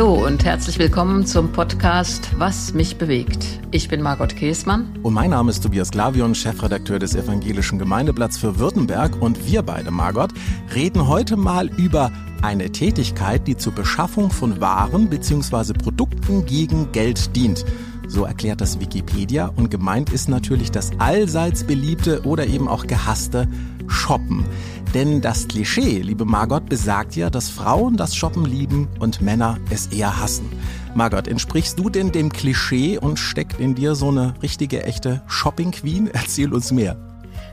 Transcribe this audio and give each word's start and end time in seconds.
Hallo 0.00 0.26
und 0.26 0.46
herzlich 0.46 0.78
willkommen 0.78 1.26
zum 1.26 1.52
Podcast 1.52 2.30
Was 2.38 2.72
mich 2.72 2.96
bewegt. 2.96 3.60
Ich 3.70 3.90
bin 3.90 4.00
Margot 4.00 4.34
Käßmann. 4.34 4.98
Und 5.02 5.12
mein 5.12 5.28
Name 5.28 5.50
ist 5.50 5.60
Tobias 5.60 5.90
Glavion, 5.90 6.34
Chefredakteur 6.34 6.98
des 6.98 7.14
Evangelischen 7.14 7.78
Gemeindeblatts 7.78 8.38
für 8.38 8.58
Württemberg. 8.58 9.20
Und 9.20 9.46
wir 9.46 9.60
beide, 9.60 9.90
Margot, 9.90 10.30
reden 10.74 11.06
heute 11.06 11.36
mal 11.36 11.68
über 11.78 12.10
eine 12.40 12.72
Tätigkeit, 12.72 13.46
die 13.46 13.58
zur 13.58 13.74
Beschaffung 13.74 14.30
von 14.30 14.58
Waren 14.58 15.10
bzw. 15.10 15.74
Produkten 15.74 16.46
gegen 16.46 16.92
Geld 16.92 17.36
dient. 17.36 17.66
So 18.08 18.24
erklärt 18.24 18.62
das 18.62 18.80
Wikipedia 18.80 19.52
und 19.54 19.70
gemeint 19.70 20.08
ist 20.08 20.30
natürlich 20.30 20.70
das 20.70 20.92
allseits 20.96 21.64
beliebte 21.64 22.22
oder 22.22 22.46
eben 22.46 22.68
auch 22.68 22.86
gehasste 22.86 23.46
Shoppen. 23.86 24.46
Denn 24.94 25.20
das 25.20 25.46
Klischee, 25.46 26.00
liebe 26.00 26.24
Margot, 26.24 26.68
besagt 26.68 27.14
ja, 27.14 27.30
dass 27.30 27.48
Frauen 27.48 27.96
das 27.96 28.16
Shoppen 28.16 28.44
lieben 28.44 28.88
und 28.98 29.20
Männer 29.20 29.58
es 29.70 29.86
eher 29.86 30.20
hassen. 30.20 30.50
Margot, 30.96 31.28
entsprichst 31.28 31.78
du 31.78 31.90
denn 31.90 32.10
dem 32.10 32.32
Klischee 32.32 32.98
und 32.98 33.18
steckt 33.18 33.60
in 33.60 33.76
dir 33.76 33.94
so 33.94 34.08
eine 34.08 34.34
richtige, 34.42 34.82
echte 34.82 35.22
Shopping 35.28 35.70
Queen? 35.70 36.08
Erzähl 36.12 36.52
uns 36.52 36.72
mehr. 36.72 36.96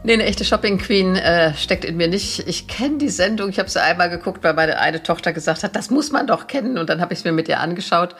Nee, 0.08 0.14
eine 0.14 0.24
echte 0.24 0.46
Shopping 0.46 0.78
Queen 0.78 1.18
äh, 1.18 1.54
steckt 1.56 1.84
in 1.84 1.98
mir 1.98 2.08
nicht. 2.08 2.48
Ich 2.48 2.70
kenne 2.70 2.98
die 2.98 3.10
Sendung. 3.10 3.50
Ich 3.50 3.60
habe 3.60 3.70
sie 3.70 3.84
einmal 3.84 4.10
geguckt, 4.10 4.42
weil 4.42 4.54
meine 4.54 4.80
eine 4.80 5.04
Tochter 5.04 5.34
gesagt 5.34 5.64
hat, 5.64 5.76
das 5.76 5.90
muss 5.90 6.14
man 6.14 6.28
doch 6.28 6.48
kennen. 6.48 6.78
Und 6.78 6.90
dann 6.90 7.02
habe 7.02 7.12
ich 7.12 7.20
es 7.20 7.26
mir 7.26 7.34
mit 7.34 7.50
ihr 7.50 7.60
angeschaut. 7.60 8.16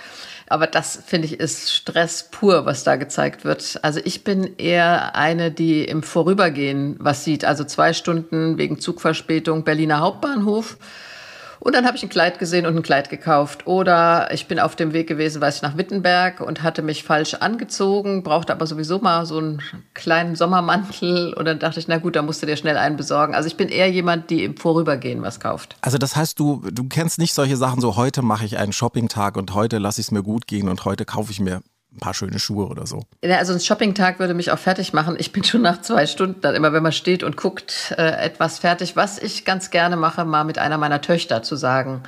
Aber 0.50 0.68
das 0.68 1.02
finde 1.06 1.28
ich 1.28 1.40
ist 1.40 1.72
Stress 1.72 2.28
pur, 2.30 2.66
was 2.66 2.84
da 2.84 2.98
gezeigt 2.98 3.46
wird. 3.46 3.80
Also 3.84 4.02
ich 4.04 4.26
bin 4.26 4.58
eher 4.58 5.16
eine, 5.16 5.50
die 5.50 5.86
im 5.86 6.04
Vorübergehen 6.04 6.98
was 7.00 7.24
sieht. 7.24 7.46
Also 7.46 7.64
zwei 7.64 7.94
Stunden 7.94 8.58
wegen 8.58 8.82
Zugverspätung 8.82 9.64
Berliner 9.64 10.02
Hauptbahnhof 10.02 10.76
und 11.68 11.76
dann 11.76 11.86
habe 11.86 11.98
ich 11.98 12.04
ein 12.04 12.08
Kleid 12.08 12.40
gesehen 12.40 12.66
und 12.66 12.78
ein 12.78 12.82
Kleid 12.82 13.10
gekauft. 13.10 13.68
Oder 13.68 14.32
ich 14.32 14.48
bin 14.48 14.58
auf 14.58 14.78
dem 14.78 14.94
Weg 14.94 15.06
gewesen, 15.06 15.42
weiß 15.42 15.58
ich, 15.58 15.62
nach 15.62 15.76
Wittenberg 15.76 16.40
und 16.40 16.64
hatte 16.64 16.82
mich 16.82 17.04
falsch 17.04 17.34
angezogen, 17.34 18.24
brauchte 18.24 18.54
aber 18.54 18.66
sowieso 18.66 19.00
mal 19.00 19.26
so 19.26 19.38
einen 19.38 19.62
kleinen 19.94 20.38
Sommermantel. 20.38 21.34
Und 21.34 21.44
dann 21.44 21.60
dachte 21.60 21.82
ich, 21.82 21.90
na 21.90 21.98
gut, 21.98 22.16
da 22.16 22.22
musst 22.22 22.42
du 22.42 22.46
dir 22.46 22.56
schnell 22.56 22.78
einen 22.78 22.96
besorgen. 22.96 23.36
Also 23.36 23.48
ich 23.48 23.58
bin 23.58 23.68
eher 23.68 23.92
jemand, 23.92 24.30
die 24.30 24.46
im 24.46 24.56
Vorübergehen 24.56 25.22
was 25.24 25.42
kauft. 25.42 25.76
Also 25.82 25.98
das 25.98 26.16
heißt, 26.16 26.40
du, 26.40 26.64
du 26.72 26.86
kennst 26.86 27.20
nicht 27.20 27.34
solche 27.34 27.58
Sachen, 27.58 27.82
so 27.82 27.98
heute 27.98 28.22
mache 28.22 28.46
ich 28.46 28.58
einen 28.58 28.72
Shoppingtag 28.72 29.36
und 29.36 29.54
heute 29.54 29.78
lasse 29.78 30.00
ich 30.00 30.08
es 30.08 30.12
mir 30.12 30.24
gut 30.24 30.48
gehen 30.48 30.70
und 30.70 30.86
heute 30.86 31.04
kaufe 31.04 31.34
ich 31.34 31.42
mir 31.42 31.60
ein 31.98 32.00
paar 32.00 32.14
schöne 32.14 32.40
Schuhe 32.40 32.68
oder 32.68 32.86
so. 32.86 33.04
Also 33.24 33.54
ein 33.54 33.60
Shoppingtag 33.60 34.20
würde 34.20 34.34
mich 34.34 34.52
auch 34.52 34.60
fertig 34.60 34.94
machen. 34.94 35.16
Ich 35.18 35.32
bin 35.32 35.44
schon 35.44 35.64
nach 35.64 35.82
zwei 35.82 36.06
Stunden 36.06 36.42
dann 36.42 36.56
immer, 36.56 36.72
wenn 36.72 36.84
man 36.84 36.92
steht 36.92 37.24
und 37.24 37.38
guckt, 37.38 37.94
äh, 37.98 38.24
etwas 38.24 38.60
fertig. 38.60 38.96
Was 38.96 39.18
ich 39.18 39.46
ganz 39.46 39.72
gerne 39.72 39.98
mache, 39.98 40.24
mal 40.24 40.44
mit 40.44 40.60
einer 40.60 40.78
meiner 40.78 41.02
Töchter 41.02 41.42
zu 41.42 41.56
sagen, 41.56 42.04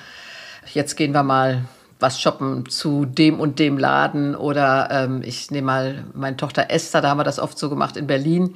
jetzt 0.73 0.95
gehen 0.95 1.11
wir 1.11 1.23
mal 1.23 1.65
was 1.99 2.21
shoppen 2.21 2.69
zu 2.69 3.05
dem 3.05 3.39
und 3.39 3.59
dem 3.59 3.77
Laden 3.77 4.35
oder 4.35 4.87
ähm, 4.91 5.21
ich 5.23 5.51
nehme 5.51 5.65
mal 5.65 6.05
meine 6.13 6.37
Tochter 6.37 6.69
Esther, 6.69 7.01
da 7.01 7.09
haben 7.09 7.17
wir 7.17 7.25
das 7.25 7.39
oft 7.39 7.59
so 7.59 7.69
gemacht 7.69 7.97
in 7.97 8.07
Berlin 8.07 8.55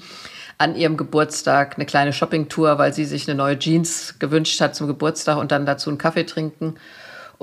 an 0.58 0.76
ihrem 0.76 0.96
Geburtstag 0.96 1.76
eine 1.76 1.86
kleine 1.86 2.14
Shoppingtour, 2.14 2.78
weil 2.78 2.94
sie 2.94 3.06
sich 3.06 3.28
eine 3.28 3.36
neue 3.36 3.60
Jeans 3.60 4.20
gewünscht 4.20 4.62
hat 4.62 4.76
zum 4.76 4.88
Geburtstag 4.88 5.38
und 5.38 5.52
dann 5.52 5.66
dazu 5.66 5.90
einen 5.90 5.98
Kaffee 5.98 6.26
trinken. 6.26 6.76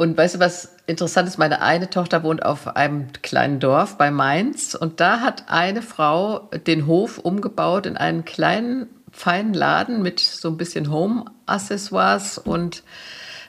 Und 0.01 0.17
weißt 0.17 0.37
du, 0.37 0.41
was 0.41 0.77
interessant 0.87 1.29
ist? 1.29 1.37
Meine 1.37 1.61
eine 1.61 1.91
Tochter 1.91 2.23
wohnt 2.23 2.43
auf 2.43 2.75
einem 2.75 3.09
kleinen 3.21 3.61
Dorf 3.61 3.99
bei 3.99 4.11
Mainz 4.11 4.75
und 4.75 4.99
da 4.99 5.21
hat 5.21 5.45
eine 5.49 5.83
Frau 5.83 6.49
den 6.67 6.87
Hof 6.87 7.19
umgebaut 7.19 7.85
in 7.85 7.99
einen 7.99 8.25
kleinen, 8.25 8.87
feinen 9.13 9.53
Laden 9.53 10.01
mit 10.01 10.19
so 10.19 10.49
ein 10.49 10.57
bisschen 10.57 10.91
Home-Accessoires 10.91 12.39
und 12.39 12.83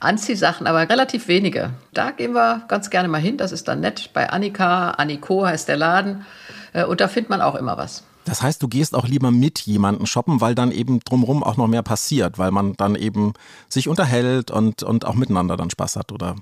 Anziehsachen, 0.01 0.67
aber 0.67 0.89
relativ 0.89 1.29
wenige. 1.29 1.69
Da 1.93 2.11
gehen 2.11 2.33
wir 2.33 2.65
ganz 2.67 2.89
gerne 2.89 3.07
mal 3.07 3.21
hin. 3.21 3.37
Das 3.37 3.53
ist 3.53 3.69
dann 3.69 3.79
nett. 3.79 4.09
Bei 4.11 4.29
Annika, 4.29 4.91
Anniko 4.91 5.45
heißt 5.45 5.69
der 5.69 5.77
Laden. 5.77 6.25
Äh, 6.73 6.83
und 6.83 6.99
da 6.99 7.07
findet 7.07 7.29
man 7.29 7.41
auch 7.41 7.55
immer 7.55 7.77
was. 7.77 8.03
Das 8.25 8.41
heißt, 8.41 8.61
du 8.61 8.67
gehst 8.67 8.95
auch 8.95 9.07
lieber 9.07 9.31
mit 9.31 9.59
jemandem 9.61 10.05
shoppen, 10.05 10.41
weil 10.41 10.55
dann 10.55 10.71
eben 10.71 10.99
drumherum 10.99 11.43
auch 11.43 11.57
noch 11.57 11.67
mehr 11.67 11.83
passiert, 11.83 12.37
weil 12.37 12.51
man 12.51 12.73
dann 12.73 12.95
eben 12.95 13.33
sich 13.67 13.87
unterhält 13.87 14.51
und, 14.51 14.83
und 14.83 15.05
auch 15.05 15.15
miteinander 15.15 15.57
dann 15.57 15.69
Spaß 15.69 15.95
hat, 15.95 16.11
oder? 16.11 16.35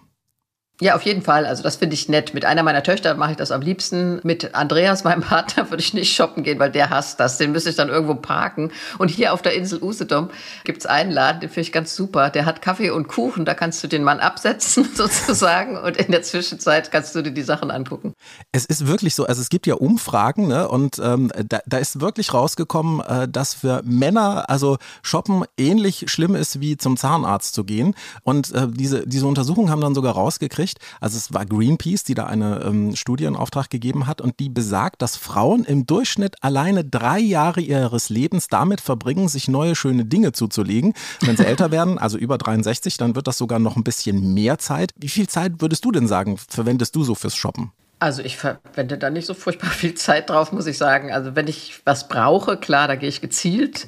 Ja, 0.81 0.95
auf 0.95 1.01
jeden 1.01 1.21
Fall. 1.21 1.45
Also 1.45 1.61
das 1.61 1.75
finde 1.75 1.93
ich 1.93 2.07
nett. 2.07 2.33
Mit 2.33 2.45
einer 2.45 2.63
meiner 2.63 2.83
Töchter 2.83 3.15
mache 3.15 3.31
ich 3.31 3.37
das 3.37 3.51
am 3.51 3.59
liebsten. 3.59 4.21
Mit 4.23 4.55
Andreas, 4.55 5.03
meinem 5.03 5.21
Partner, 5.21 5.69
würde 5.69 5.81
ich 5.81 5.93
nicht 5.93 6.15
shoppen 6.15 6.43
gehen, 6.43 6.57
weil 6.57 6.71
der 6.71 6.89
hasst 6.89 7.19
das. 7.19 7.37
Den 7.37 7.51
müsste 7.51 7.69
ich 7.69 7.75
dann 7.75 7.89
irgendwo 7.89 8.15
parken. 8.15 8.71
Und 8.97 9.09
hier 9.09 9.33
auf 9.33 9.41
der 9.41 9.55
Insel 9.55 9.83
Usedom 9.83 10.29
gibt 10.63 10.79
es 10.79 10.85
einen 10.85 11.11
Laden, 11.11 11.41
den 11.41 11.49
finde 11.49 11.61
ich 11.61 11.71
ganz 11.73 11.95
super. 11.95 12.29
Der 12.29 12.45
hat 12.45 12.61
Kaffee 12.61 12.91
und 12.91 13.09
Kuchen. 13.09 13.43
Da 13.43 13.55
kannst 13.55 13.83
du 13.83 13.87
den 13.87 14.03
Mann 14.03 14.21
absetzen 14.21 14.87
sozusagen. 14.95 15.77
Und 15.77 15.97
in 15.97 16.13
der 16.13 16.21
Zwischenzeit 16.21 16.91
kannst 16.91 17.13
du 17.13 17.21
dir 17.21 17.31
die 17.31 17.43
Sachen 17.43 17.71
angucken. 17.71 18.13
Es 18.53 18.65
ist 18.65 18.87
wirklich 18.87 19.15
so. 19.15 19.25
Also 19.25 19.41
es 19.41 19.49
gibt 19.49 19.67
ja 19.67 19.75
Umfragen 19.75 20.47
ne? 20.47 20.69
und 20.69 20.97
ähm, 21.03 21.29
da, 21.45 21.59
da 21.65 21.77
ist 21.77 21.99
wirklich 21.99 22.33
rausgekommen, 22.33 23.01
äh, 23.01 23.27
dass 23.27 23.53
für 23.53 23.81
Männer 23.83 24.49
also 24.49 24.77
shoppen 25.01 25.43
ähnlich 25.57 26.05
schlimm 26.07 26.35
ist 26.35 26.61
wie 26.61 26.77
zum 26.77 26.95
Zahnarzt 26.95 27.53
zu 27.53 27.65
gehen. 27.65 27.95
Und 28.23 28.53
äh, 28.53 28.67
diese, 28.69 29.05
diese 29.05 29.27
Untersuchungen 29.27 29.69
haben 29.69 29.81
dann 29.81 29.93
sogar 29.93 30.13
rausgekriegt, 30.13 30.68
veröffentlicht. 30.69 30.79
Also 30.99 31.17
es 31.17 31.33
war 31.33 31.45
Greenpeace, 31.45 32.03
die 32.03 32.13
da 32.13 32.25
eine 32.25 32.61
ähm, 32.65 32.95
Studie 32.95 33.25
in 33.25 33.35
Auftrag 33.35 33.69
gegeben 33.69 34.07
hat 34.07 34.21
und 34.21 34.39
die 34.39 34.49
besagt, 34.49 35.01
dass 35.01 35.15
Frauen 35.15 35.63
im 35.63 35.85
Durchschnitt 35.85 36.35
alleine 36.41 36.83
drei 36.83 37.19
Jahre 37.19 37.61
ihres 37.61 38.09
Lebens 38.09 38.47
damit 38.47 38.81
verbringen, 38.81 39.27
sich 39.27 39.47
neue 39.47 39.75
schöne 39.75 40.05
Dinge 40.05 40.31
zuzulegen. 40.31 40.93
Wenn 41.21 41.37
sie 41.37 41.45
älter 41.45 41.71
werden, 41.71 41.97
also 41.97 42.17
über 42.17 42.37
63, 42.37 42.97
dann 42.97 43.15
wird 43.15 43.27
das 43.27 43.37
sogar 43.37 43.59
noch 43.59 43.75
ein 43.75 43.83
bisschen 43.83 44.33
mehr 44.33 44.57
Zeit. 44.57 44.91
Wie 44.95 45.09
viel 45.09 45.27
Zeit 45.27 45.53
würdest 45.59 45.85
du 45.85 45.91
denn 45.91 46.07
sagen, 46.07 46.37
verwendest 46.37 46.95
du 46.95 47.03
so 47.03 47.15
fürs 47.15 47.35
Shoppen? 47.35 47.71
Also 48.01 48.21
ich 48.21 48.37
verwende 48.37 48.97
da 48.97 49.09
nicht 49.09 49.25
so 49.25 49.33
furchtbar 49.33 49.69
viel 49.71 49.93
Zeit 49.93 50.29
drauf, 50.29 50.53
muss 50.53 50.67
ich 50.67 50.77
sagen. 50.77 51.11
Also 51.11 51.35
wenn 51.35 51.47
ich 51.47 51.81
was 51.83 52.07
brauche, 52.07 52.55
klar, 52.55 52.87
da 52.87 52.95
gehe 52.95 53.09
ich 53.09 53.19
gezielt. 53.19 53.87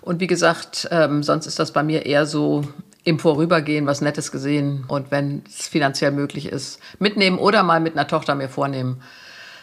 Und 0.00 0.18
wie 0.18 0.26
gesagt, 0.26 0.88
ähm, 0.90 1.22
sonst 1.22 1.46
ist 1.46 1.60
das 1.60 1.72
bei 1.72 1.84
mir 1.84 2.04
eher 2.04 2.26
so, 2.26 2.64
im 3.04 3.18
Vorübergehen 3.18 3.86
was 3.86 4.00
Nettes 4.00 4.30
gesehen 4.30 4.84
und 4.88 5.10
wenn 5.10 5.42
es 5.46 5.66
finanziell 5.66 6.12
möglich 6.12 6.46
ist, 6.46 6.78
mitnehmen 6.98 7.38
oder 7.38 7.62
mal 7.62 7.80
mit 7.80 7.94
einer 7.94 8.06
Tochter 8.06 8.34
mir 8.34 8.48
vornehmen, 8.48 9.02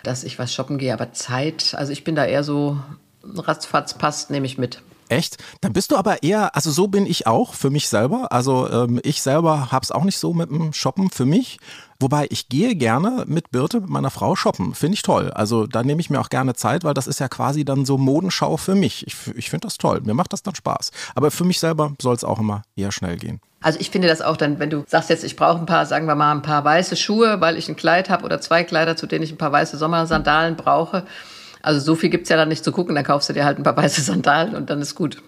dass 0.03 0.23
ich 0.23 0.39
was 0.39 0.53
shoppen 0.53 0.77
gehe. 0.77 0.93
Aber 0.93 1.13
Zeit, 1.13 1.73
also 1.77 1.91
ich 1.91 2.03
bin 2.03 2.15
da 2.15 2.25
eher 2.25 2.43
so, 2.43 2.79
ratzfatz 3.23 3.93
passt, 3.93 4.29
nehme 4.29 4.45
ich 4.45 4.57
mit. 4.57 4.81
Echt? 5.09 5.37
Dann 5.61 5.73
bist 5.73 5.91
du 5.91 5.97
aber 5.97 6.21
eher, 6.21 6.55
also 6.55 6.69
so 6.69 6.87
bin 6.87 7.05
ich 7.05 7.25
auch 7.25 7.55
für 7.55 7.71
mich 7.71 7.89
selber. 7.89 8.31
Also 8.31 8.69
ähm, 8.69 8.99
ich 9.03 9.21
selber 9.21 9.71
habe 9.71 9.83
es 9.83 9.91
auch 9.91 10.03
nicht 10.03 10.19
so 10.19 10.33
mit 10.33 10.49
dem 10.49 10.71
Shoppen 10.71 11.09
für 11.09 11.25
mich. 11.25 11.59
Wobei 12.01 12.27
ich 12.29 12.47
gehe 12.47 12.75
gerne 12.75 13.25
mit 13.27 13.51
Birte, 13.51 13.81
mit 13.81 13.89
meiner 13.89 14.09
Frau, 14.09 14.35
shoppen. 14.35 14.73
Finde 14.73 14.95
ich 14.95 15.01
toll. 15.01 15.31
Also 15.31 15.67
da 15.67 15.83
nehme 15.83 15.99
ich 15.99 16.09
mir 16.09 16.21
auch 16.21 16.29
gerne 16.29 16.53
Zeit, 16.53 16.85
weil 16.85 16.93
das 16.93 17.07
ist 17.07 17.19
ja 17.19 17.27
quasi 17.27 17.65
dann 17.65 17.83
so 17.85 17.97
Modenschau 17.97 18.55
für 18.55 18.73
mich. 18.75 19.05
Ich, 19.05 19.15
ich 19.35 19.49
finde 19.49 19.67
das 19.67 19.77
toll. 19.77 19.99
Mir 20.03 20.13
macht 20.13 20.31
das 20.31 20.41
dann 20.41 20.55
Spaß. 20.55 20.91
Aber 21.15 21.29
für 21.29 21.43
mich 21.43 21.59
selber 21.59 21.93
soll 22.01 22.15
es 22.15 22.23
auch 22.23 22.39
immer 22.39 22.61
eher 22.77 22.93
schnell 22.93 23.17
gehen. 23.17 23.41
Also 23.61 23.79
ich 23.81 23.89
finde 23.89 24.07
das 24.07 24.21
auch 24.21 24.37
dann, 24.37 24.59
wenn 24.59 24.69
du 24.69 24.85
sagst 24.87 25.09
jetzt, 25.09 25.25
ich 25.25 25.35
brauche 25.35 25.59
ein 25.59 25.65
paar, 25.65 25.85
sagen 25.85 26.05
wir 26.05 26.15
mal, 26.15 26.31
ein 26.31 26.41
paar 26.41 26.63
weiße 26.63 26.95
Schuhe, 26.95 27.41
weil 27.41 27.57
ich 27.57 27.67
ein 27.67 27.75
Kleid 27.75 28.09
habe 28.09 28.23
oder 28.23 28.39
zwei 28.39 28.63
Kleider, 28.63 28.95
zu 28.95 29.05
denen 29.05 29.23
ich 29.23 29.31
ein 29.33 29.37
paar 29.37 29.51
weiße 29.51 29.77
Sommersandalen 29.77 30.55
brauche. 30.55 31.05
Also 31.61 31.81
so 31.81 31.95
viel 31.95 32.09
gibt 32.09 32.23
es 32.23 32.29
ja 32.29 32.37
dann 32.37 32.47
nicht 32.47 32.63
zu 32.63 32.71
gucken, 32.71 32.95
dann 32.95 33.03
kaufst 33.03 33.27
du 33.27 33.33
dir 33.33 33.43
halt 33.43 33.57
ein 33.57 33.63
paar 33.63 33.75
weiße 33.77 34.01
Sandalen 34.01 34.55
und 34.55 34.69
dann 34.69 34.81
ist 34.81 34.95
gut. 34.95 35.21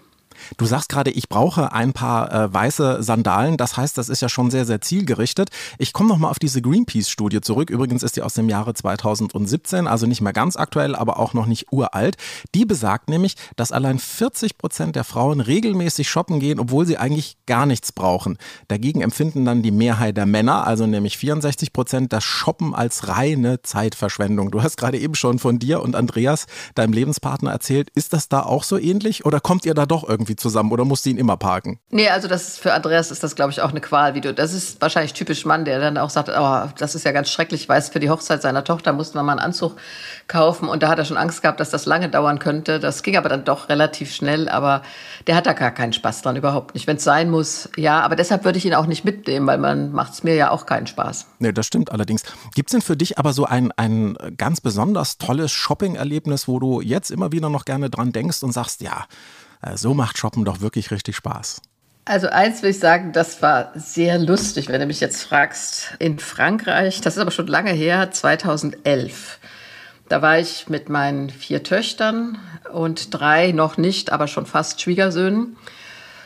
Du 0.56 0.66
sagst 0.66 0.88
gerade, 0.88 1.10
ich 1.10 1.28
brauche 1.28 1.72
ein 1.72 1.92
paar 1.92 2.32
äh, 2.32 2.52
weiße 2.52 3.02
Sandalen. 3.02 3.56
Das 3.56 3.76
heißt, 3.76 3.96
das 3.98 4.08
ist 4.08 4.22
ja 4.22 4.28
schon 4.28 4.50
sehr, 4.50 4.64
sehr 4.64 4.80
zielgerichtet. 4.80 5.50
Ich 5.78 5.92
komme 5.92 6.08
nochmal 6.08 6.30
auf 6.30 6.38
diese 6.38 6.62
Greenpeace-Studie 6.62 7.40
zurück. 7.40 7.70
Übrigens 7.70 8.02
ist 8.02 8.16
die 8.16 8.22
aus 8.22 8.34
dem 8.34 8.48
Jahre 8.48 8.74
2017, 8.74 9.86
also 9.86 10.06
nicht 10.06 10.20
mehr 10.20 10.32
ganz 10.32 10.56
aktuell, 10.56 10.94
aber 10.94 11.18
auch 11.18 11.34
noch 11.34 11.46
nicht 11.46 11.72
uralt. 11.72 12.16
Die 12.54 12.64
besagt 12.64 13.08
nämlich, 13.08 13.36
dass 13.56 13.72
allein 13.72 13.98
40 13.98 14.58
Prozent 14.58 14.96
der 14.96 15.04
Frauen 15.04 15.40
regelmäßig 15.40 16.08
shoppen 16.08 16.40
gehen, 16.40 16.60
obwohl 16.60 16.86
sie 16.86 16.98
eigentlich 16.98 17.36
gar 17.46 17.66
nichts 17.66 17.92
brauchen. 17.92 18.38
Dagegen 18.68 19.00
empfinden 19.00 19.44
dann 19.44 19.62
die 19.62 19.70
Mehrheit 19.70 20.16
der 20.16 20.26
Männer, 20.26 20.66
also 20.66 20.86
nämlich 20.86 21.18
64 21.18 21.72
Prozent, 21.72 22.12
das 22.12 22.24
Shoppen 22.24 22.74
als 22.74 23.08
reine 23.08 23.62
Zeitverschwendung. 23.62 24.50
Du 24.50 24.62
hast 24.62 24.76
gerade 24.76 24.98
eben 24.98 25.14
schon 25.14 25.38
von 25.38 25.58
dir 25.58 25.82
und 25.82 25.96
Andreas, 25.96 26.46
deinem 26.74 26.92
Lebenspartner, 26.92 27.50
erzählt. 27.50 27.90
Ist 27.94 28.12
das 28.12 28.28
da 28.28 28.42
auch 28.42 28.64
so 28.64 28.78
ähnlich 28.78 29.24
oder 29.24 29.40
kommt 29.40 29.64
ihr 29.64 29.74
da 29.74 29.86
doch 29.86 30.08
irgendwie 30.08 30.31
irgendwie 30.32 30.36
zusammen 30.36 30.72
oder 30.72 30.84
musst 30.84 31.04
du 31.06 31.10
ihn 31.10 31.18
immer 31.18 31.36
parken? 31.36 31.78
Nee, 31.90 32.08
also 32.08 32.28
das 32.28 32.48
ist 32.48 32.58
für 32.58 32.72
Andreas 32.72 33.10
ist 33.10 33.22
das, 33.22 33.34
glaube 33.34 33.52
ich, 33.52 33.60
auch 33.60 33.70
eine 33.70 33.80
Qual. 33.80 34.14
Wie 34.14 34.20
du, 34.20 34.32
das 34.32 34.52
ist 34.52 34.80
wahrscheinlich 34.80 35.12
typisch 35.12 35.44
Mann, 35.44 35.64
der 35.64 35.80
dann 35.80 35.98
auch 35.98 36.10
sagt, 36.10 36.28
oh, 36.28 36.68
das 36.78 36.94
ist 36.94 37.04
ja 37.04 37.12
ganz 37.12 37.30
schrecklich. 37.30 37.62
Ich 37.62 37.68
weiß, 37.68 37.90
für 37.90 38.00
die 38.00 38.10
Hochzeit 38.10 38.42
seiner 38.42 38.64
Tochter 38.64 38.92
mussten 38.92 39.18
wir 39.18 39.22
mal 39.22 39.32
einen 39.32 39.40
Anzug 39.40 39.76
kaufen 40.28 40.68
und 40.68 40.82
da 40.82 40.88
hat 40.88 40.98
er 40.98 41.04
schon 41.04 41.16
Angst 41.16 41.42
gehabt, 41.42 41.60
dass 41.60 41.70
das 41.70 41.86
lange 41.86 42.08
dauern 42.08 42.38
könnte. 42.38 42.80
Das 42.80 43.02
ging 43.02 43.16
aber 43.16 43.28
dann 43.28 43.44
doch 43.44 43.68
relativ 43.68 44.12
schnell, 44.12 44.48
aber 44.48 44.82
der 45.26 45.36
hat 45.36 45.46
da 45.46 45.52
gar 45.52 45.70
keinen 45.70 45.92
Spaß 45.92 46.22
dran, 46.22 46.36
überhaupt 46.36 46.74
nicht. 46.74 46.86
Wenn 46.86 46.96
es 46.96 47.04
sein 47.04 47.30
muss, 47.30 47.68
ja, 47.76 48.00
aber 48.00 48.16
deshalb 48.16 48.44
würde 48.44 48.58
ich 48.58 48.64
ihn 48.64 48.74
auch 48.74 48.86
nicht 48.86 49.04
mitnehmen, 49.04 49.46
weil 49.46 49.58
man 49.58 49.92
macht 49.92 50.14
es 50.14 50.22
mir 50.22 50.34
ja 50.34 50.50
auch 50.50 50.66
keinen 50.66 50.86
Spaß. 50.86 51.26
Nee, 51.38 51.52
das 51.52 51.66
stimmt 51.66 51.92
allerdings. 51.92 52.22
Gibt 52.54 52.70
es 52.70 52.72
denn 52.72 52.82
für 52.82 52.96
dich 52.96 53.18
aber 53.18 53.32
so 53.32 53.44
ein, 53.44 53.72
ein 53.72 54.16
ganz 54.36 54.60
besonders 54.60 55.18
tolles 55.18 55.52
Shopping-Erlebnis, 55.52 56.48
wo 56.48 56.58
du 56.58 56.80
jetzt 56.80 57.10
immer 57.10 57.32
wieder 57.32 57.50
noch 57.50 57.64
gerne 57.64 57.90
dran 57.90 58.12
denkst 58.12 58.42
und 58.42 58.52
sagst, 58.52 58.80
ja, 58.80 59.06
so 59.74 59.94
macht 59.94 60.18
Shoppen 60.18 60.44
doch 60.44 60.60
wirklich 60.60 60.90
richtig 60.90 61.16
Spaß. 61.16 61.62
Also 62.04 62.28
eins 62.28 62.62
will 62.62 62.70
ich 62.70 62.80
sagen, 62.80 63.12
das 63.12 63.42
war 63.42 63.70
sehr 63.76 64.18
lustig, 64.18 64.68
wenn 64.68 64.80
du 64.80 64.86
mich 64.86 65.00
jetzt 65.00 65.22
fragst. 65.22 65.94
In 66.00 66.18
Frankreich, 66.18 67.00
das 67.00 67.14
ist 67.14 67.20
aber 67.20 67.30
schon 67.30 67.46
lange 67.46 67.70
her, 67.70 68.10
2011. 68.10 69.38
Da 70.08 70.20
war 70.20 70.38
ich 70.38 70.68
mit 70.68 70.88
meinen 70.88 71.30
vier 71.30 71.62
Töchtern 71.62 72.38
und 72.72 73.14
drei 73.14 73.52
noch 73.52 73.76
nicht, 73.76 74.12
aber 74.12 74.26
schon 74.26 74.46
fast 74.46 74.82
Schwiegersöhnen. 74.82 75.56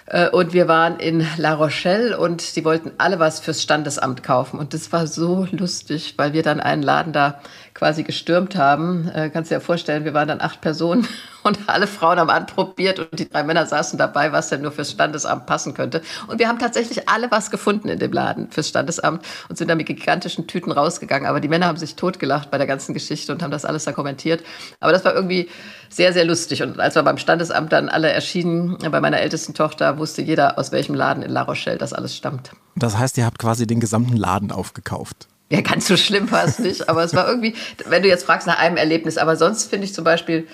Äh, 0.06 0.30
und 0.30 0.54
wir 0.54 0.66
waren 0.66 0.98
in 0.98 1.26
La 1.36 1.54
Rochelle 1.54 2.18
und 2.18 2.56
die 2.56 2.64
wollten 2.64 2.92
alle 2.98 3.18
was 3.18 3.40
fürs 3.40 3.62
Standesamt 3.62 4.22
kaufen. 4.22 4.58
Und 4.58 4.72
das 4.72 4.92
war 4.92 5.06
so 5.06 5.46
lustig, 5.50 6.14
weil 6.16 6.32
wir 6.32 6.42
dann 6.42 6.60
einen 6.60 6.82
Laden 6.82 7.12
da 7.12 7.40
quasi 7.76 8.04
gestürmt 8.04 8.56
haben. 8.56 9.08
Äh, 9.08 9.28
kannst 9.28 9.50
dir 9.50 9.60
vorstellen, 9.60 10.04
wir 10.04 10.14
waren 10.14 10.28
dann 10.28 10.40
acht 10.40 10.62
Personen 10.62 11.06
und 11.42 11.58
alle 11.66 11.86
Frauen 11.86 12.18
haben 12.18 12.30
anprobiert 12.30 12.98
und 12.98 13.18
die 13.18 13.28
drei 13.28 13.44
Männer 13.44 13.66
saßen 13.66 13.98
dabei, 13.98 14.32
was 14.32 14.48
denn 14.48 14.62
nur 14.62 14.72
fürs 14.72 14.90
Standesamt 14.90 15.44
passen 15.44 15.74
könnte. 15.74 16.00
Und 16.26 16.38
wir 16.38 16.48
haben 16.48 16.58
tatsächlich 16.58 17.08
alle 17.08 17.30
was 17.30 17.50
gefunden 17.50 17.88
in 17.88 17.98
dem 17.98 18.12
Laden 18.12 18.50
fürs 18.50 18.70
Standesamt 18.70 19.24
und 19.50 19.58
sind 19.58 19.68
dann 19.68 19.76
mit 19.76 19.86
gigantischen 19.86 20.46
Tüten 20.46 20.72
rausgegangen. 20.72 21.28
Aber 21.28 21.40
die 21.40 21.48
Männer 21.48 21.66
haben 21.66 21.76
sich 21.76 21.96
totgelacht 21.96 22.50
bei 22.50 22.56
der 22.56 22.66
ganzen 22.66 22.94
Geschichte 22.94 23.30
und 23.30 23.42
haben 23.42 23.50
das 23.50 23.66
alles 23.66 23.84
da 23.84 23.92
kommentiert. 23.92 24.42
Aber 24.80 24.92
das 24.92 25.04
war 25.04 25.14
irgendwie 25.14 25.50
sehr, 25.90 26.14
sehr 26.14 26.24
lustig. 26.24 26.62
Und 26.62 26.80
als 26.80 26.94
wir 26.94 27.02
beim 27.02 27.18
Standesamt 27.18 27.72
dann 27.72 27.90
alle 27.90 28.10
erschienen, 28.10 28.78
bei 28.90 29.00
meiner 29.02 29.20
ältesten 29.20 29.52
Tochter, 29.52 29.98
wusste 29.98 30.22
jeder, 30.22 30.58
aus 30.58 30.72
welchem 30.72 30.94
Laden 30.94 31.22
in 31.22 31.30
La 31.30 31.42
Rochelle 31.42 31.76
das 31.76 31.92
alles 31.92 32.16
stammt. 32.16 32.52
Das 32.74 32.96
heißt, 32.96 33.18
ihr 33.18 33.26
habt 33.26 33.38
quasi 33.38 33.66
den 33.66 33.80
gesamten 33.80 34.16
Laden 34.16 34.50
aufgekauft. 34.50 35.28
Ja, 35.48 35.60
ganz 35.60 35.86
so 35.86 35.96
schlimm 35.96 36.30
war 36.32 36.44
es 36.44 36.58
nicht, 36.58 36.88
aber 36.88 37.04
es 37.04 37.14
war 37.14 37.28
irgendwie, 37.28 37.54
wenn 37.86 38.02
du 38.02 38.08
jetzt 38.08 38.24
fragst 38.24 38.48
nach 38.48 38.58
einem 38.58 38.76
Erlebnis, 38.76 39.16
aber 39.16 39.36
sonst 39.36 39.70
finde 39.70 39.86
ich 39.86 39.94
zum 39.94 40.02
Beispiel 40.02 40.48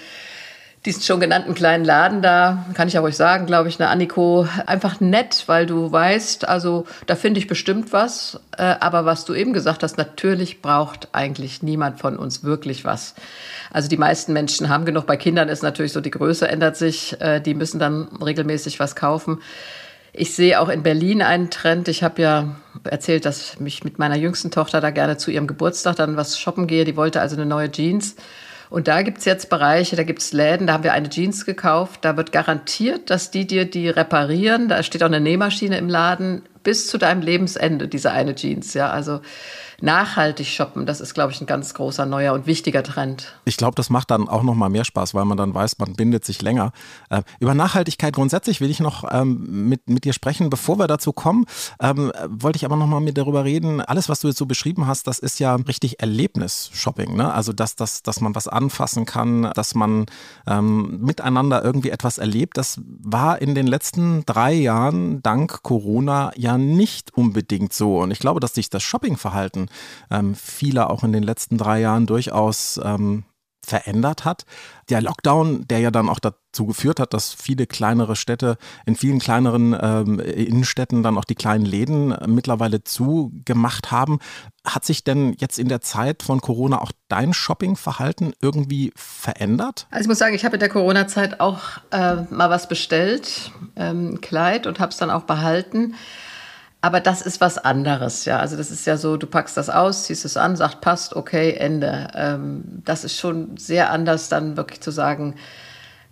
diesen 0.85 1.03
schon 1.03 1.21
genannten 1.21 1.55
kleinen 1.55 1.85
Laden 1.85 2.23
da, 2.23 2.67
kann 2.75 2.89
ich 2.89 2.94
ja 2.94 3.00
ruhig 3.00 3.17
sagen, 3.17 3.47
glaube 3.47 3.69
ich, 3.69 3.79
eine 3.79 3.89
Anniko, 3.89 4.49
einfach 4.67 5.00
nett, 5.00 5.44
weil 5.47 5.65
du 5.65 5.93
weißt, 5.93 6.49
also 6.49 6.87
da 7.06 7.15
finde 7.15 7.39
ich 7.39 7.47
bestimmt 7.47 7.93
was, 7.93 8.41
äh, 8.59 8.75
aber 8.81 9.05
was 9.05 9.25
du 9.25 9.33
eben 9.33 9.53
gesagt 9.53 9.85
hast, 9.85 9.97
natürlich 9.97 10.61
braucht 10.61 11.09
eigentlich 11.12 11.62
niemand 11.62 12.00
von 12.00 12.17
uns 12.17 12.43
wirklich 12.43 12.85
was. 12.85 13.15
Also 13.71 13.89
die 13.89 13.97
meisten 13.97 14.33
Menschen 14.33 14.69
haben 14.69 14.85
genug, 14.85 15.06
bei 15.06 15.17
Kindern 15.17 15.49
ist 15.49 15.62
natürlich 15.62 15.93
so, 15.93 16.00
die 16.00 16.11
Größe 16.11 16.49
ändert 16.49 16.77
sich, 16.77 17.19
äh, 17.21 17.41
die 17.41 17.55
müssen 17.55 17.79
dann 17.79 18.09
regelmäßig 18.21 18.81
was 18.81 18.97
kaufen. 18.97 19.41
Ich 20.14 20.35
sehe 20.35 20.61
auch 20.61 20.69
in 20.69 20.82
Berlin 20.82 21.23
einen 21.23 21.49
Trend. 21.49 21.88
Ich 21.88 22.03
habe 22.03 22.20
ja 22.20 22.56
erzählt, 22.85 23.25
dass 23.25 23.56
ich 23.64 23.82
mit 23.82 23.99
meiner 23.99 24.17
jüngsten 24.17 24.50
Tochter 24.50 24.81
da 24.82 24.91
gerne 24.91 25.17
zu 25.17 25.31
ihrem 25.31 25.47
Geburtstag 25.47 25.97
dann 25.97 26.17
was 26.17 26.38
shoppen 26.38 26.67
gehe. 26.67 26.85
Die 26.85 26.97
wollte 26.97 27.20
also 27.20 27.35
eine 27.37 27.47
neue 27.47 27.70
Jeans. 27.70 28.17
Und 28.69 28.88
da 28.88 29.03
gibt's 29.03 29.25
jetzt 29.25 29.50
Bereiche, 29.50 29.97
da 29.97 30.03
gibt's 30.03 30.32
Läden, 30.32 30.67
da 30.67 30.73
haben 30.73 30.85
wir 30.85 30.94
eine 30.94 31.09
Jeans 31.09 31.44
gekauft. 31.44 32.05
Da 32.05 32.17
wird 32.17 32.32
garantiert, 32.32 33.11
dass 33.11 33.31
die 33.31 33.47
dir 33.47 33.64
die 33.64 33.88
reparieren. 33.88 34.69
Da 34.69 34.82
steht 34.82 35.03
auch 35.03 35.09
eine 35.09 35.20
Nähmaschine 35.20 35.79
im 35.79 35.88
Laden 35.88 36.43
bis 36.62 36.88
zu 36.88 36.99
deinem 36.99 37.23
Lebensende, 37.23 37.88
diese 37.88 38.12
eine 38.12 38.35
Jeans. 38.35 38.75
Ja, 38.75 38.91
also 38.91 39.20
nachhaltig 39.82 40.46
shoppen, 40.46 40.87
das 40.87 41.00
ist, 41.00 41.14
glaube 41.14 41.32
ich, 41.32 41.40
ein 41.40 41.46
ganz 41.46 41.75
großer 41.75 42.06
neuer 42.06 42.32
und 42.32 42.46
wichtiger 42.46 42.82
Trend. 42.82 43.34
Ich 43.44 43.56
glaube, 43.56 43.75
das 43.75 43.90
macht 43.90 44.11
dann 44.11 44.29
auch 44.29 44.43
noch 44.43 44.55
mal 44.55 44.69
mehr 44.69 44.84
Spaß, 44.84 45.14
weil 45.14 45.25
man 45.25 45.37
dann 45.37 45.55
weiß, 45.55 45.79
man 45.79 45.94
bindet 45.94 46.25
sich 46.25 46.40
länger. 46.40 46.73
Äh, 47.11 47.23
über 47.40 47.55
Nachhaltigkeit 47.55 48.14
grundsätzlich 48.14 48.61
will 48.61 48.70
ich 48.70 48.81
noch 48.81 49.05
ähm, 49.11 49.69
mit, 49.69 49.88
mit 49.88 50.05
dir 50.05 50.12
sprechen. 50.12 50.50
Bevor 50.50 50.79
wir 50.79 50.87
dazu 50.87 51.12
kommen, 51.12 51.46
ähm, 51.81 52.12
wollte 52.29 52.56
ich 52.56 52.64
aber 52.64 52.76
noch 52.76 52.87
mal 52.87 53.00
mit 53.00 53.19
darüber 53.19 53.44
reden. 53.44 53.81
Alles, 53.81 54.08
was 54.08 54.20
du 54.20 54.29
jetzt 54.29 54.38
so 54.38 54.46
beschrieben 54.46 54.87
hast, 54.87 55.06
das 55.06 55.19
ist 55.19 55.40
ja 55.40 55.55
richtig 55.56 56.00
Erlebnis-Shopping. 56.00 57.17
Ne? 57.17 57.32
Also, 57.32 57.52
dass, 57.52 57.76
dass, 57.76 58.02
dass 58.02 58.20
man 58.20 58.34
was 58.34 58.49
anfassen 58.49 59.05
kann, 59.05 59.50
dass 59.55 59.75
man 59.75 60.06
ähm, 60.46 61.00
miteinander 61.00 61.64
irgendwie 61.64 61.90
etwas 61.90 62.19
erlebt. 62.19 62.56
Das 62.56 62.81
war 63.02 63.43
in 63.43 63.55
den 63.55 63.67
letzten 63.67 64.25
drei 64.26 64.52
Jahren 64.52 65.23
dank 65.23 65.62
Corona 65.62 66.31
ja 66.37 66.56
nicht 66.56 67.14
unbedingt 67.14 67.73
so. 67.73 67.99
Und 67.99 68.11
ich 68.11 68.20
glaube, 68.20 68.40
dass 68.40 68.55
sich 68.55 68.70
das 68.70 68.82
Shoppingverhalten 68.82 69.69
ähm, 70.11 70.35
vieler 70.35 70.91
auch 70.91 71.05
in 71.05 71.13
den 71.13 71.23
letzten 71.23 71.59
drei 71.59 71.81
Jahren 71.81 72.07
durchaus 72.07 72.81
ähm, 72.83 73.25
verändert 73.65 74.25
hat. 74.25 74.45
Der 74.89 75.01
Lockdown, 75.01 75.67
der 75.69 75.79
ja 75.79 75.91
dann 75.91 76.09
auch 76.09 76.19
dazu 76.19 76.67
geführt 76.67 76.99
hat, 76.99 77.15
dass 77.15 77.33
viele 77.33 77.67
kleinere 77.67 78.17
Städte, 78.17 78.57
in 78.87 78.97
vielen 78.97 79.21
kleineren 79.21 79.77
ähm, 79.81 80.19
Innenstädten 80.19 81.03
dann 81.03 81.17
auch 81.17 81.25
die 81.25 81.37
kleinen 81.37 81.65
Läden 81.65 82.13
äh, 82.13 82.27
mittlerweile 82.27 82.83
zugemacht 82.83 83.93
haben. 83.93 84.19
Hat 84.67 84.85
sich 84.85 85.05
denn 85.05 85.35
jetzt 85.39 85.59
in 85.59 85.69
der 85.69 85.81
Zeit 85.81 86.23
von 86.23 86.41
Corona 86.41 86.81
auch 86.83 86.93
dein 87.09 87.33
Shoppingverhalten 87.33 88.35
irgendwie 88.41 88.93
verändert? 88.97 89.87
Also 89.91 90.03
ich 90.03 90.09
muss 90.09 90.19
sagen, 90.19 90.35
ich 90.35 90.45
habe 90.45 90.57
in 90.57 90.61
der 90.61 90.69
Corona-Zeit 90.69 91.41
auch 91.41 91.61
äh, 91.93 92.17
mal 92.31 92.51
was 92.51 92.69
bestellt, 92.69 93.53
ähm, 93.77 94.21
Kleid 94.21 94.67
und 94.67 94.81
habe 94.81 94.91
es 94.91 94.99
dann 94.99 95.11
auch 95.11 95.23
behalten. 95.23 95.95
Aber 96.84 96.99
das 96.99 97.23
ist 97.23 97.40
was 97.40 97.58
anderes, 97.58 98.25
ja. 98.25 98.40
Also 98.40 98.56
das 98.56 98.73
ist 98.73 98.87
ja 98.87 98.96
so, 98.96 99.17
du 99.17 99.29
packst 99.29 99.56
das 99.56 99.70
aus, 99.70 100.05
ziehst 100.05 100.25
es 100.25 100.37
an, 100.37 100.56
sagst, 100.56 100.81
passt, 100.81 101.14
okay, 101.14 101.52
Ende. 101.52 102.08
Ähm, 102.14 102.64
das 102.84 103.05
ist 103.05 103.17
schon 103.19 103.56
sehr 103.56 103.90
anders, 103.90 104.29
dann 104.29 104.56
wirklich 104.56 104.81
zu 104.81 104.90
sagen, 104.90 105.37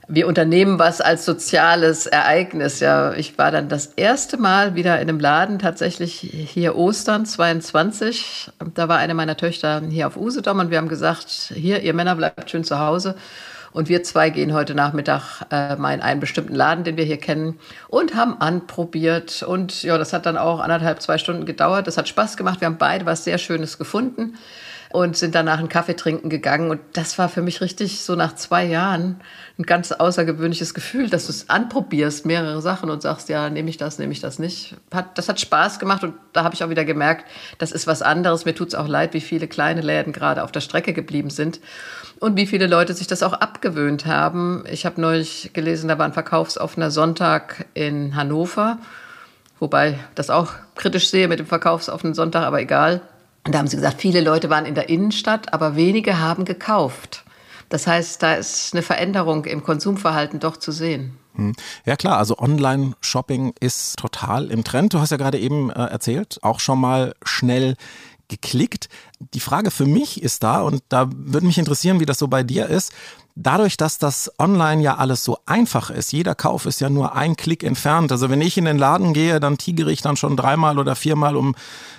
wir 0.06 0.28
unternehmen 0.28 0.78
was 0.78 1.00
als 1.00 1.25
soziales 1.25 2.06
Ereignis. 2.06 2.78
Ja, 2.78 3.12
ich 3.14 3.37
war 3.37 3.50
dann 3.50 3.69
das 3.69 3.87
erste 3.87 4.37
Mal 4.37 4.76
wieder 4.76 5.00
in 5.00 5.08
einem 5.08 5.19
Laden, 5.19 5.58
tatsächlich 5.58 6.20
hier 6.20 6.76
Ostern 6.76 7.26
22. 7.26 8.50
Da 8.75 8.88
war 8.88 8.99
eine 8.99 9.14
meiner 9.14 9.37
Töchter 9.37 9.82
hier 9.88 10.06
auf 10.06 10.17
Usedom 10.17 10.61
und 10.61 10.70
wir 10.70 10.78
haben 10.78 10.88
gesagt, 10.88 11.52
hier, 11.52 11.82
ihr 11.82 11.94
Männer 11.94 12.14
bleibt 12.14 12.49
schön 12.49 12.64
zu 12.64 12.78
Hause. 12.78 13.17
Und 13.72 13.88
wir 13.88 14.02
zwei 14.02 14.31
gehen 14.31 14.52
heute 14.52 14.75
Nachmittag 14.75 15.46
äh, 15.50 15.76
mal 15.76 15.94
in 15.94 16.00
einen 16.00 16.20
bestimmten 16.20 16.55
Laden, 16.55 16.84
den 16.84 16.96
wir 16.96 17.05
hier 17.05 17.19
kennen, 17.19 17.58
und 17.88 18.14
haben 18.14 18.40
anprobiert. 18.40 19.43
Und 19.43 19.82
ja, 19.82 19.96
das 19.96 20.12
hat 20.12 20.26
dann 20.26 20.37
auch 20.37 20.61
anderthalb, 20.61 21.00
zwei 21.00 21.19
Stunden 21.19 21.46
gedauert. 21.46 21.87
Das 21.87 21.96
hat 21.96 22.08
Spaß 22.08 22.37
gemacht. 22.37 22.61
Wir 22.61 22.67
haben 22.67 22.78
beide 22.78 23.06
was 23.06 23.25
sehr 23.25 23.38
Schönes 23.38 23.78
gefunden 23.78 24.37
und 24.93 25.17
sind 25.17 25.37
danach 25.37 25.59
einen 25.59 25.69
Kaffee 25.69 25.95
trinken 25.95 26.31
gegangen. 26.31 26.71
Und 26.71 26.81
das 26.95 27.17
war 27.17 27.29
für 27.29 27.43
mich 27.43 27.61
richtig 27.61 28.01
so 28.01 28.17
nach 28.17 28.35
zwei 28.35 28.65
Jahren 28.65 29.21
ein 29.59 29.63
ganz 29.63 29.93
außergewöhnliches 29.93 30.75
Gefühl, 30.75 31.09
dass 31.09 31.27
du 31.27 31.31
es 31.31 31.49
anprobierst, 31.49 32.27
mehrere 32.27 32.61
Sachen 32.61 32.91
und 32.91 33.01
sagst, 33.01 33.29
ja, 33.29 33.51
nehme 33.51 33.71
ich 33.71 33.77
das, 33.77 33.99
nehme 33.99 34.13
ich 34.13 34.21
das 34.21 34.41
nicht. 34.41 34.75
Hat, 34.93 35.17
das 35.17 35.29
hat 35.29 35.39
Spaß 35.41 35.79
gemacht 35.79 36.03
und 36.03 36.15
da 36.33 36.43
habe 36.43 36.55
ich 36.55 36.65
auch 36.65 36.71
wieder 36.71 36.85
gemerkt, 36.85 37.25
das 37.59 37.71
ist 37.71 37.87
was 37.87 38.03
anderes. 38.03 38.45
Mir 38.45 38.55
tut 38.55 38.69
es 38.69 38.75
auch 38.75 38.89
leid, 38.89 39.15
wie 39.15 39.21
viele 39.21 39.47
kleine 39.47 39.81
Läden 39.81 40.13
gerade 40.13 40.43
auf 40.43 40.51
der 40.51 40.61
Strecke 40.61 40.93
geblieben 40.93 41.31
sind 41.31 41.61
und 42.19 42.37
wie 42.37 42.47
viele 42.47 42.67
Leute 42.67 42.93
sich 42.95 43.07
das 43.07 43.23
auch 43.23 43.35
abgewöhnt 43.35 44.07
haben. 44.07 44.65
Ich 44.69 44.87
habe 44.87 45.01
neulich 45.01 45.53
gelesen, 45.53 45.87
da 45.87 45.99
war 45.99 46.07
ein 46.07 46.13
verkaufsoffener 46.13 46.91
Sonntag 46.91 47.67
in 47.75 48.17
Hannover, 48.17 48.79
wobei 49.61 50.01
das 50.17 50.31
auch 50.31 50.53
kritisch 50.75 51.11
sehe 51.11 51.29
mit 51.29 51.39
dem 51.39 51.47
verkaufsoffenen 51.47 52.15
Sonntag, 52.15 52.43
aber 52.43 52.61
egal. 52.61 53.03
Und 53.44 53.55
da 53.55 53.59
haben 53.59 53.69
sie 53.69 53.77
gesagt, 53.77 54.01
viele 54.01 54.20
Leute 54.20 54.51
waren 54.51 54.67
in 54.67 54.75
der 54.75 54.89
Innenstadt, 54.89 55.53
aber 55.53 55.77
wenige 55.77 56.19
haben 56.19 56.44
gekauft. 56.44 57.25
Das 57.69 57.87
heißt, 57.87 58.23
da 58.23 58.35
ist 58.35 58.75
eine 58.75 58.82
Veränderung 58.82 59.44
im 59.44 59.63
Konsumverhalten 59.63 60.41
doch 60.41 60.56
zu 60.56 60.73
sehen. 60.73 61.17
Hm. 61.37 61.55
Ja 61.87 61.97
klar, 61.97 62.19
also 62.19 62.39
Online-Shopping 62.39 63.55
ist 63.61 63.97
total 63.97 64.51
im 64.51 64.65
Trend. 64.65 64.93
Du 64.93 64.99
hast 64.99 65.11
ja 65.11 65.17
gerade 65.17 65.39
eben 65.39 65.70
äh, 65.70 65.85
erzählt, 65.85 66.39
auch 66.43 66.61
schon 66.61 66.81
mal 66.81 67.15
schnell 67.23 67.77
geklickt. 68.29 68.89
Die 69.35 69.41
Frage 69.41 69.70
für 69.70 69.87
mich 69.87 70.23
ist 70.23 70.43
da, 70.43 70.63
und 70.63 70.82
da 70.89 71.09
würde 71.13 71.47
mich 71.47 71.59
interessieren, 71.59 72.01
wie 72.01 72.06
das 72.06 72.19
so 72.19 72.29
bei 72.29 72.43
dir 72.43 72.67
ist, 72.67 72.93
dadurch, 73.34 73.77
dass 73.77 73.99
das 73.99 74.31
online 74.39 74.82
ja 74.82 74.96
alles 74.96 75.25
so 75.25 75.39
einfach 75.46 75.91
ist, 75.91 76.13
jeder 76.13 76.34
Kauf 76.34 76.67
ist 76.67 76.81
ja 76.81 76.91
nur 76.91 77.15
ein 77.15 77.37
Klick 77.37 77.65
entfernt. 77.65 78.13
Also 78.13 78.31
wenn 78.31 78.41
ich 78.41 78.58
in 78.58 78.65
den 78.65 78.79
Laden 78.79 79.13
gehe, 79.13 79.41
dann 79.41 79.58
tigere 79.58 79.93
ich 79.93 80.03
dann 80.03 80.17
schon 80.17 80.37
dreimal 80.37 80.79
oder 80.79 80.96
viermal 80.96 81.37
um 81.37 81.55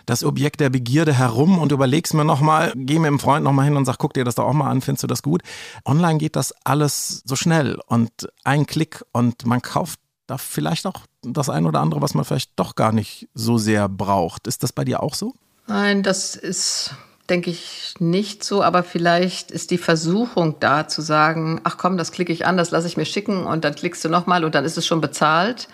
das 0.05 0.23
Objekt 0.23 0.59
der 0.59 0.69
Begierde 0.69 1.13
herum 1.13 1.57
und 1.59 1.71
überleg's 1.71 2.13
mir 2.13 2.25
nochmal, 2.25 2.73
gehe 2.75 2.99
mit 2.99 3.09
dem 3.09 3.19
Freund 3.19 3.43
nochmal 3.43 3.65
hin 3.65 3.77
und 3.77 3.85
sag, 3.85 3.97
guck 3.97 4.13
dir 4.13 4.23
das 4.23 4.35
doch 4.35 4.45
auch 4.45 4.53
mal 4.53 4.69
an, 4.69 4.81
findest 4.81 5.03
du 5.03 5.07
das 5.07 5.23
gut? 5.23 5.41
Online 5.85 6.17
geht 6.17 6.35
das 6.35 6.53
alles 6.63 7.21
so 7.25 7.35
schnell 7.35 7.79
und 7.87 8.11
ein 8.43 8.65
Klick 8.65 9.03
und 9.11 9.45
man 9.45 9.61
kauft 9.61 9.99
da 10.27 10.37
vielleicht 10.37 10.87
auch 10.87 11.01
das 11.23 11.49
ein 11.49 11.65
oder 11.65 11.81
andere, 11.81 12.01
was 12.01 12.13
man 12.13 12.25
vielleicht 12.25 12.51
doch 12.55 12.75
gar 12.75 12.91
nicht 12.91 13.27
so 13.33 13.57
sehr 13.57 13.89
braucht. 13.89 14.47
Ist 14.47 14.63
das 14.63 14.71
bei 14.71 14.85
dir 14.85 15.03
auch 15.03 15.13
so? 15.13 15.33
Nein, 15.67 16.03
das 16.03 16.35
ist, 16.35 16.95
denke 17.31 17.49
ich, 17.49 17.95
nicht 17.99 18.43
so. 18.43 18.61
Aber 18.61 18.83
vielleicht 18.83 19.49
ist 19.49 19.71
die 19.71 19.79
Versuchung 19.79 20.57
da 20.59 20.87
zu 20.87 21.01
sagen, 21.01 21.61
ach 21.63 21.77
komm, 21.77 21.97
das 21.97 22.11
klicke 22.11 22.33
ich 22.33 22.45
an, 22.45 22.57
das 22.57 22.69
lasse 22.69 22.87
ich 22.87 22.97
mir 22.97 23.05
schicken 23.05 23.45
und 23.45 23.65
dann 23.65 23.73
klickst 23.73 24.05
du 24.05 24.09
nochmal 24.09 24.45
und 24.45 24.53
dann 24.53 24.65
ist 24.65 24.77
es 24.77 24.85
schon 24.85 25.01
bezahlt. 25.01 25.67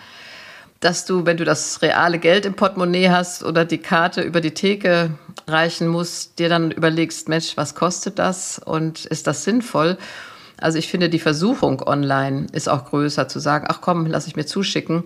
Dass 0.80 1.04
du, 1.04 1.26
wenn 1.26 1.36
du 1.36 1.44
das 1.44 1.82
reale 1.82 2.20
Geld 2.20 2.46
im 2.46 2.54
Portemonnaie 2.54 3.10
hast 3.10 3.42
oder 3.42 3.64
die 3.64 3.78
Karte 3.78 4.22
über 4.22 4.40
die 4.40 4.54
Theke 4.54 5.10
reichen 5.48 5.88
musst, 5.88 6.38
dir 6.38 6.48
dann 6.48 6.70
überlegst, 6.70 7.28
Mensch, 7.28 7.56
was 7.56 7.74
kostet 7.74 8.20
das 8.20 8.60
und 8.64 9.04
ist 9.04 9.26
das 9.26 9.42
sinnvoll? 9.42 9.98
Also 10.60 10.78
ich 10.78 10.88
finde, 10.88 11.08
die 11.08 11.18
Versuchung 11.18 11.82
online 11.82 12.46
ist 12.52 12.68
auch 12.68 12.84
größer 12.84 13.26
zu 13.26 13.40
sagen, 13.40 13.66
ach 13.68 13.80
komm, 13.80 14.06
lass 14.06 14.28
ich 14.28 14.36
mir 14.36 14.46
zuschicken. 14.46 15.04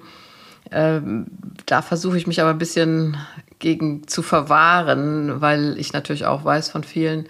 Ähm, 0.71 1.26
da 1.66 1.82
versuche 1.82 2.18
ich 2.18 2.26
mich 2.26 2.40
aber 2.40 2.50
ein 2.50 2.59
bisschen 2.59 3.16
gegen 3.62 4.07
zu 4.07 4.21
verwahren, 4.23 5.40
weil 5.40 5.78
ich 5.78 5.95
natürlich 5.95 6.26
auch 6.26 6.45
weiß 6.45 6.69
von 6.69 6.85
vielen 6.85 7.26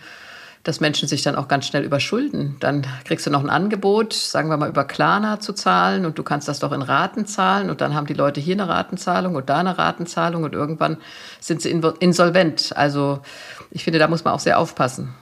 dass 0.62 0.80
Menschen 0.80 1.08
sich 1.08 1.22
dann 1.22 1.34
auch 1.34 1.48
ganz 1.48 1.66
schnell 1.66 1.82
überschulden. 1.82 2.56
Dann 2.60 2.86
kriegst 3.04 3.26
du 3.26 3.30
noch 3.30 3.42
ein 3.42 3.50
Angebot, 3.50 4.12
sagen 4.12 4.48
wir 4.48 4.56
mal 4.56 4.68
über 4.68 4.84
Klarna 4.84 5.40
zu 5.40 5.52
zahlen 5.52 6.06
und 6.06 6.18
du 6.18 6.22
kannst 6.22 6.46
das 6.46 6.60
doch 6.60 6.72
in 6.72 6.82
Raten 6.82 7.26
zahlen 7.26 7.68
und 7.68 7.80
dann 7.80 7.94
haben 7.94 8.06
die 8.06 8.14
Leute 8.14 8.40
hier 8.40 8.54
eine 8.54 8.68
Ratenzahlung 8.68 9.34
und 9.34 9.50
da 9.50 9.58
eine 9.58 9.76
Ratenzahlung 9.76 10.44
und 10.44 10.54
irgendwann 10.54 10.98
sind 11.40 11.62
sie 11.62 11.70
insolvent. 11.70 12.76
Also 12.76 13.20
ich 13.70 13.82
finde, 13.82 13.98
da 13.98 14.06
muss 14.06 14.24
man 14.24 14.34
auch 14.34 14.40
sehr 14.40 14.58
aufpassen 14.58 15.14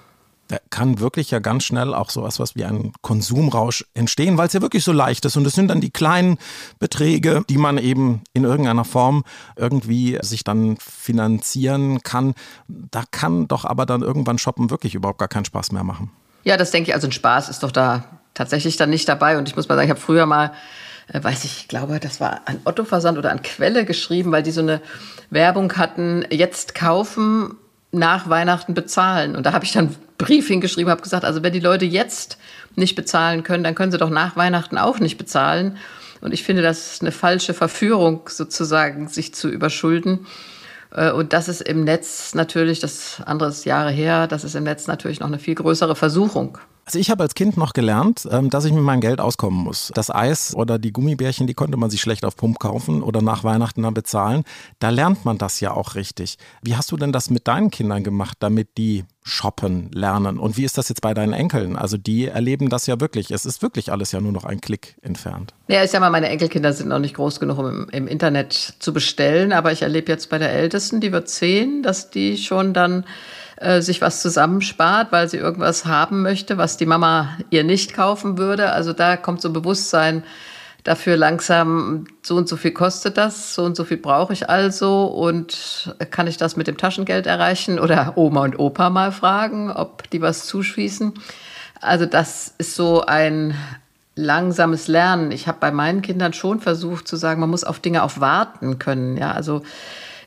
da 0.50 0.59
kann 0.71 0.99
wirklich 0.99 1.30
ja 1.30 1.38
ganz 1.38 1.62
schnell 1.62 1.95
auch 1.95 2.11
sowas 2.11 2.40
was 2.40 2.57
wie 2.57 2.64
ein 2.64 2.92
Konsumrausch 3.02 3.85
entstehen, 3.95 4.37
weil 4.37 4.49
es 4.49 4.52
ja 4.52 4.61
wirklich 4.61 4.83
so 4.83 4.92
leicht 4.92 5.25
ist. 5.25 5.37
Und 5.37 5.47
es 5.47 5.54
sind 5.54 5.69
dann 5.69 5.80
die 5.80 5.90
kleinen 5.90 6.38
Beträge, 6.80 7.45
die 7.49 7.57
man 7.57 7.78
eben 7.78 8.23
in 8.33 8.42
irgendeiner 8.42 8.85
Form 8.85 9.23
irgendwie 9.54 10.19
sich 10.23 10.42
dann 10.42 10.76
finanzieren 10.78 12.02
kann. 12.02 12.35
Da 12.66 13.04
kann 13.12 13.47
doch 13.47 13.64
aber 13.64 13.87
dann 13.87 14.02
irgendwann 14.02 14.38
Shoppen 14.38 14.71
wirklich 14.71 14.97
überhaupt 14.97 15.21
gar 15.21 15.28
keinen 15.28 15.45
Spaß 15.45 15.71
mehr 15.71 15.85
machen. 15.85 16.11
Ja, 16.42 16.57
das 16.57 16.73
denke 16.73 16.90
ich. 16.90 16.95
Also 16.95 17.07
ein 17.07 17.12
Spaß 17.12 17.49
ist 17.49 17.62
doch 17.62 17.71
da 17.71 18.04
tatsächlich 18.35 18.76
dann 18.76 18.90
nicht 18.90 19.09
dabei. 19.09 19.38
Und 19.38 19.49
ich 19.49 19.54
muss 19.54 19.69
mal 19.69 19.76
sagen, 19.76 19.87
ich 19.87 19.90
habe 19.90 20.00
früher 20.00 20.26
mal 20.26 20.52
äh, 21.12 21.23
weiß 21.23 21.45
ich, 21.45 21.59
ich 21.59 21.69
glaube, 21.69 22.00
das 22.00 22.21
war 22.21 22.40
an 22.47 22.61
Otto-Versand 22.64 23.19
oder 23.19 23.30
an 23.30 23.42
Quelle 23.42 23.85
geschrieben, 23.85 24.33
weil 24.33 24.42
die 24.42 24.50
so 24.50 24.62
eine 24.62 24.80
Werbung 25.30 25.76
hatten, 25.76 26.25
jetzt 26.30 26.75
kaufen, 26.75 27.57
nach 27.92 28.28
Weihnachten 28.28 28.75
bezahlen. 28.75 29.37
Und 29.37 29.47
da 29.47 29.52
habe 29.52 29.64
ich 29.64 29.73
dann 29.73 29.95
Brief 30.21 30.49
hingeschrieben, 30.49 30.91
habe 30.91 31.03
gesagt, 31.03 31.25
also 31.25 31.43
wenn 31.43 31.53
die 31.53 31.61
Leute 31.61 31.85
jetzt 31.85 32.39
nicht 32.77 32.95
bezahlen 32.95 33.43
können, 33.43 33.65
dann 33.65 33.75
können 33.75 33.93
sie 33.93 33.99
doch 33.99 34.11
nach 34.11 34.37
Weihnachten 34.37 34.79
auch 34.79 35.00
nicht 35.00 35.19
bezahlen. 35.19 35.77
Und 36.21 36.33
ich 36.33 36.45
finde, 36.45 36.62
das 36.62 36.93
ist 36.93 37.03
eine 37.03 37.12
falsche 37.12 37.55
Verführung, 37.55 38.29
sozusagen, 38.29 39.09
sich 39.09 39.35
zu 39.35 39.49
überschulden. 39.49 40.27
Äh, 40.93 41.12
und 41.12 41.33
das 41.33 41.49
ist 41.49 41.62
im 41.62 41.85
Netz 41.85 42.35
natürlich, 42.35 42.81
das 42.81 43.23
andere 43.25 43.49
ist 43.49 43.65
Jahre 43.65 43.91
her, 43.91 44.27
das 44.27 44.45
ist 44.45 44.55
im 44.55 44.65
Netz 44.65 44.87
natürlich 44.87 45.21
noch 45.21 45.29
eine 45.29 45.39
viel 45.39 45.55
größere 45.55 45.97
Versuchung. 45.97 46.59
Also 46.90 46.99
ich 46.99 47.09
habe 47.09 47.23
als 47.23 47.37
Kind 47.37 47.56
noch 47.56 47.73
gelernt, 47.73 48.26
ähm, 48.32 48.50
dass 48.50 48.64
ich 48.64 48.73
mit 48.73 48.82
meinem 48.82 49.00
Geld 49.00 49.20
auskommen 49.20 49.62
muss. 49.62 49.92
Das 49.94 50.11
Eis 50.11 50.56
oder 50.56 50.76
die 50.80 50.92
Gummibärchen, 50.92 51.47
die 51.47 51.54
konnte 51.54 51.76
man 51.76 51.88
sich 51.88 52.00
schlecht 52.00 52.25
auf 52.25 52.35
Pump 52.35 52.59
kaufen 52.59 53.04
oder 53.04 53.23
nach 53.23 53.44
Weihnachten 53.44 53.85
dann 53.85 53.94
bezahlen. 53.94 54.42
Da 54.80 54.90
lernt 54.90 55.25
man 55.25 55.38
das 55.38 55.61
ja 55.61 55.70
auch 55.70 55.94
richtig. 55.94 56.37
Wie 56.62 56.75
hast 56.75 56.90
du 56.90 56.97
denn 56.97 57.12
das 57.12 57.30
mit 57.30 57.47
deinen 57.47 57.70
Kindern 57.70 58.02
gemacht, 58.02 58.38
damit 58.40 58.76
die 58.76 59.04
shoppen 59.23 59.92
lernen? 59.92 60.40
Und 60.40 60.56
wie 60.56 60.64
ist 60.64 60.78
das 60.78 60.88
jetzt 60.88 61.00
bei 61.00 61.14
deinen 61.14 61.32
Enkeln? 61.32 61.76
Also 61.76 61.97
die 61.97 62.26
erleben 62.26 62.70
das 62.70 62.88
ja 62.88 62.99
wirklich. 62.99 63.30
Es 63.30 63.47
ist 63.47 63.62
wirklich 63.62 63.92
alles 63.92 64.11
ja 64.11 64.20
nur 64.20 64.32
noch 64.32 64.42
ein 64.42 64.61
Klick 64.61 64.97
entfernt. 65.00 65.54
Ja, 65.68 65.85
ich 65.85 65.92
sag 65.92 66.00
mal, 66.00 66.11
meine 66.11 66.28
Enkelkinder 66.28 66.73
sind 66.73 66.88
noch 66.88 66.99
nicht 66.99 67.14
groß 67.14 67.38
genug, 67.38 67.59
um 67.59 67.66
im, 67.66 67.88
im 67.90 68.09
Internet 68.09 68.52
zu 68.80 68.92
bestellen. 68.92 69.52
Aber 69.52 69.70
ich 69.70 69.82
erlebe 69.82 70.11
jetzt 70.11 70.28
bei 70.28 70.38
der 70.38 70.50
Ältesten, 70.50 71.00
die 71.00 71.12
wird 71.12 71.28
zehn, 71.28 71.85
dass 71.85 72.11
die 72.11 72.37
schon 72.37 72.75
dann 72.75 73.04
äh, 73.61 73.83
sich 73.83 74.00
was 74.00 74.23
zusammenspart, 74.23 75.12
weil 75.12 75.29
sie 75.29 75.37
irgendwas 75.37 75.85
haben 75.85 76.23
möchte, 76.23 76.57
was 76.59 76.76
die 76.76 76.87
Mama 76.87 77.37
ihr 77.50 77.62
nicht 77.62 77.95
kaufen 77.95 78.38
würde. 78.38 78.73
Also 78.73 78.93
da 78.95 79.17
kommt 79.17 79.43
so 79.43 79.50
ein 79.50 79.52
Bewusstsein 79.52 80.25
dafür 80.83 81.19
langsam, 81.19 82.07
so 82.23 82.37
und 82.37 82.49
so 82.49 82.57
viel 82.57 82.71
kostet 82.71 83.19
das, 83.19 83.55
so 83.55 83.64
und 83.64 83.76
so 83.76 83.85
viel 83.85 83.99
brauche 83.99 84.33
ich 84.33 84.49
also 84.49 85.05
und 85.05 85.95
kann 86.11 86.26
ich 86.26 86.38
das 86.38 86.57
mit 86.57 86.69
dem 86.69 86.79
Taschengeld 86.79 87.26
erreichen 87.26 87.79
oder 87.79 88.14
Oma 88.17 88.45
und 88.45 88.59
Opa 88.59 88.88
mal 88.88 89.12
fragen, 89.12 89.71
ob 89.71 90.09
die 90.09 90.23
was 90.23 90.47
zuschießen. 90.47 91.12
Also 91.83 92.07
das 92.07 92.55
ist 92.57 92.76
so 92.76 93.05
ein 93.05 93.55
langsames 94.14 94.88
Lernen. 94.88 95.33
Ich 95.33 95.49
habe 95.49 95.59
bei 95.61 95.71
meinen 95.71 96.00
Kindern 96.00 96.33
schon 96.33 96.61
versucht 96.61 97.07
zu 97.07 97.17
sagen, 97.17 97.40
man 97.40 97.50
muss 97.50 97.64
auf 97.64 97.81
Dinge 97.81 98.02
auch 98.02 98.21
warten 98.21 98.79
können. 98.79 99.19
Ja, 99.19 99.33
also 99.33 99.62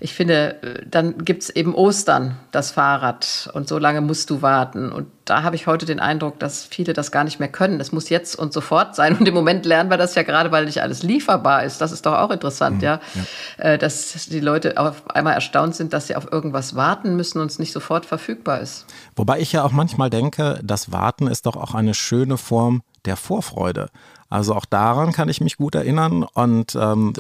ich 0.04 0.14
finde, 0.14 0.62
äh, 0.62 0.86
dann 0.86 1.24
gibt 1.24 1.44
es 1.44 1.50
eben 1.50 1.74
Ostern, 1.74 2.38
das 2.52 2.72
Fahrrad. 2.72 3.50
Und 3.54 3.70
so 3.70 3.78
lange 3.78 4.02
musst 4.02 4.30
du 4.30 4.42
warten. 4.42 4.92
Und 4.92 5.08
da 5.24 5.44
habe 5.44 5.56
ich 5.56 5.66
heute 5.66 5.86
den 5.86 6.02
Eindruck, 6.02 6.40
dass 6.40 6.66
viele 6.66 6.92
das 6.92 7.10
gar 7.10 7.24
nicht 7.24 7.40
mehr 7.40 7.48
können. 7.48 7.80
Das 7.80 7.94
muss 7.94 8.10
jetzt 8.10 8.36
und 8.36 8.52
sofort 8.52 8.96
sein. 8.96 9.16
Und 9.18 9.26
im 9.26 9.34
Moment 9.34 9.66
lernen 9.66 9.90
wir 9.90 9.96
das 9.96 10.16
ja 10.16 10.24
gerade, 10.24 10.52
weil 10.52 10.66
nicht 10.66 10.82
alles 10.82 11.04
lieferbar 11.04 11.64
ist. 11.64 11.80
Das 11.80 11.94
ist 11.94 12.06
doch 12.06 12.16
auch 12.16 12.32
interessant, 12.32 12.78
mhm, 12.78 12.84
ja? 12.84 13.00
ja. 13.16 13.64
Äh, 13.64 13.78
dass 13.78 14.28
die 14.30 14.42
Leute 14.42 14.78
auf 14.78 15.10
einmal 15.10 15.36
erstaunt 15.36 15.74
sind, 15.74 15.94
dass 15.94 16.08
sie 16.08 16.18
auf 16.18 16.30
irgendwas 16.30 16.76
warten 16.76 17.16
müssen 17.16 17.40
und 17.40 17.50
es 17.50 17.58
nicht 17.58 17.72
sofort 17.72 18.06
verfügbar 18.06 18.60
ist. 18.60 18.86
Wobei 19.16 19.40
ich 19.40 19.54
ja 19.54 19.64
auch 19.64 19.72
manchmal 19.72 20.10
denke, 20.10 20.60
das 20.62 20.92
Warten 20.92 21.28
ist 21.28 21.46
doch 21.46 21.56
auch 21.56 21.76
eine 21.76 21.94
schöne 21.94 22.38
Form 22.38 22.84
der 23.06 23.16
Vorfreude. 23.16 23.88
Also 24.34 24.56
auch 24.56 24.66
daran 24.66 25.12
kann 25.12 25.30
ich 25.30 25.42
mich 25.42 25.58
gut 25.58 25.76
erinnern 25.76 26.24
und 26.24 26.74
ähm, 26.74 27.14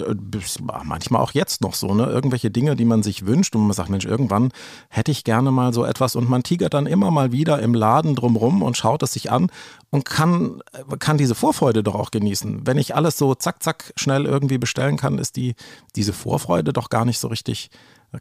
manchmal 0.83 1.21
auch 1.21 1.31
jetzt 1.33 1.61
noch 1.61 1.75
so, 1.75 1.93
ne? 1.93 2.05
Irgendwelche 2.05 2.49
Dinge, 2.49 2.75
die 2.75 2.85
man 2.85 3.03
sich 3.03 3.27
wünscht 3.27 3.55
und 3.55 3.67
man 3.67 3.73
sagt, 3.73 3.91
Mensch, 3.91 4.05
irgendwann 4.05 4.51
hätte 4.89 5.11
ich 5.11 5.23
gerne 5.23 5.51
mal 5.51 5.75
so 5.75 5.85
etwas 5.85 6.15
und 6.15 6.27
man 6.27 6.41
tigert 6.41 6.73
dann 6.73 6.87
immer 6.87 7.11
mal 7.11 7.31
wieder 7.31 7.61
im 7.61 7.75
Laden 7.75 8.15
drumrum 8.15 8.63
und 8.63 8.77
schaut 8.77 9.03
es 9.03 9.13
sich 9.13 9.31
an 9.31 9.51
und 9.91 10.05
kann, 10.05 10.63
kann 10.97 11.19
diese 11.19 11.35
Vorfreude 11.35 11.83
doch 11.83 11.93
auch 11.93 12.09
genießen. 12.09 12.65
Wenn 12.65 12.79
ich 12.79 12.95
alles 12.95 13.15
so 13.15 13.35
zack, 13.35 13.61
zack 13.61 13.93
schnell 13.95 14.25
irgendwie 14.25 14.57
bestellen 14.57 14.97
kann, 14.97 15.19
ist 15.19 15.35
die, 15.35 15.53
diese 15.95 16.13
Vorfreude 16.13 16.73
doch 16.73 16.89
gar 16.89 17.05
nicht 17.05 17.19
so 17.19 17.27
richtig, 17.27 17.69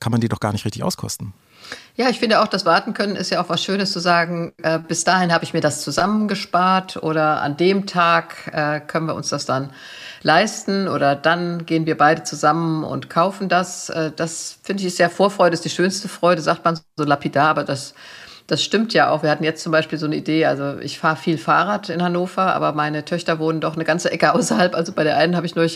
kann 0.01 0.13
man 0.13 0.21
die 0.21 0.29
doch 0.29 0.41
gar 0.41 0.53
nicht 0.53 0.67
richtig 0.67 0.85
auskosten. 0.85 1.33
Ja, 1.95 2.09
ich 2.09 2.19
finde 2.19 2.41
auch, 2.41 2.49
das 2.49 2.65
Warten 2.65 2.95
können 2.95 3.17
ist 3.17 3.31
ja 3.31 3.43
auch 3.43 3.51
was 3.51 3.63
Schönes 3.63 3.93
zu 3.93 4.01
sagen, 4.01 4.55
äh, 4.63 4.79
bis 4.79 5.05
dahin 5.05 5.33
habe 5.33 5.45
ich 5.45 5.53
mir 5.53 5.61
das 5.61 5.83
zusammengespart 5.83 7.03
oder 7.03 7.43
an 7.43 7.59
dem 7.59 7.87
Tag 7.87 8.51
äh, 8.53 8.81
können 8.81 9.07
wir 9.07 9.15
uns 9.15 9.29
das 9.29 9.45
dann 9.45 9.71
leisten 10.23 10.89
oder 10.89 11.15
dann 11.15 11.67
gehen 11.67 11.85
wir 11.85 11.99
beide 11.99 12.23
zusammen 12.23 12.83
und 12.85 13.11
kaufen 13.11 13.51
das. 13.51 13.91
Äh, 13.91 14.11
das 14.15 14.59
finde 14.63 14.85
ich 14.87 14.95
sehr 14.95 15.11
Vorfreude, 15.11 15.55
ist 15.55 15.65
die 15.67 15.71
schönste 15.71 16.09
Freude, 16.09 16.41
sagt 16.41 16.65
man 16.65 16.79
so 16.97 17.05
lapidar, 17.05 17.49
aber 17.49 17.65
das, 17.65 17.95
das 18.47 18.63
stimmt 18.63 18.95
ja 18.95 19.11
auch. 19.11 19.23
Wir 19.23 19.31
hatten 19.31 19.45
jetzt 19.45 19.63
zum 19.63 19.73
Beispiel 19.73 19.99
so 19.99 20.07
eine 20.07 20.17
Idee, 20.17 20.47
also 20.47 20.79
ich 20.79 20.99
fahre 20.99 21.17
viel 21.17 21.37
Fahrrad 21.37 21.91
in 21.91 22.03
Hannover, 22.03 22.55
aber 22.55 22.73
meine 22.73 23.05
Töchter 23.05 23.39
wohnen 23.39 23.61
doch 23.61 23.75
eine 23.75 23.85
ganze 23.85 24.11
Ecke 24.11 24.33
außerhalb. 24.35 24.75
Also 24.75 24.93
bei 24.93 25.05
der 25.05 25.19
einen 25.19 25.37
habe 25.37 25.47
ich 25.47 25.57
nur 25.57 25.67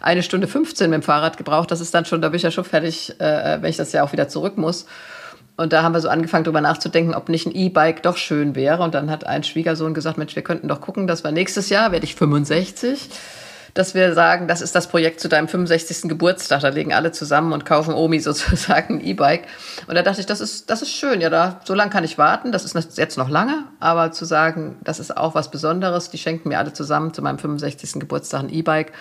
eine 0.00 0.22
Stunde 0.22 0.46
15 0.46 0.88
mit 0.88 1.00
dem 1.00 1.02
Fahrrad 1.02 1.36
gebraucht. 1.36 1.70
Das 1.70 1.80
ist 1.80 1.94
dann 1.94 2.04
schon, 2.04 2.22
da 2.22 2.28
bin 2.28 2.36
ich 2.36 2.42
ja 2.42 2.50
schon 2.52 2.64
fertig, 2.64 3.18
äh, 3.20 3.58
wenn 3.60 3.70
ich 3.70 3.76
das 3.76 3.92
ja 3.92 4.04
auch 4.04 4.12
wieder 4.12 4.28
zurück 4.28 4.56
muss. 4.56 4.86
Und 5.56 5.72
da 5.72 5.82
haben 5.82 5.92
wir 5.92 6.00
so 6.00 6.08
angefangen, 6.08 6.44
darüber 6.44 6.60
nachzudenken, 6.60 7.14
ob 7.14 7.28
nicht 7.28 7.46
ein 7.46 7.54
E-Bike 7.54 8.02
doch 8.02 8.16
schön 8.16 8.56
wäre. 8.56 8.82
Und 8.82 8.94
dann 8.94 9.10
hat 9.10 9.24
ein 9.24 9.44
Schwiegersohn 9.44 9.94
gesagt, 9.94 10.18
Mensch, 10.18 10.34
wir 10.34 10.42
könnten 10.42 10.66
doch 10.66 10.80
gucken, 10.80 11.06
dass 11.06 11.22
wir 11.22 11.30
nächstes 11.30 11.68
Jahr, 11.68 11.92
werde 11.92 12.04
ich 12.04 12.16
65, 12.16 13.08
dass 13.72 13.94
wir 13.94 14.14
sagen, 14.14 14.48
das 14.48 14.60
ist 14.60 14.74
das 14.74 14.88
Projekt 14.88 15.20
zu 15.20 15.28
deinem 15.28 15.46
65. 15.46 16.08
Geburtstag. 16.08 16.60
Da 16.62 16.68
legen 16.68 16.92
alle 16.92 17.12
zusammen 17.12 17.52
und 17.52 17.64
kaufen 17.64 17.94
Omi 17.94 18.18
sozusagen 18.20 18.96
ein 18.96 19.04
E-Bike. 19.04 19.46
Und 19.86 19.94
da 19.94 20.02
dachte 20.02 20.20
ich, 20.20 20.26
das 20.26 20.40
ist, 20.40 20.70
das 20.70 20.82
ist 20.82 20.90
schön. 20.90 21.20
Ja, 21.20 21.30
da, 21.30 21.60
so 21.64 21.74
lange 21.74 21.90
kann 21.90 22.02
ich 22.02 22.18
warten. 22.18 22.50
Das 22.50 22.64
ist 22.64 22.98
jetzt 22.98 23.18
noch 23.18 23.28
lange. 23.28 23.64
Aber 23.78 24.10
zu 24.10 24.24
sagen, 24.24 24.76
das 24.82 24.98
ist 24.98 25.16
auch 25.16 25.36
was 25.36 25.52
Besonderes. 25.52 26.10
Die 26.10 26.18
schenken 26.18 26.48
mir 26.48 26.58
alle 26.58 26.72
zusammen 26.72 27.14
zu 27.14 27.22
meinem 27.22 27.38
65. 27.38 28.00
Geburtstag 28.00 28.42
ein 28.42 28.50
E-Bike. 28.50 28.92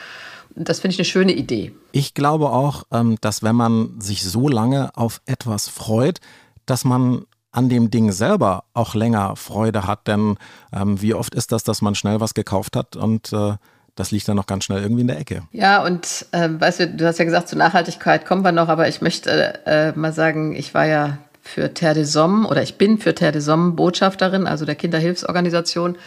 Das 0.56 0.80
finde 0.80 0.94
ich 0.94 1.00
eine 1.00 1.06
schöne 1.06 1.34
Idee. 1.34 1.74
Ich 1.92 2.14
glaube 2.14 2.50
auch, 2.50 2.84
ähm, 2.92 3.18
dass 3.22 3.42
wenn 3.42 3.56
man 3.56 4.00
sich 4.00 4.24
so 4.24 4.48
lange 4.48 4.92
auf 4.96 5.22
etwas 5.26 5.68
freut, 5.68 6.20
dass 6.66 6.86
man 6.86 7.26
an 7.52 7.70
dem 7.70 7.92
Ding 7.92 8.12
selber 8.12 8.66
auch 8.74 8.96
länger 8.96 9.36
Freude 9.36 9.88
hat. 9.88 10.08
Denn 10.08 10.38
ähm, 10.74 11.02
wie 11.02 11.14
oft 11.14 11.36
ist 11.36 11.52
das, 11.52 11.64
dass 11.64 11.82
man 11.82 11.96
schnell 11.96 12.20
was 12.20 12.34
gekauft 12.34 12.76
hat 12.76 12.96
und 12.96 13.32
äh, 13.32 13.54
das 13.96 14.10
liegt 14.10 14.28
dann 14.28 14.36
noch 14.36 14.48
ganz 14.48 14.64
schnell 14.64 14.82
irgendwie 14.82 15.02
in 15.02 15.08
der 15.08 15.20
Ecke. 15.20 15.44
Ja, 15.52 15.84
und 15.84 16.26
äh, 16.32 16.50
weißt 16.52 16.80
du, 16.80 16.88
du 16.88 17.06
hast 17.06 17.20
ja 17.20 17.26
gesagt, 17.26 17.48
zur 17.48 17.60
Nachhaltigkeit 17.60 18.26
kommen 18.26 18.44
wir 18.44 18.52
noch, 18.52 18.68
aber 18.68 18.88
ich 18.88 19.02
möchte 19.02 19.66
äh, 19.68 19.92
mal 19.92 20.14
sagen, 20.14 20.56
ich 20.56 20.74
war 20.74 20.86
ja 20.86 21.20
für 21.42 21.74
Terre 21.74 21.96
des 21.96 22.16
Hommes 22.16 22.50
oder 22.50 22.64
ich 22.64 22.78
bin 22.78 22.98
für 22.98 23.14
Terre 23.14 23.34
des 23.34 23.48
Hommes 23.48 23.76
Botschafterin, 23.76 24.48
also 24.48 24.66
der 24.66 24.76
Kinderhilfsorganisation. 24.76 25.98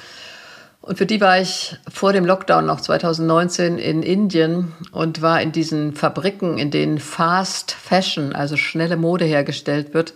Und 0.80 0.98
für 0.98 1.06
die 1.06 1.20
war 1.20 1.40
ich 1.40 1.76
vor 1.92 2.12
dem 2.12 2.24
Lockdown 2.24 2.64
noch 2.64 2.80
2019 2.80 3.78
in 3.78 4.02
Indien 4.02 4.72
und 4.92 5.20
war 5.20 5.40
in 5.42 5.52
diesen 5.52 5.94
Fabriken, 5.94 6.58
in 6.58 6.70
denen 6.70 6.98
Fast 6.98 7.72
Fashion, 7.72 8.34
also 8.34 8.56
schnelle 8.56 8.96
Mode 8.96 9.24
hergestellt 9.24 9.94
wird. 9.94 10.14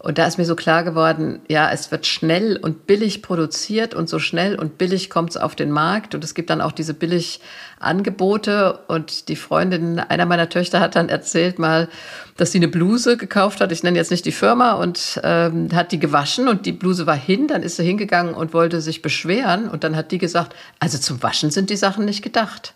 Und 0.00 0.18
da 0.18 0.26
ist 0.26 0.38
mir 0.38 0.44
so 0.44 0.54
klar 0.54 0.84
geworden, 0.84 1.40
ja, 1.48 1.72
es 1.72 1.90
wird 1.90 2.06
schnell 2.06 2.56
und 2.56 2.86
billig 2.86 3.20
produziert 3.20 3.94
und 3.94 4.08
so 4.08 4.20
schnell 4.20 4.54
und 4.54 4.78
billig 4.78 5.10
kommt 5.10 5.30
es 5.30 5.36
auf 5.36 5.56
den 5.56 5.72
Markt. 5.72 6.14
Und 6.14 6.22
es 6.22 6.34
gibt 6.34 6.50
dann 6.50 6.60
auch 6.60 6.70
diese 6.70 6.94
Billigangebote. 6.94 8.78
Und 8.86 9.28
die 9.28 9.34
Freundin 9.34 9.98
einer 9.98 10.24
meiner 10.24 10.48
Töchter 10.48 10.78
hat 10.78 10.94
dann 10.94 11.08
erzählt 11.08 11.58
mal, 11.58 11.88
dass 12.36 12.52
sie 12.52 12.58
eine 12.58 12.68
Bluse 12.68 13.16
gekauft 13.16 13.60
hat. 13.60 13.72
Ich 13.72 13.82
nenne 13.82 13.98
jetzt 13.98 14.12
nicht 14.12 14.24
die 14.24 14.30
Firma 14.30 14.74
und 14.74 15.20
ähm, 15.24 15.70
hat 15.74 15.90
die 15.90 15.98
gewaschen 15.98 16.46
und 16.46 16.64
die 16.64 16.72
Bluse 16.72 17.08
war 17.08 17.16
hin. 17.16 17.48
Dann 17.48 17.64
ist 17.64 17.74
sie 17.74 17.84
hingegangen 17.84 18.34
und 18.34 18.54
wollte 18.54 18.80
sich 18.80 19.02
beschweren. 19.02 19.68
Und 19.68 19.82
dann 19.82 19.96
hat 19.96 20.12
die 20.12 20.18
gesagt, 20.18 20.54
also 20.78 20.98
zum 20.98 21.24
Waschen 21.24 21.50
sind 21.50 21.70
die 21.70 21.76
Sachen 21.76 22.04
nicht 22.04 22.22
gedacht. 22.22 22.72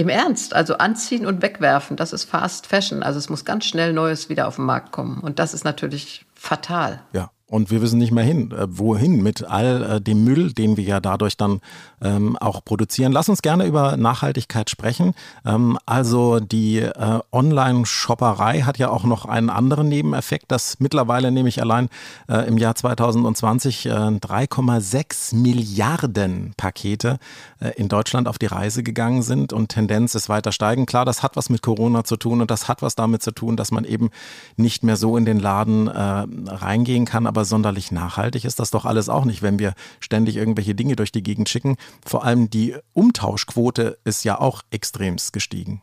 Im 0.00 0.08
Ernst, 0.08 0.54
also 0.54 0.78
anziehen 0.78 1.26
und 1.26 1.42
wegwerfen, 1.42 1.94
das 1.98 2.14
ist 2.14 2.24
Fast 2.24 2.66
Fashion. 2.66 3.02
Also 3.02 3.18
es 3.18 3.28
muss 3.28 3.44
ganz 3.44 3.66
schnell 3.66 3.92
Neues 3.92 4.30
wieder 4.30 4.48
auf 4.48 4.56
den 4.56 4.64
Markt 4.64 4.92
kommen. 4.92 5.20
Und 5.20 5.38
das 5.38 5.52
ist 5.52 5.62
natürlich 5.62 6.24
fatal. 6.34 7.02
Ja, 7.12 7.30
Und 7.50 7.72
wir 7.72 7.82
wissen 7.82 7.98
nicht 7.98 8.12
mehr 8.12 8.22
hin, 8.22 8.52
äh, 8.52 8.66
wohin 8.68 9.22
mit 9.22 9.44
all 9.44 9.82
äh, 9.82 10.00
dem 10.00 10.22
Müll, 10.22 10.52
den 10.52 10.76
wir 10.76 10.84
ja 10.84 11.00
dadurch 11.00 11.36
dann 11.36 11.60
ähm, 12.00 12.36
auch 12.36 12.64
produzieren. 12.64 13.10
Lass 13.10 13.28
uns 13.28 13.42
gerne 13.42 13.66
über 13.66 13.96
Nachhaltigkeit 13.96 14.70
sprechen. 14.70 15.14
Ähm, 15.44 15.76
also 15.84 16.38
die 16.38 16.78
äh, 16.78 17.18
Online-Shopperei 17.32 18.60
hat 18.60 18.78
ja 18.78 18.90
auch 18.90 19.02
noch 19.02 19.24
einen 19.24 19.50
anderen 19.50 19.88
Nebeneffekt, 19.88 20.52
dass 20.52 20.78
mittlerweile 20.78 21.32
nämlich 21.32 21.60
allein 21.60 21.88
äh, 22.28 22.46
im 22.46 22.56
Jahr 22.56 22.76
2020 22.76 23.86
äh, 23.86 23.90
3,6 23.90 25.34
Milliarden 25.34 26.52
Pakete 26.56 27.18
äh, 27.60 27.70
in 27.70 27.88
Deutschland 27.88 28.28
auf 28.28 28.38
die 28.38 28.46
Reise 28.46 28.84
gegangen 28.84 29.22
sind 29.22 29.52
und 29.52 29.70
Tendenz 29.70 30.14
ist 30.14 30.28
weiter 30.28 30.52
steigen. 30.52 30.86
Klar, 30.86 31.04
das 31.04 31.24
hat 31.24 31.36
was 31.36 31.50
mit 31.50 31.62
Corona 31.62 32.04
zu 32.04 32.16
tun 32.16 32.40
und 32.40 32.50
das 32.50 32.68
hat 32.68 32.80
was 32.80 32.94
damit 32.94 33.22
zu 33.22 33.32
tun, 33.32 33.56
dass 33.56 33.72
man 33.72 33.84
eben 33.84 34.10
nicht 34.56 34.84
mehr 34.84 34.96
so 34.96 35.16
in 35.16 35.24
den 35.24 35.40
Laden 35.40 35.88
äh, 35.88 36.26
reingehen 36.46 37.04
kann, 37.04 37.26
aber 37.40 37.46
sonderlich 37.46 37.90
nachhaltig 37.90 38.44
ist 38.44 38.58
das 38.58 38.70
doch 38.70 38.84
alles 38.84 39.08
auch 39.08 39.24
nicht, 39.24 39.40
wenn 39.40 39.58
wir 39.58 39.72
ständig 39.98 40.36
irgendwelche 40.36 40.74
Dinge 40.74 40.94
durch 40.94 41.10
die 41.10 41.22
Gegend 41.22 41.48
schicken. 41.48 41.78
Vor 42.04 42.22
allem 42.22 42.50
die 42.50 42.76
Umtauschquote 42.92 43.96
ist 44.04 44.24
ja 44.24 44.38
auch 44.38 44.60
extremst 44.70 45.32
gestiegen. 45.32 45.80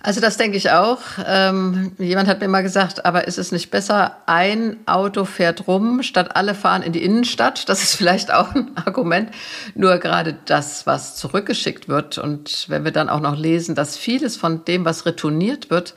Also 0.00 0.22
das 0.22 0.38
denke 0.38 0.56
ich 0.56 0.70
auch. 0.70 1.00
Ähm, 1.26 1.92
jemand 1.98 2.26
hat 2.26 2.40
mir 2.40 2.48
mal 2.48 2.62
gesagt, 2.62 3.04
aber 3.04 3.26
ist 3.28 3.36
es 3.36 3.52
nicht 3.52 3.70
besser, 3.70 4.16
ein 4.24 4.78
Auto 4.86 5.26
fährt 5.26 5.68
rum, 5.68 6.02
statt 6.02 6.36
alle 6.36 6.54
fahren 6.54 6.82
in 6.82 6.94
die 6.94 7.02
Innenstadt? 7.02 7.68
Das 7.68 7.82
ist 7.82 7.94
vielleicht 7.94 8.32
auch 8.32 8.54
ein 8.54 8.70
Argument. 8.78 9.30
Nur 9.74 9.98
gerade 9.98 10.38
das, 10.46 10.86
was 10.86 11.16
zurückgeschickt 11.16 11.86
wird 11.86 12.16
und 12.16 12.64
wenn 12.70 12.84
wir 12.84 12.92
dann 12.92 13.10
auch 13.10 13.20
noch 13.20 13.36
lesen, 13.36 13.74
dass 13.74 13.98
vieles 13.98 14.38
von 14.38 14.64
dem, 14.64 14.86
was 14.86 15.04
retourniert 15.04 15.68
wird, 15.68 15.94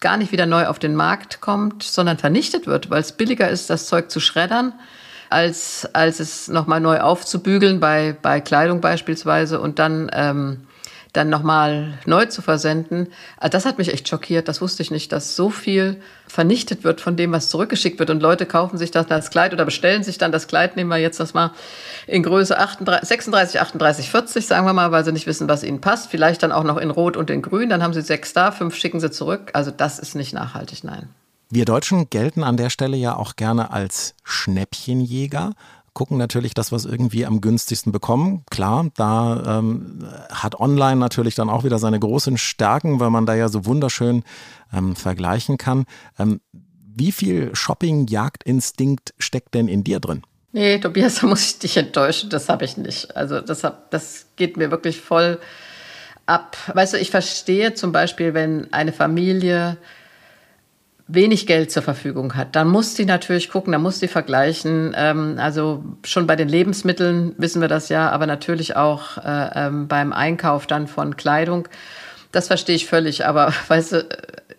gar 0.00 0.16
nicht 0.16 0.32
wieder 0.32 0.46
neu 0.46 0.66
auf 0.66 0.78
den 0.78 0.94
Markt 0.94 1.40
kommt, 1.40 1.82
sondern 1.82 2.18
vernichtet 2.18 2.66
wird, 2.66 2.90
weil 2.90 3.00
es 3.00 3.12
billiger 3.12 3.48
ist, 3.48 3.70
das 3.70 3.86
Zeug 3.86 4.10
zu 4.10 4.18
schreddern, 4.18 4.72
als, 5.28 5.88
als 5.92 6.20
es 6.20 6.48
nochmal 6.48 6.80
neu 6.80 7.00
aufzubügeln, 7.00 7.80
bei, 7.80 8.16
bei 8.20 8.40
Kleidung 8.40 8.80
beispielsweise 8.80 9.60
und 9.60 9.78
dann... 9.78 10.10
Ähm, 10.12 10.66
dann 11.12 11.28
nochmal 11.28 11.98
neu 12.06 12.26
zu 12.26 12.42
versenden, 12.42 13.08
ah, 13.38 13.48
das 13.48 13.66
hat 13.66 13.78
mich 13.78 13.92
echt 13.92 14.08
schockiert. 14.08 14.48
Das 14.48 14.60
wusste 14.60 14.82
ich 14.82 14.90
nicht, 14.90 15.12
dass 15.12 15.36
so 15.36 15.50
viel 15.50 16.00
vernichtet 16.26 16.84
wird 16.84 17.00
von 17.00 17.16
dem, 17.16 17.32
was 17.32 17.50
zurückgeschickt 17.50 17.98
wird. 17.98 18.10
Und 18.10 18.20
Leute 18.20 18.46
kaufen 18.46 18.78
sich 18.78 18.90
das, 18.90 19.06
das 19.06 19.30
Kleid 19.30 19.52
oder 19.52 19.64
bestellen 19.64 20.02
sich 20.02 20.18
dann 20.18 20.32
das 20.32 20.46
Kleid, 20.48 20.76
nehmen 20.76 20.90
wir 20.90 20.98
jetzt 20.98 21.20
das 21.20 21.34
mal 21.34 21.52
in 22.06 22.22
Größe 22.22 22.58
38, 22.58 23.08
36, 23.08 23.60
38, 23.60 24.10
40, 24.10 24.46
sagen 24.46 24.66
wir 24.66 24.72
mal, 24.72 24.92
weil 24.92 25.04
sie 25.04 25.12
nicht 25.12 25.26
wissen, 25.26 25.48
was 25.48 25.64
ihnen 25.64 25.80
passt. 25.80 26.10
Vielleicht 26.10 26.42
dann 26.42 26.52
auch 26.52 26.64
noch 26.64 26.76
in 26.76 26.90
Rot 26.90 27.16
und 27.16 27.30
in 27.30 27.42
Grün. 27.42 27.70
Dann 27.70 27.82
haben 27.82 27.94
sie 27.94 28.02
sechs 28.02 28.32
da, 28.32 28.52
fünf 28.52 28.76
schicken 28.76 29.00
sie 29.00 29.10
zurück. 29.10 29.50
Also 29.52 29.70
das 29.70 29.98
ist 29.98 30.14
nicht 30.14 30.32
nachhaltig, 30.32 30.84
nein. 30.84 31.08
Wir 31.52 31.64
Deutschen 31.64 32.08
gelten 32.10 32.44
an 32.44 32.56
der 32.56 32.70
Stelle 32.70 32.96
ja 32.96 33.16
auch 33.16 33.34
gerne 33.34 33.72
als 33.72 34.14
Schnäppchenjäger 34.22 35.54
gucken 35.94 36.18
natürlich 36.18 36.54
das, 36.54 36.72
was 36.72 36.84
irgendwie 36.84 37.26
am 37.26 37.40
günstigsten 37.40 37.92
bekommen. 37.92 38.44
Klar, 38.50 38.88
da 38.96 39.58
ähm, 39.58 40.06
hat 40.30 40.58
Online 40.58 40.96
natürlich 40.96 41.34
dann 41.34 41.50
auch 41.50 41.64
wieder 41.64 41.78
seine 41.78 41.98
großen 41.98 42.38
Stärken, 42.38 43.00
weil 43.00 43.10
man 43.10 43.26
da 43.26 43.34
ja 43.34 43.48
so 43.48 43.66
wunderschön 43.66 44.24
ähm, 44.72 44.96
vergleichen 44.96 45.58
kann. 45.58 45.84
Ähm, 46.18 46.40
wie 46.52 47.12
viel 47.12 47.54
Shopping-Jagdinstinkt 47.54 49.14
steckt 49.18 49.54
denn 49.54 49.68
in 49.68 49.84
dir 49.84 50.00
drin? 50.00 50.22
Nee, 50.52 50.78
Tobias, 50.78 51.14
da 51.20 51.26
muss 51.26 51.44
ich 51.44 51.58
dich 51.58 51.76
enttäuschen. 51.76 52.30
Das 52.30 52.48
habe 52.48 52.64
ich 52.64 52.76
nicht. 52.76 53.16
Also 53.16 53.40
das, 53.40 53.64
hab, 53.64 53.90
das 53.90 54.26
geht 54.36 54.56
mir 54.56 54.70
wirklich 54.70 55.00
voll 55.00 55.38
ab. 56.26 56.56
Weißt 56.72 56.94
du, 56.94 56.98
ich 56.98 57.10
verstehe 57.10 57.74
zum 57.74 57.92
Beispiel, 57.92 58.34
wenn 58.34 58.72
eine 58.72 58.92
Familie 58.92 59.76
wenig 61.14 61.46
Geld 61.46 61.70
zur 61.70 61.82
Verfügung 61.82 62.34
hat, 62.34 62.56
dann 62.56 62.68
muss 62.68 62.96
sie 62.96 63.04
natürlich 63.04 63.50
gucken, 63.50 63.72
dann 63.72 63.82
muss 63.82 64.00
sie 64.00 64.08
vergleichen. 64.08 64.94
Ähm, 64.96 65.36
also 65.38 65.84
schon 66.04 66.26
bei 66.26 66.36
den 66.36 66.48
Lebensmitteln 66.48 67.34
wissen 67.38 67.60
wir 67.60 67.68
das 67.68 67.88
ja, 67.88 68.10
aber 68.10 68.26
natürlich 68.26 68.76
auch 68.76 69.18
äh, 69.18 69.50
ähm, 69.54 69.88
beim 69.88 70.12
Einkauf 70.12 70.66
dann 70.66 70.86
von 70.86 71.16
Kleidung. 71.16 71.68
Das 72.32 72.46
verstehe 72.46 72.76
ich 72.76 72.86
völlig, 72.86 73.26
aber 73.26 73.52
weißt 73.68 73.92
du, 73.92 74.08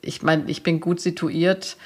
ich 0.01 0.21
meine, 0.21 0.43
ich 0.47 0.63
bin 0.63 0.79
gut 0.79 0.99
situiert. 0.99 1.77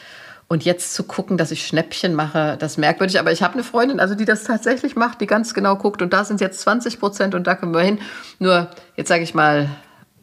Und 0.47 0.63
jetzt 0.63 0.93
zu 0.93 1.03
gucken, 1.03 1.37
dass 1.37 1.49
ich 1.49 1.65
Schnäppchen 1.65 2.13
mache, 2.13 2.55
das 2.59 2.73
ist 2.73 2.77
merkwürdig. 2.77 3.19
Aber 3.19 3.31
ich 3.31 3.41
habe 3.41 3.55
eine 3.55 3.63
Freundin, 3.63 3.99
also 3.99 4.13
die 4.13 4.25
das 4.25 4.43
tatsächlich 4.43 4.95
macht, 4.95 5.19
die 5.19 5.25
ganz 5.25 5.55
genau 5.55 5.75
guckt. 5.75 6.03
Und 6.03 6.13
da 6.13 6.23
sind 6.23 6.39
jetzt 6.39 6.59
20 6.61 6.99
Prozent 6.99 7.33
und 7.33 7.47
da 7.47 7.55
können 7.55 7.73
wir 7.73 7.81
hin. 7.81 7.97
Nur, 8.37 8.69
jetzt 8.95 9.07
sage 9.07 9.23
ich 9.23 9.33
mal, 9.33 9.69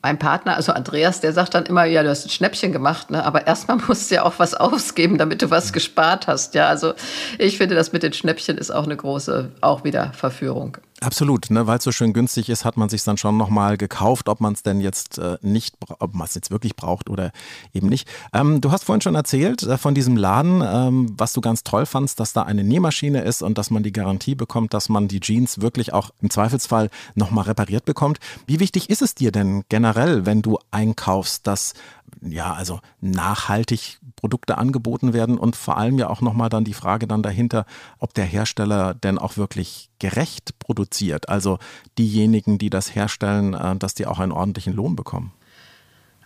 mein 0.02 0.18
Partner, 0.18 0.56
also 0.56 0.72
Andreas, 0.72 1.20
der 1.20 1.32
sagt 1.32 1.54
dann 1.54 1.64
immer, 1.64 1.84
ja, 1.84 2.02
du 2.02 2.10
hast 2.10 2.26
ein 2.26 2.30
Schnäppchen 2.30 2.72
gemacht, 2.72 3.10
ne? 3.10 3.24
aber 3.24 3.46
erstmal 3.46 3.76
musst 3.88 4.10
du 4.10 4.16
ja 4.16 4.24
auch 4.24 4.34
was 4.38 4.54
ausgeben, 4.54 5.16
damit 5.16 5.42
du 5.42 5.50
was 5.50 5.72
gespart 5.72 6.26
hast. 6.26 6.54
Ja, 6.54 6.66
also 6.66 6.94
ich 7.38 7.56
finde, 7.56 7.76
das 7.76 7.92
mit 7.92 8.02
den 8.02 8.12
Schnäppchen 8.12 8.58
ist 8.58 8.72
auch 8.72 8.84
eine 8.84 8.96
große, 8.96 9.50
auch 9.60 9.84
wieder 9.84 10.12
Verführung. 10.12 10.78
Absolut, 11.02 11.50
ne? 11.50 11.66
weil 11.66 11.78
es 11.78 11.84
so 11.84 11.90
schön 11.90 12.12
günstig 12.12 12.48
ist, 12.48 12.64
hat 12.64 12.76
man 12.76 12.88
sich 12.88 13.02
dann 13.02 13.16
schon 13.16 13.36
nochmal 13.36 13.76
gekauft, 13.76 14.28
ob 14.28 14.40
man 14.40 14.52
es 14.52 14.62
denn 14.62 14.80
jetzt 14.80 15.18
äh, 15.18 15.36
nicht, 15.42 15.76
ob 15.98 16.14
man 16.14 16.26
es 16.26 16.34
jetzt 16.34 16.52
wirklich 16.52 16.76
braucht 16.76 17.10
oder 17.10 17.32
eben 17.74 17.88
nicht. 17.88 18.08
Ähm, 18.32 18.60
du 18.60 18.70
hast 18.70 18.84
vorhin 18.84 19.00
schon 19.00 19.16
erzählt 19.16 19.64
äh, 19.64 19.78
von 19.78 19.94
diesem 19.94 20.16
Laden, 20.16 20.62
ähm, 20.64 21.12
was 21.16 21.32
du 21.32 21.40
ganz 21.40 21.64
toll 21.64 21.86
fandst, 21.86 22.20
dass 22.20 22.32
da 22.32 22.42
eine 22.42 22.62
Nähmaschine 22.62 23.22
ist 23.22 23.42
und 23.42 23.58
dass 23.58 23.70
man 23.70 23.82
die 23.82 23.92
Garantie 23.92 24.36
bekommt, 24.36 24.74
dass 24.74 24.88
man 24.88 25.08
die 25.08 25.18
Jeans 25.18 25.60
wirklich 25.60 25.92
auch 25.92 26.10
im 26.20 26.30
Zweifelsfall 26.30 26.88
nochmal 27.16 27.44
repariert 27.44 27.84
bekommt. 27.84 28.18
Wie 28.46 28.60
wichtig 28.60 28.88
ist 28.88 29.02
es 29.02 29.16
dir 29.16 29.32
denn 29.32 29.64
generell, 29.68 30.24
wenn 30.24 30.40
du 30.40 30.58
einkaufst, 30.70 31.46
dass 31.48 31.74
ja, 32.20 32.52
also 32.52 32.80
nachhaltig 33.00 33.98
Produkte 34.16 34.58
angeboten 34.58 35.12
werden 35.12 35.38
und 35.38 35.56
vor 35.56 35.76
allem 35.76 35.98
ja 35.98 36.08
auch 36.08 36.20
nochmal 36.20 36.48
dann 36.48 36.64
die 36.64 36.74
Frage 36.74 37.06
dann 37.06 37.22
dahinter, 37.22 37.66
ob 37.98 38.14
der 38.14 38.24
Hersteller 38.24 38.94
denn 38.94 39.18
auch 39.18 39.36
wirklich 39.36 39.90
gerecht 39.98 40.58
produziert. 40.58 41.28
Also 41.28 41.58
diejenigen, 41.98 42.58
die 42.58 42.70
das 42.70 42.94
herstellen, 42.94 43.54
äh, 43.54 43.76
dass 43.76 43.94
die 43.94 44.06
auch 44.06 44.18
einen 44.18 44.32
ordentlichen 44.32 44.74
Lohn 44.74 44.96
bekommen. 44.96 45.32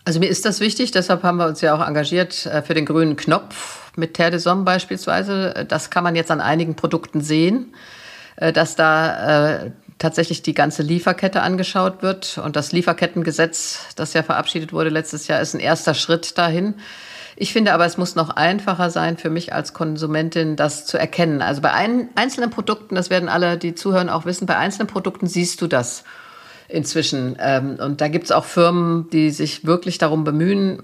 Also 0.05 0.19
mir 0.19 0.29
ist 0.29 0.45
das 0.45 0.61
wichtig, 0.61 0.91
deshalb 0.91 1.23
haben 1.23 1.37
wir 1.37 1.47
uns 1.47 1.59
ja 1.61 1.75
auch 1.75 1.85
engagiert 1.85 2.45
äh, 2.45 2.61
für 2.61 2.73
den 2.73 2.85
grünen 2.85 3.15
Knopf 3.15 3.91
mit 3.95 4.13
Terre 4.13 4.31
de 4.31 4.39
Somme 4.39 4.63
beispielsweise. 4.63 5.65
Das 5.67 5.89
kann 5.89 6.03
man 6.03 6.15
jetzt 6.15 6.31
an 6.31 6.39
einigen 6.39 6.75
Produkten 6.75 7.21
sehen, 7.21 7.73
äh, 8.37 8.53
dass 8.53 8.75
da 8.75 9.71
tatsächlich 9.99 10.41
die 10.41 10.53
ganze 10.53 10.83
Lieferkette 10.83 11.41
angeschaut 11.41 12.01
wird. 12.01 12.37
Und 12.37 12.55
das 12.55 12.71
Lieferkettengesetz, 12.71 13.79
das 13.95 14.13
ja 14.13 14.23
verabschiedet 14.23 14.73
wurde 14.73 14.89
letztes 14.89 15.27
Jahr, 15.27 15.41
ist 15.41 15.53
ein 15.53 15.59
erster 15.59 15.93
Schritt 15.93 16.37
dahin. 16.37 16.75
Ich 17.39 17.53
finde 17.53 17.73
aber, 17.73 17.85
es 17.85 17.97
muss 17.97 18.15
noch 18.15 18.31
einfacher 18.31 18.89
sein 18.89 19.17
für 19.17 19.29
mich 19.29 19.53
als 19.53 19.73
Konsumentin, 19.73 20.55
das 20.55 20.87
zu 20.87 20.97
erkennen. 20.97 21.43
Also 21.43 21.61
bei 21.61 21.71
ein, 21.71 22.09
einzelnen 22.15 22.49
Produkten, 22.49 22.95
das 22.95 23.11
werden 23.11 23.29
alle, 23.29 23.57
die 23.57 23.75
zuhören, 23.75 24.09
auch 24.09 24.25
wissen, 24.25 24.47
bei 24.47 24.57
einzelnen 24.57 24.87
Produkten 24.87 25.27
siehst 25.27 25.61
du 25.61 25.67
das 25.67 26.03
inzwischen. 26.67 27.37
Ähm, 27.39 27.77
und 27.79 28.01
da 28.01 28.07
gibt 28.07 28.25
es 28.25 28.31
auch 28.31 28.45
Firmen, 28.45 29.09
die 29.11 29.29
sich 29.29 29.65
wirklich 29.65 29.99
darum 29.99 30.23
bemühen, 30.23 30.81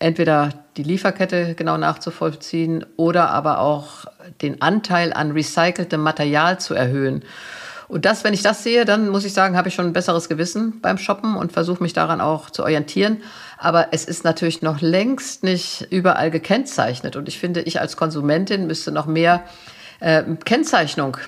entweder 0.00 0.50
die 0.76 0.82
Lieferkette 0.82 1.54
genau 1.54 1.76
nachzuvollziehen 1.76 2.84
oder 2.96 3.30
aber 3.30 3.60
auch 3.60 4.06
den 4.40 4.60
Anteil 4.60 5.12
an 5.12 5.30
recyceltem 5.30 6.00
Material 6.00 6.58
zu 6.58 6.74
erhöhen. 6.74 7.22
Und 7.92 8.06
das, 8.06 8.24
wenn 8.24 8.32
ich 8.32 8.40
das 8.40 8.62
sehe, 8.62 8.86
dann 8.86 9.10
muss 9.10 9.26
ich 9.26 9.34
sagen, 9.34 9.54
habe 9.54 9.68
ich 9.68 9.74
schon 9.74 9.84
ein 9.84 9.92
besseres 9.92 10.30
Gewissen 10.30 10.80
beim 10.80 10.96
Shoppen 10.96 11.36
und 11.36 11.52
versuche 11.52 11.82
mich 11.82 11.92
daran 11.92 12.22
auch 12.22 12.48
zu 12.48 12.62
orientieren. 12.62 13.18
Aber 13.58 13.88
es 13.90 14.06
ist 14.06 14.24
natürlich 14.24 14.62
noch 14.62 14.80
längst 14.80 15.44
nicht 15.44 15.88
überall 15.90 16.30
gekennzeichnet. 16.30 17.16
Und 17.16 17.28
ich 17.28 17.38
finde, 17.38 17.60
ich 17.60 17.82
als 17.82 17.98
Konsumentin 17.98 18.66
müsste 18.66 18.92
noch 18.92 19.04
mehr 19.04 19.44
äh, 20.00 20.22
Kennzeichnung 20.42 21.18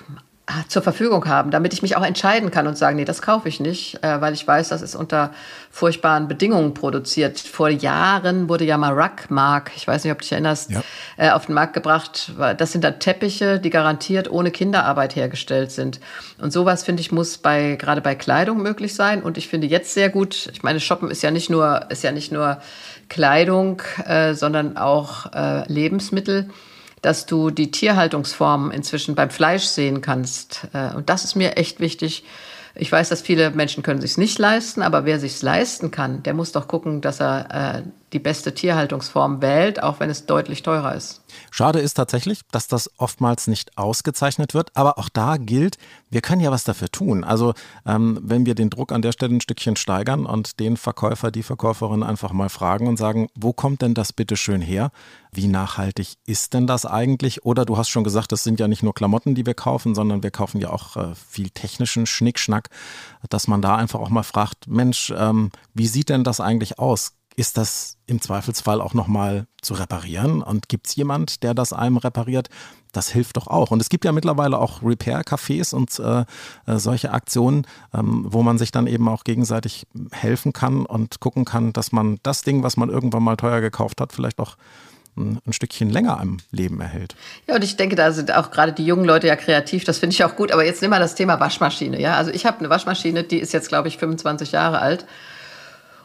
zur 0.67 0.83
Verfügung 0.83 1.27
haben, 1.27 1.49
damit 1.49 1.73
ich 1.73 1.81
mich 1.81 1.95
auch 1.95 2.05
entscheiden 2.05 2.51
kann 2.51 2.67
und 2.67 2.77
sagen, 2.77 2.97
nee, 2.97 3.05
das 3.05 3.21
kaufe 3.21 3.49
ich 3.49 3.59
nicht, 3.59 4.03
äh, 4.03 4.21
weil 4.21 4.33
ich 4.33 4.47
weiß, 4.47 4.69
das 4.69 4.81
ist 4.83 4.95
unter 4.95 5.31
furchtbaren 5.71 6.27
Bedingungen 6.27 6.73
produziert. 6.73 7.39
Vor 7.39 7.69
Jahren 7.69 8.47
wurde 8.47 8.63
ja 8.63 8.77
mal 8.77 8.93
Ruckmark, 8.93 9.71
ich 9.75 9.87
weiß 9.87 10.03
nicht, 10.03 10.13
ob 10.13 10.19
du 10.19 10.23
dich 10.23 10.31
erinnerst, 10.33 10.71
ja. 10.71 10.83
äh, 11.17 11.31
auf 11.31 11.47
den 11.47 11.55
Markt 11.55 11.73
gebracht. 11.73 12.31
Das 12.57 12.71
sind 12.71 12.83
da 12.83 12.91
Teppiche, 12.91 13.59
die 13.59 13.71
garantiert 13.71 14.29
ohne 14.29 14.51
Kinderarbeit 14.51 15.15
hergestellt 15.15 15.71
sind. 15.71 15.99
Und 16.39 16.53
sowas, 16.53 16.83
finde 16.83 17.01
ich, 17.01 17.11
muss 17.11 17.37
bei, 17.39 17.75
gerade 17.75 18.01
bei 18.01 18.13
Kleidung 18.13 18.61
möglich 18.61 18.93
sein. 18.93 19.23
Und 19.23 19.37
ich 19.37 19.47
finde 19.47 19.67
jetzt 19.67 19.93
sehr 19.93 20.09
gut, 20.09 20.49
ich 20.53 20.61
meine, 20.61 20.79
Shoppen 20.79 21.09
ist 21.09 21.23
ja 21.23 21.31
nicht 21.31 21.49
nur, 21.49 21.87
ist 21.89 22.03
ja 22.03 22.11
nicht 22.11 22.31
nur 22.31 22.59
Kleidung, 23.09 23.81
äh, 24.05 24.35
sondern 24.35 24.77
auch 24.77 25.33
äh, 25.33 25.71
Lebensmittel 25.71 26.49
dass 27.05 27.27
du 27.27 27.51
die 27.51 27.69
Tierhaltungsformen 27.69 28.71
inzwischen 28.71 29.13
beim 29.13 29.29
Fleisch 29.29 29.65
sehen 29.65 30.01
kannst. 30.01 30.67
Äh, 30.73 30.93
und 30.95 31.09
das 31.09 31.23
ist 31.23 31.35
mir 31.35 31.55
echt 31.55 31.79
wichtig. 31.79 32.23
Ich 32.73 32.91
weiß, 32.91 33.09
dass 33.09 33.21
viele 33.21 33.51
Menschen 33.51 33.83
können 33.83 34.01
sich 34.01 34.17
nicht 34.17 34.39
leisten, 34.39 34.81
aber 34.81 35.05
wer 35.05 35.19
sich 35.19 35.41
leisten 35.41 35.91
kann, 35.91 36.23
der 36.23 36.33
muss 36.33 36.51
doch 36.51 36.67
gucken, 36.67 37.01
dass 37.01 37.21
er 37.21 37.77
äh, 37.77 37.81
die 38.13 38.19
beste 38.19 38.53
Tierhaltungsform 38.53 39.41
wählt, 39.41 39.81
auch 39.81 39.99
wenn 39.99 40.09
es 40.09 40.25
deutlich 40.25 40.63
teurer 40.63 40.95
ist. 40.95 41.21
Schade 41.51 41.79
ist 41.79 41.95
tatsächlich, 41.95 42.41
dass 42.51 42.67
das 42.67 42.89
oftmals 42.97 43.47
nicht 43.47 43.77
ausgezeichnet 43.77 44.53
wird, 44.53 44.69
aber 44.75 44.97
auch 44.97 45.09
da 45.09 45.37
gilt, 45.37 45.77
wir 46.09 46.21
können 46.21 46.41
ja 46.41 46.51
was 46.51 46.63
dafür 46.63 46.89
tun. 46.89 47.23
Also 47.23 47.53
ähm, 47.85 48.19
wenn 48.21 48.45
wir 48.45 48.55
den 48.55 48.69
Druck 48.69 48.91
an 48.91 49.01
der 49.01 49.11
Stelle 49.11 49.35
ein 49.35 49.41
Stückchen 49.41 49.75
steigern 49.75 50.25
und 50.25 50.59
den 50.59 50.77
Verkäufer, 50.77 51.31
die 51.31 51.43
Verkäuferin 51.43 52.03
einfach 52.03 52.31
mal 52.31 52.49
fragen 52.49 52.87
und 52.87 52.97
sagen, 52.97 53.27
wo 53.35 53.53
kommt 53.53 53.81
denn 53.81 53.93
das 53.93 54.13
bitte 54.13 54.37
schön 54.37 54.61
her? 54.61 54.91
Wie 55.31 55.47
nachhaltig 55.47 56.15
ist 56.25 56.53
denn 56.53 56.67
das 56.67 56.85
eigentlich? 56.85 57.43
Oder 57.43 57.65
du 57.65 57.77
hast 57.77 57.89
schon 57.89 58.05
gesagt, 58.05 58.31
das 58.31 58.43
sind 58.43 58.59
ja 58.59 58.67
nicht 58.67 58.83
nur 58.83 58.93
Klamotten, 58.93 59.35
die 59.35 59.45
wir 59.45 59.55
kaufen, 59.55 59.95
sondern 59.95 60.23
wir 60.23 60.31
kaufen 60.31 60.61
ja 60.61 60.69
auch 60.69 60.95
äh, 60.95 61.15
viel 61.15 61.49
technischen 61.49 62.05
Schnickschnack, 62.05 62.69
dass 63.29 63.47
man 63.47 63.61
da 63.61 63.75
einfach 63.75 63.99
auch 63.99 64.09
mal 64.09 64.23
fragt, 64.23 64.67
Mensch, 64.67 65.13
ähm, 65.17 65.51
wie 65.73 65.87
sieht 65.87 66.09
denn 66.09 66.23
das 66.23 66.39
eigentlich 66.39 66.79
aus? 66.79 67.11
Ist 67.35 67.57
das 67.57 67.97
im 68.07 68.21
Zweifelsfall 68.21 68.81
auch 68.81 68.93
nochmal 68.93 69.47
zu 69.61 69.73
reparieren? 69.73 70.41
Und 70.41 70.69
gibt 70.69 70.87
es 70.87 70.95
jemand, 70.95 71.43
der 71.43 71.53
das 71.53 71.73
einem 71.73 71.97
repariert? 71.97 72.49
Das 72.91 73.09
hilft 73.09 73.35
doch 73.37 73.47
auch. 73.47 73.71
Und 73.71 73.81
es 73.81 73.89
gibt 73.89 74.05
ja 74.05 74.11
mittlerweile 74.11 74.57
auch 74.57 74.81
Repair-Cafés 74.81 75.75
und 75.75 75.99
äh, 75.99 76.25
äh, 76.71 76.79
solche 76.79 77.11
Aktionen, 77.11 77.67
ähm, 77.93 78.25
wo 78.27 78.41
man 78.41 78.57
sich 78.57 78.71
dann 78.71 78.87
eben 78.87 79.07
auch 79.09 79.25
gegenseitig 79.25 79.85
helfen 80.11 80.53
kann 80.53 80.85
und 80.85 81.19
gucken 81.19 81.43
kann, 81.43 81.73
dass 81.73 81.91
man 81.91 82.19
das 82.23 82.43
Ding, 82.43 82.63
was 82.63 82.77
man 82.77 82.89
irgendwann 82.89 83.23
mal 83.23 83.35
teuer 83.35 83.59
gekauft 83.59 83.99
hat, 83.99 84.13
vielleicht 84.13 84.39
auch 84.39 84.55
ein, 85.17 85.41
Stückchen 85.51 85.89
länger 85.89 86.19
am 86.19 86.37
Leben 86.51 86.79
erhält. 86.81 87.15
Ja, 87.47 87.55
und 87.55 87.63
ich 87.63 87.77
denke, 87.77 87.95
da 87.95 88.11
sind 88.11 88.33
auch 88.33 88.51
gerade 88.51 88.73
die 88.73 88.85
jungen 88.85 89.05
Leute 89.05 89.27
ja 89.27 89.35
kreativ. 89.35 89.83
Das 89.83 89.99
finde 89.99 90.13
ich 90.13 90.23
auch 90.23 90.35
gut. 90.35 90.51
Aber 90.51 90.65
jetzt 90.65 90.81
nimm 90.81 90.91
mal 90.91 90.99
das 90.99 91.15
Thema 91.15 91.39
Waschmaschine. 91.39 91.99
Ja, 91.99 92.15
also 92.15 92.31
ich 92.31 92.45
habe 92.45 92.59
eine 92.59 92.69
Waschmaschine, 92.69 93.23
die 93.23 93.39
ist 93.39 93.53
jetzt, 93.53 93.69
glaube 93.69 93.87
ich, 93.87 93.97
25 93.97 94.51
Jahre 94.51 94.79
alt. 94.79 95.05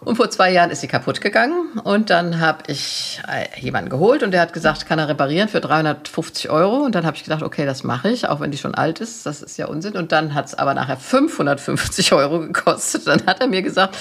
Und 0.02 0.16
vor 0.16 0.30
zwei 0.30 0.50
Jahren 0.50 0.70
ist 0.70 0.80
sie 0.80 0.88
kaputt 0.88 1.20
gegangen 1.20 1.78
und 1.84 2.08
dann 2.08 2.40
habe 2.40 2.62
ich 2.68 3.20
äh, 3.28 3.60
jemanden 3.60 3.90
geholt 3.90 4.22
und 4.22 4.30
der 4.30 4.40
hat 4.40 4.54
gesagt, 4.54 4.86
kann 4.86 4.98
er 4.98 5.08
reparieren 5.08 5.46
für 5.46 5.60
350 5.60 6.48
Euro. 6.48 6.76
Und 6.76 6.94
dann 6.94 7.04
habe 7.04 7.18
ich 7.18 7.24
gedacht, 7.24 7.42
okay, 7.42 7.66
das 7.66 7.84
mache 7.84 8.08
ich, 8.08 8.26
auch 8.26 8.40
wenn 8.40 8.50
die 8.50 8.56
schon 8.56 8.74
alt 8.74 9.00
ist. 9.00 9.26
Das 9.26 9.42
ist 9.42 9.58
ja 9.58 9.66
Unsinn. 9.66 9.98
Und 9.98 10.10
dann 10.10 10.32
hat 10.32 10.46
es 10.46 10.54
aber 10.54 10.72
nachher 10.72 10.96
550 10.96 12.12
Euro 12.14 12.40
gekostet. 12.40 13.06
Dann 13.06 13.26
hat 13.26 13.40
er 13.40 13.46
mir 13.46 13.60
gesagt, 13.60 13.98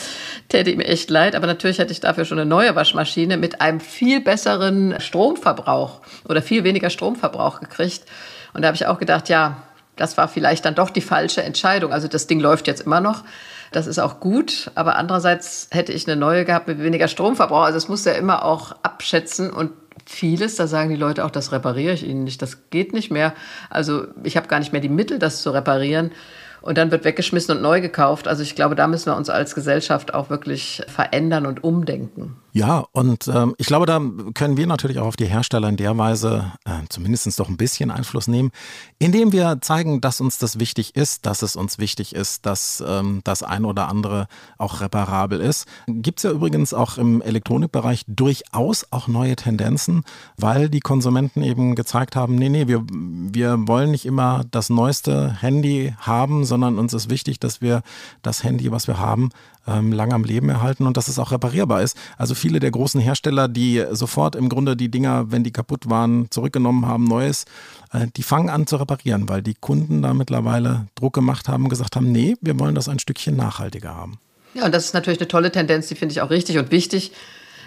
täte 0.48 0.72
ihm 0.72 0.80
echt 0.80 1.10
leid, 1.10 1.36
aber 1.36 1.48
natürlich 1.48 1.80
hätte 1.80 1.92
ich 1.92 2.00
dafür 2.00 2.24
schon 2.24 2.40
eine 2.40 2.50
neue 2.50 2.76
Waschmaschine 2.76 3.36
mit 3.36 3.60
einem 3.60 3.82
viel 3.82 4.22
besseren 4.22 5.02
Stromverbrauch 5.02 6.00
oder 6.24 6.42
viel 6.42 6.64
weniger 6.64 6.90
Stromverbrauch 6.90 7.60
gekriegt. 7.60 8.06
Und 8.54 8.62
da 8.62 8.70
habe 8.70 8.76
ich 8.76 8.86
auch 8.86 9.00
gedacht, 9.00 9.28
ja, 9.28 9.64
das 9.98 10.16
war 10.16 10.30
vielleicht 10.30 10.64
dann 10.64 10.76
doch 10.76 10.92
die 10.92 11.02
falsche 11.02 11.44
Entscheidung. 11.44 11.92
Also 11.92 12.08
das 12.08 12.26
Ding 12.26 12.40
läuft 12.40 12.68
jetzt 12.68 12.84
immer 12.84 13.02
noch. 13.02 13.26
Das 13.72 13.88
ist 13.88 14.00
auch 14.00 14.20
gut, 14.20 14.72
aber 14.76 14.96
andererseits 14.96 15.68
hätte 15.72 15.94
ich 15.94 16.08
eine 16.08 16.20
neue 16.20 16.46
gehabt 16.46 16.68
mit 16.68 16.82
weniger 16.82 17.08
Stromverbrauch. 17.08 17.64
Also 17.64 17.78
es 17.78 17.88
muss 17.88 18.06
ja 18.06 18.14
immer 18.14 18.44
auch 18.44 18.76
abschätzen 18.84 19.52
und 19.52 19.72
vieles, 20.06 20.56
da 20.56 20.66
sagen 20.68 20.90
die 20.90 20.96
Leute 20.96 21.24
auch, 21.24 21.32
das 21.32 21.52
repariere 21.52 21.94
ich 21.94 22.06
ihnen 22.06 22.24
nicht, 22.24 22.42
das 22.42 22.70
geht 22.70 22.94
nicht 22.94 23.12
mehr. 23.12 23.34
Also 23.70 24.08
ich 24.24 24.38
habe 24.38 24.48
gar 24.48 24.60
nicht 24.60 24.72
mehr 24.72 24.82
die 24.82 24.90
Mittel, 24.90 25.20
das 25.20 25.42
zu 25.42 25.52
reparieren 25.52 26.12
und 26.62 26.78
dann 26.78 26.92
wird 26.92 27.06
weggeschmissen 27.06 27.56
und 27.56 27.62
neu 27.62 27.82
gekauft. 27.82 28.28
Also 28.28 28.44
ich 28.44 28.56
glaube, 28.56 28.76
da 28.76 28.88
müssen 28.88 29.08
wir 29.08 29.16
uns 29.16 29.30
als 29.30 29.56
Gesellschaft 29.56 30.14
auch 30.14 30.30
wirklich 30.30 30.82
verändern 30.88 31.46
und 31.46 31.64
umdenken. 31.64 32.36
Ja, 32.52 32.86
und 32.94 33.28
ähm, 33.28 33.54
ich 33.58 33.68
glaube, 33.68 33.86
da 33.86 34.02
können 34.34 34.58
wir 34.58 34.66
natürlich 34.66 34.98
auch 34.98 35.06
auf 35.06 35.16
die 35.16 35.28
Hersteller 35.28 35.70
in 35.70 35.78
der 35.78 35.96
Weise 35.98 36.52
äh, 36.66 36.72
zumindest 36.90 37.40
doch 37.40 37.48
ein 37.48 37.58
bisschen 37.58 37.92
Einfluss 37.92 38.28
nehmen, 38.28 38.50
indem 38.98 39.32
wir 39.32 39.60
zeigen, 39.62 40.02
dass 40.02 40.20
uns 40.20 40.40
das 40.40 40.60
wichtig 40.60 40.96
ist, 40.96 41.28
dass 41.28 41.44
es 41.44 41.56
uns 41.56 41.78
wichtig 41.78 42.16
ist, 42.16 42.48
dass 42.48 42.84
ähm, 42.86 43.22
das 43.24 43.44
ein 43.44 43.66
oder 43.66 43.88
andere 43.88 44.28
auch 44.58 44.82
reparabel 44.82 45.40
ist. 45.40 45.68
Gibt 45.88 46.20
es 46.20 46.24
ja 46.24 46.32
übrigens 46.32 46.74
auch 46.74 46.98
im 46.98 47.22
Elektronikbereich 47.22 48.04
durchaus 48.08 48.88
auch 48.90 49.08
neue 49.08 49.36
Tendenzen, 49.36 50.04
weil 50.38 50.70
die 50.70 50.80
Konsumenten 50.80 51.44
eben 51.44 51.76
gezeigt 51.76 52.16
haben, 52.16 52.36
nee, 52.36 52.50
nee, 52.50 52.68
wir, 52.68 52.84
wir 52.90 53.68
wollen 53.68 53.92
nicht 53.92 54.08
immer 54.08 54.44
das 54.50 54.72
neueste 54.72 55.34
Handy 55.40 55.94
haben, 56.00 56.46
sondern 56.50 56.78
uns 56.78 56.94
ist 56.94 57.10
wichtig, 57.10 57.40
dass 57.40 57.62
wir 57.62 57.82
das 58.22 58.44
Handy, 58.44 58.70
was 58.72 58.88
wir 58.88 59.00
haben, 59.00 59.30
ähm, 59.66 59.94
lang 59.94 60.12
am 60.12 60.26
Leben 60.26 60.50
erhalten 60.50 60.86
und 60.86 60.98
dass 60.98 61.08
es 61.08 61.18
auch 61.18 61.32
reparierbar 61.32 61.82
ist. 61.82 61.96
Also 62.18 62.36
viele 62.36 62.60
der 62.60 62.72
großen 62.72 63.00
Hersteller, 63.00 63.48
die 63.48 63.86
sofort 63.92 64.36
im 64.36 64.50
Grunde 64.50 64.76
die 64.76 64.90
Dinger, 64.90 65.32
wenn 65.32 65.46
die 65.46 65.52
kaputt 65.52 65.90
waren, 65.90 66.30
zurückgenommen 66.30 66.86
haben, 66.86 67.06
Neues, 67.06 67.46
äh, 67.94 68.08
die 68.18 68.24
fangen 68.24 68.50
an 68.50 68.68
zu 68.68 68.76
reparieren, 68.76 69.30
weil 69.30 69.42
die 69.42 69.54
Kunden 69.56 70.02
da 70.02 70.14
mittlerweile 70.14 70.88
Druck 70.96 71.14
gemacht 71.14 71.48
haben 71.48 71.64
und 71.64 71.70
gesagt 71.70 71.96
haben, 71.96 72.12
nee, 72.12 72.36
wir 72.42 72.60
wollen 72.60 72.76
das 72.76 72.90
ein 72.90 73.00
Stückchen 73.00 73.38
nachhaltiger 73.38 73.96
haben. 73.96 74.20
Ja, 74.54 74.66
und 74.66 74.74
das 74.74 74.86
ist 74.86 74.94
natürlich 74.94 75.20
eine 75.20 75.28
tolle 75.28 75.52
Tendenz, 75.52 75.88
die 75.88 75.96
finde 75.96 76.12
ich 76.12 76.22
auch 76.22 76.32
richtig 76.32 76.58
und 76.58 76.72
wichtig. 76.72 77.12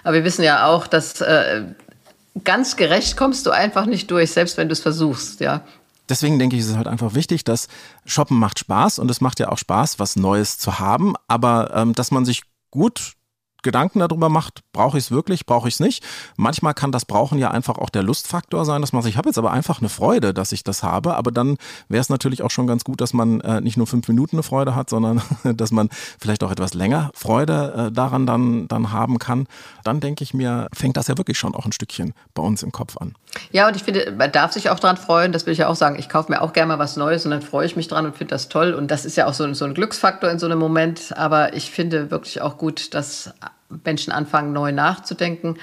Aber 0.04 0.14
wir 0.14 0.24
wissen 0.24 0.42
ja 0.42 0.66
auch, 0.66 0.86
dass 0.86 1.20
äh, 1.20 1.62
ganz 2.44 2.76
gerecht 2.76 3.16
kommst 3.16 3.46
du 3.46 3.50
einfach 3.50 3.86
nicht 3.86 4.10
durch, 4.10 4.32
selbst 4.32 4.56
wenn 4.56 4.68
du 4.68 4.72
es 4.72 4.80
versuchst. 4.80 5.40
Ja, 5.40 5.64
deswegen 6.12 6.38
denke 6.38 6.56
ich, 6.56 6.62
ist 6.62 6.68
es 6.68 6.76
halt 6.76 6.86
einfach 6.86 7.14
wichtig, 7.14 7.42
dass 7.42 7.68
Shoppen 8.04 8.38
macht 8.38 8.58
Spaß 8.58 8.98
und 8.98 9.10
es 9.10 9.20
macht 9.20 9.40
ja 9.40 9.48
auch 9.48 9.58
Spaß, 9.58 9.98
was 9.98 10.16
Neues 10.16 10.58
zu 10.58 10.78
haben, 10.78 11.14
aber 11.26 11.74
ähm, 11.74 11.94
dass 11.94 12.10
man 12.10 12.24
sich 12.24 12.42
gut 12.70 13.14
Gedanken 13.62 14.00
darüber 14.00 14.28
macht, 14.28 14.60
brauche 14.72 14.98
ich 14.98 15.04
es 15.04 15.10
wirklich, 15.10 15.46
brauche 15.46 15.68
ich 15.68 15.74
es 15.74 15.80
nicht. 15.80 16.04
Manchmal 16.36 16.74
kann 16.74 16.92
das 16.92 17.04
Brauchen 17.04 17.38
ja 17.38 17.50
einfach 17.50 17.78
auch 17.78 17.90
der 17.90 18.02
Lustfaktor 18.02 18.64
sein, 18.64 18.80
dass 18.80 18.92
man 18.92 19.02
sich, 19.02 19.12
ich 19.12 19.16
habe 19.16 19.28
jetzt 19.28 19.38
aber 19.38 19.52
einfach 19.52 19.80
eine 19.80 19.88
Freude, 19.88 20.34
dass 20.34 20.52
ich 20.52 20.64
das 20.64 20.82
habe, 20.82 21.14
aber 21.16 21.30
dann 21.30 21.56
wäre 21.88 22.00
es 22.00 22.08
natürlich 22.08 22.42
auch 22.42 22.50
schon 22.50 22.66
ganz 22.66 22.84
gut, 22.84 23.00
dass 23.00 23.12
man 23.12 23.40
äh, 23.40 23.60
nicht 23.60 23.76
nur 23.76 23.86
fünf 23.86 24.08
Minuten 24.08 24.36
eine 24.36 24.42
Freude 24.42 24.74
hat, 24.74 24.90
sondern 24.90 25.22
dass 25.44 25.70
man 25.70 25.88
vielleicht 26.18 26.42
auch 26.44 26.50
etwas 26.50 26.74
länger 26.74 27.10
Freude 27.14 27.88
äh, 27.88 27.92
daran 27.92 28.26
dann, 28.26 28.68
dann 28.68 28.92
haben 28.92 29.18
kann. 29.18 29.46
Dann 29.84 30.00
denke 30.00 30.24
ich 30.24 30.34
mir, 30.34 30.68
fängt 30.72 30.96
das 30.96 31.08
ja 31.08 31.18
wirklich 31.18 31.38
schon 31.38 31.54
auch 31.54 31.66
ein 31.66 31.72
Stückchen 31.72 32.14
bei 32.34 32.42
uns 32.42 32.62
im 32.62 32.72
Kopf 32.72 32.96
an. 32.96 33.14
Ja, 33.50 33.68
und 33.68 33.76
ich 33.76 33.82
finde, 33.82 34.12
man 34.16 34.32
darf 34.32 34.52
sich 34.52 34.70
auch 34.70 34.78
daran 34.78 34.96
freuen, 34.96 35.32
das 35.32 35.46
will 35.46 35.52
ich 35.52 35.60
ja 35.60 35.68
auch 35.68 35.76
sagen. 35.76 35.98
Ich 35.98 36.08
kaufe 36.08 36.30
mir 36.30 36.42
auch 36.42 36.52
gerne 36.52 36.68
mal 36.68 36.78
was 36.78 36.96
Neues 36.96 37.24
und 37.24 37.30
dann 37.30 37.42
freue 37.42 37.66
ich 37.66 37.76
mich 37.76 37.88
dran 37.88 38.06
und 38.06 38.16
finde 38.16 38.32
das 38.32 38.48
toll. 38.48 38.74
Und 38.74 38.90
das 38.90 39.04
ist 39.04 39.16
ja 39.16 39.26
auch 39.26 39.34
so, 39.34 39.52
so 39.54 39.64
ein 39.64 39.74
Glücksfaktor 39.74 40.30
in 40.30 40.38
so 40.38 40.46
einem 40.46 40.58
Moment. 40.58 41.16
Aber 41.16 41.54
ich 41.54 41.70
finde 41.70 42.10
wirklich 42.10 42.40
auch 42.40 42.58
gut, 42.58 42.94
dass 42.94 43.32
Menschen 43.84 44.12
anfangen, 44.12 44.52
neu 44.52 44.72
nachzudenken. 44.72 45.56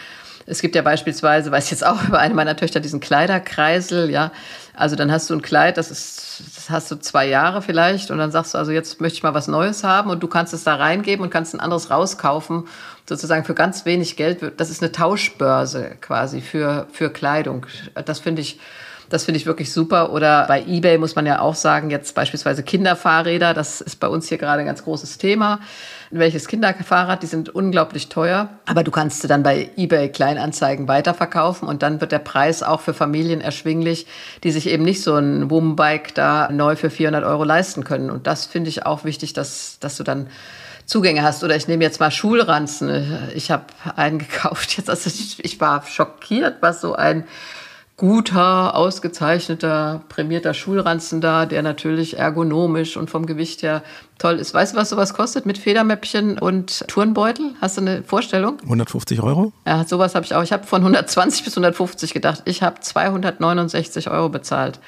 Es 0.45 0.61
gibt 0.61 0.73
ja 0.73 0.81
beispielsweise, 0.81 1.51
weiß 1.51 1.69
jetzt 1.69 1.85
auch 1.85 2.03
über 2.07 2.19
eine 2.19 2.33
meiner 2.33 2.55
Töchter, 2.55 2.79
diesen 2.79 2.99
Kleiderkreisel, 2.99 4.09
ja. 4.09 4.31
Also 4.73 4.95
dann 4.95 5.11
hast 5.11 5.29
du 5.29 5.35
ein 5.35 5.41
Kleid, 5.41 5.77
das 5.77 5.91
ist, 5.91 6.43
das 6.55 6.69
hast 6.69 6.89
du 6.89 6.95
zwei 6.95 7.27
Jahre 7.27 7.61
vielleicht 7.61 8.09
und 8.09 8.17
dann 8.17 8.31
sagst 8.31 8.53
du, 8.53 8.57
also 8.57 8.71
jetzt 8.71 8.99
möchte 8.99 9.17
ich 9.17 9.23
mal 9.23 9.33
was 9.33 9.47
Neues 9.47 9.83
haben 9.83 10.09
und 10.09 10.23
du 10.23 10.27
kannst 10.27 10.53
es 10.53 10.63
da 10.63 10.75
reingeben 10.75 11.23
und 11.23 11.29
kannst 11.29 11.53
ein 11.53 11.59
anderes 11.59 11.91
rauskaufen, 11.91 12.67
sozusagen 13.07 13.43
für 13.43 13.53
ganz 13.53 13.85
wenig 13.85 14.15
Geld. 14.15 14.53
Das 14.57 14.69
ist 14.69 14.81
eine 14.81 14.91
Tauschbörse 14.91 15.97
quasi 16.01 16.41
für, 16.41 16.87
für 16.91 17.11
Kleidung. 17.11 17.67
Das 18.05 18.19
finde 18.19 18.41
ich, 18.41 18.59
das 19.09 19.25
finde 19.25 19.39
ich 19.39 19.45
wirklich 19.45 19.71
super. 19.71 20.11
Oder 20.11 20.45
bei 20.47 20.63
eBay 20.65 20.97
muss 20.97 21.15
man 21.15 21.25
ja 21.25 21.41
auch 21.41 21.55
sagen, 21.55 21.89
jetzt 21.89 22.15
beispielsweise 22.15 22.63
Kinderfahrräder, 22.63 23.53
das 23.53 23.81
ist 23.81 23.99
bei 23.99 24.07
uns 24.07 24.27
hier 24.27 24.37
gerade 24.37 24.61
ein 24.61 24.65
ganz 24.65 24.83
großes 24.83 25.17
Thema 25.17 25.59
welches 26.11 26.47
Kinderfahrrad, 26.47 27.21
die 27.21 27.27
sind 27.27 27.49
unglaublich 27.49 28.09
teuer. 28.09 28.49
Aber 28.65 28.83
du 28.83 28.91
kannst 28.91 29.21
sie 29.21 29.27
dann 29.27 29.43
bei 29.43 29.69
eBay 29.77 30.09
Kleinanzeigen 30.09 30.87
weiterverkaufen 30.87 31.67
und 31.67 31.83
dann 31.83 32.01
wird 32.01 32.11
der 32.11 32.19
Preis 32.19 32.63
auch 32.63 32.81
für 32.81 32.93
Familien 32.93 33.41
erschwinglich, 33.41 34.07
die 34.43 34.51
sich 34.51 34.67
eben 34.67 34.83
nicht 34.83 35.03
so 35.03 35.15
ein 35.15 35.49
Wombike 35.49 36.13
da 36.13 36.49
neu 36.51 36.75
für 36.75 36.89
400 36.89 37.23
Euro 37.23 37.43
leisten 37.43 37.83
können. 37.83 38.09
Und 38.09 38.25
das 38.27 38.45
finde 38.45 38.69
ich 38.69 38.85
auch 38.85 39.03
wichtig, 39.03 39.33
dass, 39.33 39.77
dass 39.79 39.97
du 39.97 40.03
dann 40.03 40.27
Zugänge 40.85 41.21
hast. 41.21 41.43
Oder 41.43 41.55
ich 41.55 41.67
nehme 41.67 41.83
jetzt 41.83 41.99
mal 41.99 42.09
Schulranzen. 42.09 43.29
Ich 43.35 43.51
habe 43.51 43.65
einen 43.95 44.17
gekauft. 44.17 44.71
Jetzt, 44.77 44.89
also 44.89 45.07
ich, 45.07 45.43
ich 45.45 45.61
war 45.61 45.85
schockiert, 45.85 46.57
was 46.61 46.81
so 46.81 46.95
ein 46.95 47.25
guter, 47.99 48.75
ausgezeichneter, 48.75 50.03
prämierter 50.07 50.53
Schulranzen 50.53 51.19
da, 51.19 51.45
der 51.45 51.61
natürlich 51.61 52.17
ergonomisch 52.17 52.95
und 52.95 53.09
vom 53.09 53.25
Gewicht 53.25 53.61
her 53.61 53.83
toll 54.17 54.39
ist. 54.39 54.53
Weißt 54.53 54.73
du, 54.73 54.77
was 54.77 54.89
sowas 54.89 55.13
kostet 55.13 55.45
mit 55.45 55.57
Federmäppchen 55.57 56.39
und 56.39 56.87
Turnbeutel? 56.87 57.51
Hast 57.59 57.75
du 57.75 57.81
eine 57.81 58.03
Vorstellung? 58.03 58.57
150 58.63 59.21
Euro? 59.21 59.51
Ja, 59.67 59.83
sowas 59.85 60.15
habe 60.15 60.25
ich 60.25 60.33
auch. 60.33 60.43
Ich 60.43 60.53
habe 60.53 60.65
von 60.65 60.79
120 60.79 61.43
bis 61.43 61.57
150 61.57 62.13
gedacht. 62.13 62.43
Ich 62.45 62.63
habe 62.63 62.79
269 62.79 64.09
Euro 64.09 64.29
bezahlt. 64.29 64.79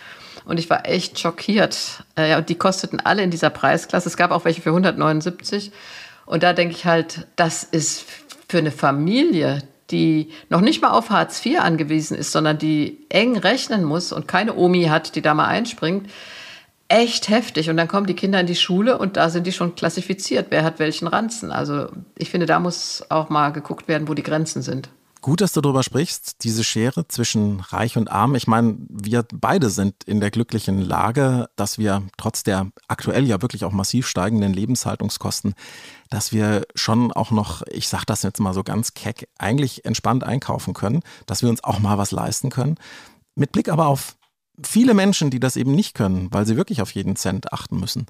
Und 0.46 0.58
ich 0.58 0.70
war 0.70 0.88
echt 0.88 1.20
schockiert. 1.20 2.06
Äh, 2.18 2.30
ja, 2.30 2.40
die 2.40 2.56
kosteten 2.56 3.02
alle 3.02 3.24
in 3.24 3.30
dieser 3.30 3.50
Preisklasse. 3.50 4.08
Es 4.08 4.16
gab 4.16 4.32
auch 4.32 4.46
welche 4.46 4.62
für 4.62 4.70
179. 4.70 5.74
Und 6.26 6.44
da 6.44 6.54
denke 6.54 6.74
ich 6.74 6.86
halt, 6.86 7.28
das 7.36 7.66
ist 7.66 8.06
für 8.48 8.60
eine 8.60 8.72
Familie, 8.72 9.64
die 9.92 10.30
noch 10.50 10.62
nicht 10.62 10.82
mal 10.82 10.92
auf 10.92 11.10
Hartz 11.10 11.46
IV 11.46 11.60
angewiesen 11.60 12.18
ist, 12.18 12.32
sondern 12.32 12.58
die 12.58 13.06
eng 13.10 13.38
rechnen 13.38 13.84
muss 13.84 14.12
und 14.12 14.28
keine 14.28 14.56
Omi 14.56 14.86
hat, 14.86 15.16
die 15.16 15.22
da 15.22 15.34
mal 15.34 15.48
einspringt, 15.48 16.10
echt 16.88 17.30
heftig. 17.30 17.70
Und 17.70 17.78
dann 17.78 17.88
kommen 17.88 18.08
die 18.08 18.16
Kinder 18.16 18.40
in 18.40 18.48
die 18.48 18.56
Schule 18.56 18.98
und 18.98 19.18
da 19.18 19.30
sind 19.30 19.48
die 19.48 19.52
schon 19.52 19.76
klassifiziert, 19.76 20.48
wer 20.50 20.64
hat 20.64 20.80
welchen 20.80 21.08
Ranzen. 21.08 21.52
Also 21.52 21.88
ich 22.18 22.30
finde, 22.30 22.46
da 22.46 22.60
muss 22.60 23.04
auch 23.10 23.30
mal 23.30 23.52
geguckt 23.52 23.88
werden, 23.88 24.08
wo 24.08 24.14
die 24.14 24.24
Grenzen 24.24 24.62
sind. 24.62 24.90
Gut, 25.22 25.40
dass 25.42 25.54
du 25.54 25.62
darüber 25.62 25.84
sprichst, 25.84 26.44
diese 26.44 26.64
Schere 26.64 27.08
zwischen 27.08 27.60
Reich 27.60 27.96
und 27.96 28.10
Arm. 28.10 28.34
Ich 28.34 28.48
meine, 28.48 28.78
wir 28.90 29.24
beide 29.32 29.70
sind 29.70 30.04
in 30.06 30.20
der 30.20 30.32
glücklichen 30.32 30.82
Lage, 30.82 31.48
dass 31.56 31.78
wir 31.78 32.02
trotz 32.18 32.42
der 32.42 32.72
aktuell 32.88 33.28
ja 33.28 33.40
wirklich 33.40 33.64
auch 33.64 33.72
massiv 33.72 34.08
steigenden 34.08 34.52
Lebenshaltungskosten, 34.52 35.54
dass 36.10 36.32
wir 36.32 36.66
schon 36.74 37.12
auch 37.12 37.30
noch, 37.30 37.62
ich 37.70 37.88
sage 37.88 38.06
das 38.08 38.24
jetzt 38.24 38.40
mal 38.40 38.56
so 38.56 38.64
ganz 38.64 38.96
keck, 38.96 39.30
eigentlich 39.38 39.86
entspannt 39.86 40.24
einkaufen 40.24 40.74
können, 40.74 41.04
dass 41.28 41.44
wir 41.44 41.50
uns 41.52 41.64
auch 41.64 41.78
mal 41.78 42.00
was 42.00 42.10
leisten 42.10 42.50
können. 42.50 42.80
Mit 43.36 43.52
Blick 43.52 43.70
aber 43.70 43.86
auf 43.86 44.18
viele 44.64 44.96
Menschen, 44.96 45.30
die 45.30 45.40
das 45.40 45.56
eben 45.56 45.76
nicht 45.76 45.94
können, 45.94 46.30
weil 46.32 46.48
sie 46.48 46.58
wirklich 46.58 46.82
auf 46.82 46.96
jeden 46.96 47.16
Cent 47.16 47.54
achten 47.54 47.80
müssen. 47.80 48.08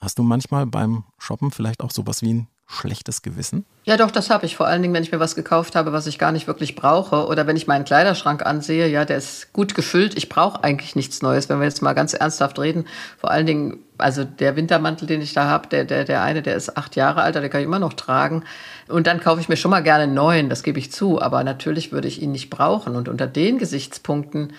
Hast 0.00 0.18
du 0.18 0.24
manchmal 0.24 0.66
beim 0.66 1.04
Shoppen 1.18 1.52
vielleicht 1.52 1.82
auch 1.84 1.92
sowas 1.92 2.20
wie 2.22 2.34
ein 2.34 2.48
schlechtes 2.70 3.22
Gewissen? 3.22 3.64
Ja, 3.84 3.96
doch, 3.96 4.10
das 4.10 4.28
habe 4.28 4.44
ich. 4.44 4.54
Vor 4.54 4.66
allen 4.66 4.82
Dingen, 4.82 4.92
wenn 4.92 5.02
ich 5.02 5.10
mir 5.10 5.18
was 5.18 5.34
gekauft 5.34 5.74
habe, 5.74 5.92
was 5.92 6.06
ich 6.06 6.18
gar 6.18 6.32
nicht 6.32 6.46
wirklich 6.46 6.76
brauche. 6.76 7.26
Oder 7.26 7.46
wenn 7.46 7.56
ich 7.56 7.66
meinen 7.66 7.86
Kleiderschrank 7.86 8.44
ansehe, 8.44 8.86
ja, 8.86 9.06
der 9.06 9.16
ist 9.16 9.54
gut 9.54 9.74
gefüllt. 9.74 10.16
Ich 10.18 10.28
brauche 10.28 10.62
eigentlich 10.62 10.94
nichts 10.94 11.22
Neues, 11.22 11.48
wenn 11.48 11.58
wir 11.58 11.64
jetzt 11.64 11.80
mal 11.80 11.94
ganz 11.94 12.12
ernsthaft 12.12 12.58
reden. 12.58 12.84
Vor 13.16 13.30
allen 13.30 13.46
Dingen, 13.46 13.78
also 13.96 14.22
der 14.22 14.54
Wintermantel, 14.54 15.08
den 15.08 15.22
ich 15.22 15.32
da 15.32 15.46
habe, 15.46 15.68
der, 15.68 15.84
der, 15.84 16.04
der 16.04 16.22
eine, 16.22 16.42
der 16.42 16.56
ist 16.56 16.76
acht 16.76 16.94
Jahre 16.94 17.22
alt, 17.22 17.34
der 17.34 17.48
kann 17.48 17.62
ich 17.62 17.66
immer 17.66 17.78
noch 17.78 17.94
tragen. 17.94 18.44
Und 18.86 19.06
dann 19.06 19.20
kaufe 19.20 19.40
ich 19.40 19.48
mir 19.48 19.56
schon 19.56 19.70
mal 19.70 19.82
gerne 19.82 20.04
einen 20.04 20.14
neuen, 20.14 20.50
das 20.50 20.62
gebe 20.62 20.78
ich 20.78 20.92
zu. 20.92 21.22
Aber 21.22 21.42
natürlich 21.44 21.90
würde 21.90 22.08
ich 22.08 22.20
ihn 22.20 22.32
nicht 22.32 22.50
brauchen. 22.50 22.96
Und 22.96 23.08
unter 23.08 23.26
den 23.26 23.56
Gesichtspunkten 23.56 24.52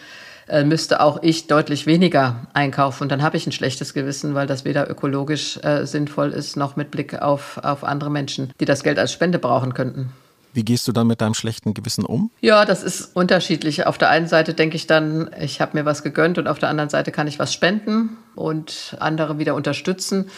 äh, 0.49 0.63
müsste 0.63 1.01
auch 1.01 1.21
ich 1.21 1.47
deutlich 1.47 1.85
weniger 1.85 2.47
einkaufen. 2.53 3.03
Und 3.03 3.11
dann 3.11 3.21
habe 3.21 3.37
ich 3.37 3.47
ein 3.47 3.51
schlechtes 3.51 3.93
Gewissen, 3.93 4.35
weil 4.35 4.47
das 4.47 4.65
weder 4.65 4.89
ökologisch 4.89 5.57
äh, 5.63 5.85
sinnvoll 5.85 6.31
ist, 6.31 6.57
noch 6.57 6.75
mit 6.75 6.91
Blick 6.91 7.21
auf, 7.21 7.59
auf 7.63 7.83
andere 7.83 8.09
Menschen, 8.09 8.51
die 8.59 8.65
das 8.65 8.83
Geld 8.83 8.99
als 8.99 9.11
Spende 9.11 9.39
brauchen 9.39 9.73
könnten. 9.73 10.11
Wie 10.53 10.63
gehst 10.65 10.87
du 10.87 10.91
dann 10.91 11.07
mit 11.07 11.21
deinem 11.21 11.35
schlechten 11.35 11.73
Gewissen 11.73 12.05
um? 12.05 12.31
Ja, 12.41 12.65
das 12.65 12.83
ist 12.83 13.15
unterschiedlich. 13.15 13.85
Auf 13.85 13.99
der 13.99 14.09
einen 14.09 14.27
Seite 14.27 14.55
denke 14.55 14.75
ich 14.75 14.87
dann, 14.87 15.29
ich 15.39 15.61
habe 15.61 15.77
mir 15.77 15.85
was 15.85 16.01
gegönnt 16.01 16.39
und 16.39 16.47
auf 16.47 16.57
der 16.57 16.69
anderen 16.69 16.89
Seite 16.89 17.11
kann 17.11 17.27
ich 17.27 17.37
was 17.37 17.53
spenden 17.53 18.17
und 18.35 18.97
andere 18.99 19.37
wieder 19.37 19.53
unterstützen. 19.53 20.29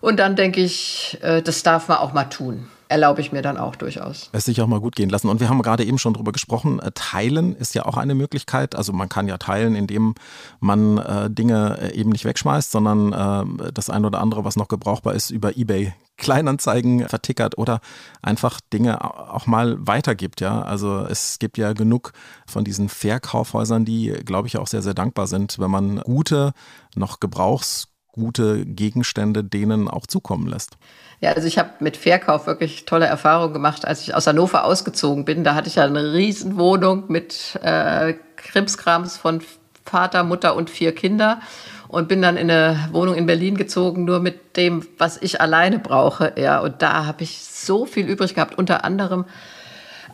Und 0.00 0.20
dann 0.20 0.36
denke 0.36 0.60
ich, 0.60 1.18
äh, 1.22 1.42
das 1.42 1.62
darf 1.62 1.88
man 1.88 1.98
auch 1.98 2.12
mal 2.12 2.24
tun 2.24 2.68
erlaube 2.88 3.20
ich 3.20 3.32
mir 3.32 3.42
dann 3.42 3.56
auch 3.58 3.76
durchaus. 3.76 4.30
Es 4.32 4.46
sich 4.46 4.60
auch 4.60 4.66
mal 4.66 4.80
gut 4.80 4.96
gehen 4.96 5.10
lassen. 5.10 5.28
Und 5.28 5.40
wir 5.40 5.48
haben 5.48 5.60
gerade 5.62 5.84
eben 5.84 5.98
schon 5.98 6.14
darüber 6.14 6.32
gesprochen, 6.32 6.80
äh, 6.80 6.90
teilen 6.94 7.54
ist 7.54 7.74
ja 7.74 7.84
auch 7.84 7.96
eine 7.96 8.14
Möglichkeit. 8.14 8.74
Also 8.74 8.92
man 8.92 9.08
kann 9.08 9.28
ja 9.28 9.38
teilen, 9.38 9.74
indem 9.74 10.14
man 10.60 10.98
äh, 10.98 11.30
Dinge 11.30 11.78
äh, 11.80 11.94
eben 11.94 12.10
nicht 12.10 12.24
wegschmeißt, 12.24 12.70
sondern 12.70 13.12
äh, 13.12 13.72
das 13.72 13.90
eine 13.90 14.06
oder 14.06 14.20
andere, 14.20 14.44
was 14.44 14.56
noch 14.56 14.68
gebrauchbar 14.68 15.14
ist, 15.14 15.30
über 15.30 15.56
eBay 15.56 15.92
Kleinanzeigen 16.16 17.08
vertickert 17.08 17.58
oder 17.58 17.80
einfach 18.22 18.60
Dinge 18.72 19.04
auch 19.04 19.46
mal 19.46 19.76
weitergibt. 19.78 20.40
Ja, 20.40 20.62
also 20.62 21.06
es 21.08 21.38
gibt 21.38 21.58
ja 21.58 21.74
genug 21.74 22.12
von 22.46 22.64
diesen 22.64 22.88
Verkaufhäusern, 22.88 23.84
die, 23.84 24.08
glaube 24.24 24.48
ich, 24.48 24.58
auch 24.58 24.66
sehr, 24.66 24.82
sehr 24.82 24.94
dankbar 24.94 25.28
sind, 25.28 25.58
wenn 25.60 25.70
man 25.70 26.00
gute, 26.00 26.54
noch 26.96 27.20
gebrauchsgute 27.20 28.66
Gegenstände 28.66 29.44
denen 29.44 29.86
auch 29.86 30.08
zukommen 30.08 30.48
lässt. 30.48 30.76
Ja, 31.20 31.32
also 31.32 31.48
ich 31.48 31.58
habe 31.58 31.70
mit 31.80 31.96
Verkauf 31.96 32.46
wirklich 32.46 32.84
tolle 32.84 33.06
Erfahrungen 33.06 33.52
gemacht, 33.52 33.84
als 33.84 34.02
ich 34.02 34.14
aus 34.14 34.26
Hannover 34.26 34.64
ausgezogen 34.64 35.24
bin. 35.24 35.42
Da 35.42 35.54
hatte 35.54 35.68
ich 35.68 35.74
ja 35.74 35.84
eine 35.84 36.12
Riesenwohnung 36.12 37.04
mit 37.08 37.58
äh, 37.62 38.14
Krimskrams 38.36 39.16
von 39.16 39.42
Vater, 39.84 40.22
Mutter 40.22 40.54
und 40.54 40.70
vier 40.70 40.94
Kinder 40.94 41.40
und 41.88 42.06
bin 42.06 42.22
dann 42.22 42.36
in 42.36 42.50
eine 42.50 42.88
Wohnung 42.92 43.16
in 43.16 43.26
Berlin 43.26 43.56
gezogen, 43.56 44.04
nur 44.04 44.20
mit 44.20 44.56
dem, 44.56 44.86
was 44.98 45.20
ich 45.20 45.40
alleine 45.40 45.78
brauche. 45.78 46.34
Ja, 46.36 46.60
und 46.60 46.82
da 46.82 47.06
habe 47.06 47.24
ich 47.24 47.40
so 47.42 47.86
viel 47.86 48.06
übrig 48.06 48.34
gehabt, 48.34 48.56
unter 48.56 48.84
anderem 48.84 49.24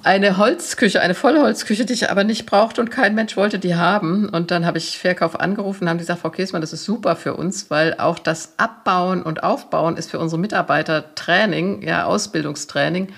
eine 0.04 0.36
Holzküche, 0.36 1.00
eine 1.00 1.14
Vollholzküche, 1.14 1.86
die 1.86 1.94
ich 1.94 2.10
aber 2.10 2.24
nicht 2.24 2.44
brauchte 2.46 2.80
und 2.80 2.90
kein 2.90 3.14
Mensch 3.14 3.36
wollte 3.36 3.58
die 3.58 3.74
haben. 3.74 4.28
Und 4.28 4.50
dann 4.50 4.66
habe 4.66 4.78
ich 4.78 4.98
Verkauf 4.98 5.40
angerufen 5.40 5.88
haben 5.88 5.98
gesagt, 5.98 6.20
Frau 6.20 6.30
Käsmann, 6.30 6.60
das 6.60 6.72
ist 6.72 6.84
super 6.84 7.16
für 7.16 7.34
uns, 7.34 7.70
weil 7.70 7.94
auch 7.98 8.18
das 8.18 8.52
Abbauen 8.58 9.22
und 9.22 9.42
Aufbauen 9.42 9.96
ist 9.96 10.10
für 10.10 10.18
unsere 10.18 10.40
Mitarbeiter 10.40 11.14
Training, 11.14 11.82
ja, 11.82 12.04
Ausbildungstraining. 12.04 13.08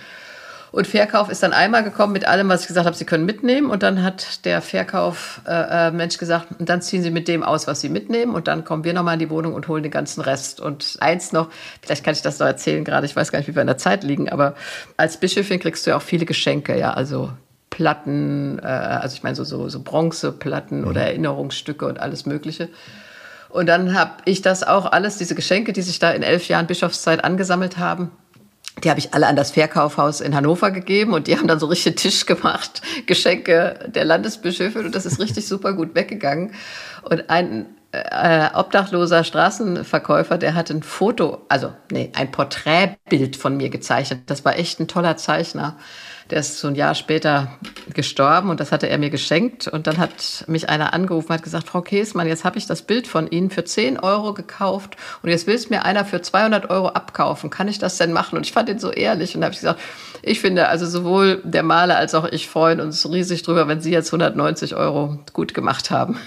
Und 0.73 0.87
Verkauf 0.87 1.31
ist 1.31 1.43
dann 1.43 1.53
einmal 1.53 1.85
gekommen 1.85 2.13
mit 2.13 2.27
allem, 2.27 2.49
was 2.49 2.63
ich 2.63 2.69
gesagt 2.69 2.87
habe, 2.87 2.97
Sie 2.97 3.05
können 3.05 3.25
mitnehmen. 3.25 3.71
Und 3.71 3.83
dann 3.83 4.03
hat 4.03 4.45
der 4.45 4.63
Verkauf-Mensch 4.63 6.15
äh, 6.15 6.17
äh 6.17 6.19
gesagt, 6.19 6.49
und 6.59 6.69
dann 6.69 6.83
ziehen 6.83 7.03
Sie 7.03 7.11
mit 7.11 7.29
dem 7.29 7.43
aus, 7.43 7.67
was 7.67 7.81
Sie 7.81 7.89
mitnehmen. 7.89 8.35
Und 8.35 8.49
dann 8.49 8.65
kommen 8.65 8.85
wir 8.85 8.95
nochmal 8.95 9.15
in 9.15 9.21
die 9.21 9.31
Wohnung 9.31 9.55
und 9.55 9.69
holen 9.69 9.83
den 9.83 9.93
ganzen 9.93 10.21
Rest. 10.21 10.61
Und 10.61 10.97
eins 11.01 11.33
noch, 11.33 11.49
vielleicht 11.83 12.05
kann 12.05 12.15
ich 12.15 12.23
das 12.23 12.39
noch 12.39 12.47
erzählen 12.47 12.85
gerade, 12.85 13.07
ich 13.07 13.17
weiß 13.17 13.33
gar 13.33 13.39
nicht, 13.39 13.49
wie 13.49 13.55
wir 13.55 13.63
in 13.63 13.67
der 13.67 13.79
Zeit 13.79 14.05
liegen, 14.05 14.29
aber 14.29 14.55
als 14.97 15.19
Bischöfin 15.19 15.61
kriegst 15.61 15.87
du 15.87 15.91
ja 15.91 15.97
auch 15.97 16.03
viele 16.03 16.25
Geschenke, 16.25 16.79
ja, 16.79 16.93
also 16.93 17.31
Platten, 17.71 18.59
äh, 18.61 18.67
also 18.67 19.15
ich 19.15 19.23
meine 19.23 19.37
so, 19.37 19.45
so, 19.45 19.69
so 19.69 19.83
Bronzeplatten 19.83 20.83
mhm. 20.83 20.89
oder 20.89 21.03
Erinnerungsstücke 21.03 21.87
und 21.87 22.01
alles 22.01 22.25
Mögliche. 22.25 22.69
Und 23.51 23.67
dann 23.67 23.99
habe 23.99 24.13
ich 24.25 24.43
das 24.43 24.63
auch 24.63 24.91
alles, 24.91 25.19
diese 25.19 25.35
Geschenke, 25.35 25.73
die 25.73 25.83
sich 25.83 25.99
da 25.99 26.11
in 26.11 26.23
elf 26.23 26.49
Jahren 26.49 26.67
Bischofszeit 26.67 27.25
angesammelt 27.25 27.79
haben, 27.79 28.11
die 28.87 28.91
habe 28.91 29.01
ich 29.01 29.15
alle 29.15 29.27
an 29.27 29.35
das 29.35 29.51
Verkaufhaus 29.51 30.21
in 30.21 30.37
Hannover 30.37 30.71
gegeben 30.71 31.13
und 31.13 31.27
die 31.27 31.37
haben 31.37 31.49
dann 31.49 31.59
so 31.59 31.67
richtig 31.67 31.97
Tisch 31.97 32.25
gemacht, 32.25 32.83
Geschenke 33.07 33.81
der 33.89 34.05
Landesbischöfe 34.05 34.79
und 34.79 34.95
das 34.95 35.07
ist 35.07 35.19
richtig 35.19 35.45
super 35.49 35.73
gut 35.73 35.97
weggegangen. 35.97 36.53
Und 37.03 37.29
ein 37.29 37.67
äh, 37.91 38.49
obdachloser 38.55 39.25
Straßenverkäufer, 39.25 40.39
der 40.39 40.55
hat 40.55 40.71
ein 40.71 40.85
Foto, 40.85 41.43
also 41.49 41.73
nee, 41.91 42.13
ein 42.15 42.31
Porträtbild 42.31 43.35
von 43.35 43.57
mir 43.57 43.71
gezeichnet. 43.71 44.21
Das 44.27 44.45
war 44.45 44.57
echt 44.57 44.79
ein 44.79 44.87
toller 44.87 45.17
Zeichner. 45.17 45.77
Der 46.31 46.41
ist 46.41 46.59
so 46.59 46.67
ein 46.69 46.75
Jahr 46.75 46.95
später 46.95 47.53
gestorben 47.95 48.51
und 48.51 48.59
das 48.59 48.73
hatte 48.73 48.89
er 48.89 48.99
mir 48.99 49.11
geschenkt. 49.11 49.69
Und 49.69 49.87
dann 49.87 49.99
hat 49.99 50.45
mich 50.49 50.69
einer 50.69 50.93
angerufen, 50.93 51.33
hat 51.33 51.43
gesagt, 51.43 51.69
Frau 51.69 51.83
Käsmann, 51.83 52.27
jetzt 52.27 52.45
habe 52.45 52.59
ich 52.59 52.67
das 52.67 52.83
Bild 52.83 53.07
von 53.07 53.29
Ihnen 53.29 53.51
für 53.51 53.65
10 53.65 54.01
Euro 54.01 54.35
gekauft 54.35 54.97
und 55.23 55.31
jetzt 55.31 55.47
will 55.47 55.55
es 55.55 55.71
mir 55.71 55.85
einer 55.85 56.05
für 56.05 56.21
200 56.21 56.69
Euro 56.71 56.89
abkaufen. 56.89 57.51
Kann 57.51 57.69
ich 57.69 57.79
das 57.79 57.97
denn 57.97 58.13
machen? 58.13 58.37
Und 58.37 58.45
ich 58.45 58.53
fand 58.53 58.69
ihn 58.69 58.81
so 58.81 58.91
ehrlich 58.91 59.37
und 59.37 59.45
habe 59.45 59.53
ich 59.53 59.61
gesagt, 59.61 59.81
ich 60.23 60.41
finde, 60.41 60.69
also 60.69 60.87
sowohl 60.87 61.41
der 61.45 61.63
Maler 61.63 61.97
als 61.97 62.15
auch 62.15 62.25
ich 62.25 62.49
freuen 62.49 62.81
uns 62.81 63.09
riesig 63.09 63.43
drüber, 63.43 63.69
wenn 63.69 63.81
Sie 63.81 63.91
jetzt 63.91 64.09
190 64.09 64.75
Euro 64.75 65.19
gut 65.33 65.55
gemacht 65.55 65.91
haben. 65.91 66.19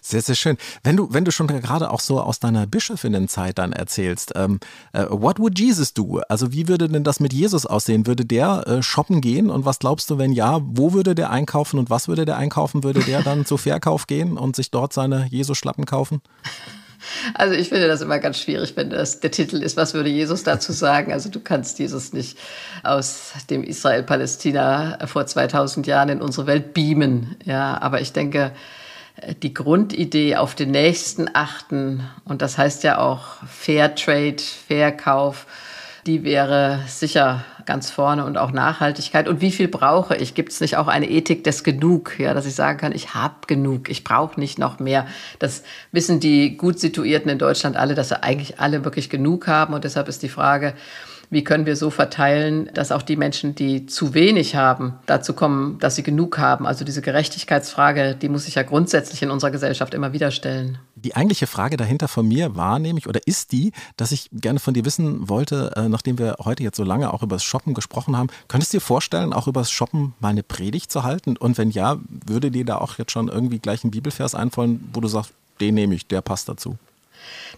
Sehr, 0.00 0.22
sehr 0.22 0.34
schön. 0.34 0.56
Wenn 0.82 0.96
du, 0.96 1.08
wenn 1.12 1.24
du 1.24 1.32
schon 1.32 1.46
gerade 1.46 1.90
auch 1.90 2.00
so 2.00 2.20
aus 2.20 2.38
deiner 2.38 2.66
Bischöfinnenzeit 2.66 3.58
dann 3.58 3.72
erzählst, 3.72 4.32
ähm, 4.36 4.60
äh, 4.92 5.06
what 5.08 5.38
would 5.38 5.58
Jesus 5.58 5.94
do? 5.94 6.20
Also 6.28 6.52
wie 6.52 6.68
würde 6.68 6.88
denn 6.88 7.04
das 7.04 7.20
mit 7.20 7.32
Jesus 7.32 7.66
aussehen? 7.66 8.06
Würde 8.06 8.24
der 8.24 8.66
äh, 8.66 8.82
shoppen 8.82 9.20
gehen 9.20 9.50
und 9.50 9.64
was 9.64 9.78
glaubst 9.78 10.10
du, 10.10 10.18
wenn 10.18 10.32
ja, 10.32 10.60
wo 10.62 10.92
würde 10.92 11.14
der 11.14 11.30
einkaufen 11.30 11.78
und 11.78 11.90
was 11.90 12.08
würde 12.08 12.24
der 12.24 12.36
einkaufen? 12.36 12.84
Würde 12.84 13.00
der 13.00 13.22
dann 13.22 13.46
zu 13.46 13.56
Verkauf 13.56 14.06
gehen 14.06 14.36
und 14.36 14.54
sich 14.56 14.70
dort 14.70 14.92
seine 14.92 15.26
Jesus-Schlappen 15.26 15.86
kaufen? 15.86 16.20
Also 17.32 17.54
ich 17.54 17.70
finde 17.70 17.88
das 17.88 18.02
immer 18.02 18.18
ganz 18.18 18.38
schwierig, 18.38 18.76
wenn 18.76 18.90
das 18.90 19.20
der 19.20 19.30
Titel 19.30 19.62
ist, 19.62 19.76
was 19.76 19.94
würde 19.94 20.10
Jesus 20.10 20.42
dazu 20.42 20.72
sagen? 20.72 21.12
Also 21.12 21.30
du 21.30 21.40
kannst 21.40 21.78
Jesus 21.78 22.12
nicht 22.12 22.38
aus 22.82 23.32
dem 23.48 23.64
Israel-Palästina 23.64 24.98
vor 25.06 25.26
2000 25.26 25.86
Jahren 25.86 26.10
in 26.10 26.20
unsere 26.20 26.46
Welt 26.46 26.74
beamen. 26.74 27.36
Ja, 27.44 27.80
aber 27.80 28.00
ich 28.00 28.12
denke, 28.12 28.52
die 29.42 29.54
Grundidee 29.54 30.36
auf 30.36 30.54
den 30.54 30.72
nächsten 30.72 31.30
achten, 31.32 32.02
und 32.24 32.42
das 32.42 32.58
heißt 32.58 32.82
ja 32.84 32.98
auch 32.98 33.36
Fair 33.46 33.94
Trade, 33.94 34.36
Verkauf, 34.66 35.46
die 36.06 36.24
wäre 36.24 36.80
sicher 36.86 37.44
ganz 37.66 37.90
vorne 37.90 38.24
und 38.24 38.38
auch 38.38 38.52
Nachhaltigkeit. 38.52 39.28
Und 39.28 39.40
wie 39.40 39.52
viel 39.52 39.68
brauche 39.68 40.16
ich? 40.16 40.34
Gibt 40.34 40.52
es 40.52 40.60
nicht 40.60 40.76
auch 40.76 40.88
eine 40.88 41.08
Ethik 41.08 41.44
des 41.44 41.64
Genug, 41.64 42.18
ja, 42.18 42.34
dass 42.34 42.46
ich 42.46 42.54
sagen 42.54 42.78
kann, 42.78 42.92
ich 42.92 43.14
habe 43.14 43.34
genug, 43.46 43.88
ich 43.88 44.04
brauche 44.04 44.38
nicht 44.38 44.58
noch 44.58 44.78
mehr. 44.78 45.06
Das 45.38 45.62
wissen 45.92 46.20
die 46.20 46.56
gut 46.56 46.78
situierten 46.78 47.30
in 47.30 47.38
Deutschland 47.38 47.76
alle, 47.76 47.94
dass 47.94 48.08
sie 48.08 48.22
eigentlich 48.22 48.60
alle 48.60 48.84
wirklich 48.84 49.10
genug 49.10 49.46
haben. 49.46 49.74
Und 49.74 49.84
deshalb 49.84 50.08
ist 50.08 50.22
die 50.22 50.28
Frage, 50.28 50.74
wie 51.34 51.44
können 51.44 51.66
wir 51.66 51.76
so 51.76 51.90
verteilen, 51.90 52.70
dass 52.72 52.92
auch 52.92 53.02
die 53.02 53.16
Menschen, 53.16 53.54
die 53.54 53.86
zu 53.86 54.14
wenig 54.14 54.54
haben, 54.56 54.94
dazu 55.04 55.34
kommen, 55.34 55.78
dass 55.80 55.96
sie 55.96 56.02
genug 56.02 56.38
haben. 56.38 56.66
Also 56.66 56.84
diese 56.84 57.02
Gerechtigkeitsfrage, 57.02 58.14
die 58.14 58.28
muss 58.28 58.44
sich 58.44 58.54
ja 58.54 58.62
grundsätzlich 58.62 59.20
in 59.20 59.30
unserer 59.30 59.50
Gesellschaft 59.50 59.92
immer 59.94 60.12
wieder 60.12 60.30
stellen. 60.30 60.78
Die 60.94 61.16
eigentliche 61.16 61.46
Frage 61.46 61.76
dahinter 61.76 62.08
von 62.08 62.26
mir 62.26 62.56
war 62.56 62.78
nämlich 62.78 63.08
oder 63.08 63.20
ist 63.26 63.52
die, 63.52 63.72
dass 63.96 64.12
ich 64.12 64.30
gerne 64.32 64.60
von 64.60 64.72
dir 64.72 64.84
wissen 64.84 65.28
wollte, 65.28 65.72
äh, 65.76 65.88
nachdem 65.88 66.18
wir 66.18 66.36
heute 66.44 66.62
jetzt 66.62 66.76
so 66.76 66.84
lange 66.84 67.12
auch 67.12 67.22
über 67.22 67.36
das 67.36 67.44
Shoppen 67.44 67.74
gesprochen 67.74 68.16
haben, 68.16 68.28
könntest 68.48 68.72
du 68.72 68.78
dir 68.78 68.80
vorstellen, 68.82 69.32
auch 69.32 69.48
über 69.48 69.60
das 69.60 69.70
Shoppen 69.70 70.14
mal 70.20 70.28
eine 70.28 70.44
Predigt 70.44 70.90
zu 70.90 71.02
halten? 71.02 71.36
Und 71.36 71.58
wenn 71.58 71.70
ja, 71.70 71.98
würde 72.08 72.50
dir 72.50 72.64
da 72.64 72.78
auch 72.78 72.96
jetzt 72.96 73.12
schon 73.12 73.28
irgendwie 73.28 73.58
gleich 73.58 73.84
ein 73.84 73.90
Bibelvers 73.90 74.34
einfallen, 74.34 74.88
wo 74.92 75.00
du 75.00 75.08
sagst, 75.08 75.32
den 75.60 75.74
nehme 75.74 75.94
ich, 75.94 76.06
der 76.06 76.20
passt 76.20 76.48
dazu? 76.48 76.78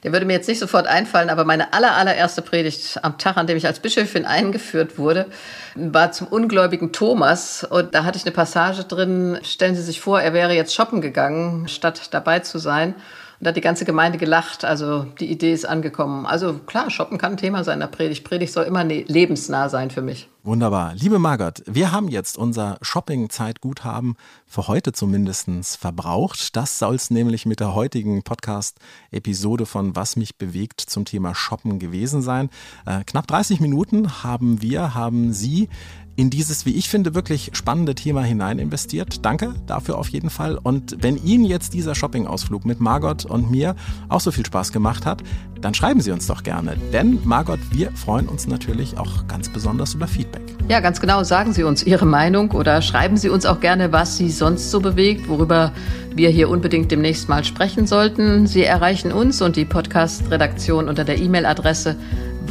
Der 0.02 0.12
würde 0.12 0.26
mir 0.26 0.34
jetzt 0.34 0.48
nicht 0.48 0.58
sofort 0.58 0.86
einfallen, 0.86 1.30
aber 1.30 1.44
meine 1.44 1.72
aller, 1.72 1.96
allererste 1.96 2.42
Predigt 2.42 2.98
am 3.02 3.18
Tag, 3.18 3.36
an 3.36 3.46
dem 3.46 3.56
ich 3.56 3.66
als 3.66 3.80
Bischöfin 3.80 4.24
eingeführt 4.24 4.98
wurde, 4.98 5.26
war 5.74 6.12
zum 6.12 6.26
ungläubigen 6.28 6.92
Thomas. 6.92 7.64
Und 7.64 7.94
da 7.94 8.04
hatte 8.04 8.18
ich 8.18 8.24
eine 8.24 8.34
Passage 8.34 8.84
drin, 8.84 9.38
stellen 9.42 9.74
Sie 9.74 9.82
sich 9.82 10.00
vor, 10.00 10.20
er 10.20 10.32
wäre 10.32 10.52
jetzt 10.52 10.74
shoppen 10.74 11.00
gegangen, 11.00 11.68
statt 11.68 12.08
dabei 12.12 12.40
zu 12.40 12.58
sein. 12.58 12.94
Und 13.38 13.44
da 13.44 13.48
hat 13.48 13.56
die 13.56 13.62
ganze 13.62 13.84
Gemeinde 13.84 14.18
gelacht. 14.18 14.64
Also 14.64 15.04
die 15.20 15.30
Idee 15.30 15.52
ist 15.52 15.66
angekommen. 15.66 16.26
Also 16.26 16.54
klar, 16.54 16.90
shoppen 16.90 17.18
kann 17.18 17.32
ein 17.32 17.36
Thema 17.36 17.64
sein 17.64 17.74
in 17.74 17.80
der 17.80 17.86
Predigt. 17.88 18.24
Predigt 18.24 18.52
soll 18.52 18.64
immer 18.64 18.84
ne 18.84 19.04
lebensnah 19.06 19.68
sein 19.68 19.90
für 19.90 20.02
mich. 20.02 20.28
Wunderbar. 20.46 20.94
Liebe 20.94 21.18
Margot, 21.18 21.60
wir 21.66 21.90
haben 21.90 22.06
jetzt 22.06 22.38
unser 22.38 22.78
Shopping-Zeitguthaben 22.80 24.14
für 24.46 24.68
heute 24.68 24.92
zumindest 24.92 25.76
verbraucht. 25.76 26.54
Das 26.54 26.78
soll 26.78 26.94
es 26.94 27.10
nämlich 27.10 27.46
mit 27.46 27.58
der 27.58 27.74
heutigen 27.74 28.22
Podcast-Episode 28.22 29.66
von 29.66 29.96
Was 29.96 30.14
mich 30.14 30.36
bewegt 30.36 30.80
zum 30.80 31.04
Thema 31.04 31.34
Shoppen 31.34 31.80
gewesen 31.80 32.22
sein. 32.22 32.48
Äh, 32.86 33.02
knapp 33.02 33.26
30 33.26 33.58
Minuten 33.58 34.22
haben 34.22 34.62
wir, 34.62 34.94
haben 34.94 35.32
Sie 35.32 35.68
in 36.16 36.30
dieses, 36.30 36.64
wie 36.64 36.74
ich 36.74 36.88
finde, 36.88 37.14
wirklich 37.14 37.50
spannende 37.52 37.94
Thema 37.94 38.22
hinein 38.22 38.58
investiert. 38.58 39.24
Danke 39.24 39.54
dafür 39.66 39.98
auf 39.98 40.08
jeden 40.08 40.30
Fall. 40.30 40.58
Und 40.58 40.96
wenn 41.02 41.16
Ihnen 41.22 41.44
jetzt 41.44 41.74
dieser 41.74 41.94
Shopping-Ausflug 41.94 42.64
mit 42.64 42.80
Margot 42.80 43.24
und 43.26 43.50
mir 43.50 43.76
auch 44.08 44.20
so 44.20 44.32
viel 44.32 44.46
Spaß 44.46 44.72
gemacht 44.72 45.06
hat, 45.06 45.22
dann 45.60 45.74
schreiben 45.74 46.00
Sie 46.00 46.10
uns 46.10 46.26
doch 46.26 46.42
gerne. 46.42 46.76
Denn 46.92 47.20
Margot, 47.24 47.60
wir 47.70 47.92
freuen 47.92 48.28
uns 48.28 48.46
natürlich 48.46 48.98
auch 48.98 49.26
ganz 49.26 49.50
besonders 49.50 49.94
über 49.94 50.08
Feedback. 50.08 50.35
Ja, 50.68 50.80
ganz 50.80 51.00
genau. 51.00 51.22
Sagen 51.22 51.52
Sie 51.52 51.62
uns 51.62 51.84
Ihre 51.84 52.06
Meinung 52.06 52.50
oder 52.50 52.82
schreiben 52.82 53.16
Sie 53.16 53.28
uns 53.28 53.46
auch 53.46 53.60
gerne, 53.60 53.92
was 53.92 54.16
Sie 54.16 54.30
sonst 54.30 54.70
so 54.70 54.80
bewegt, 54.80 55.28
worüber 55.28 55.72
wir 56.14 56.28
hier 56.30 56.48
unbedingt 56.48 56.90
demnächst 56.90 57.28
mal 57.28 57.44
sprechen 57.44 57.86
sollten. 57.86 58.46
Sie 58.46 58.64
erreichen 58.64 59.12
uns 59.12 59.40
und 59.42 59.54
die 59.54 59.64
Podcast-Redaktion 59.64 60.88
unter 60.88 61.04
der 61.04 61.18
E-Mail-Adresse 61.18 61.94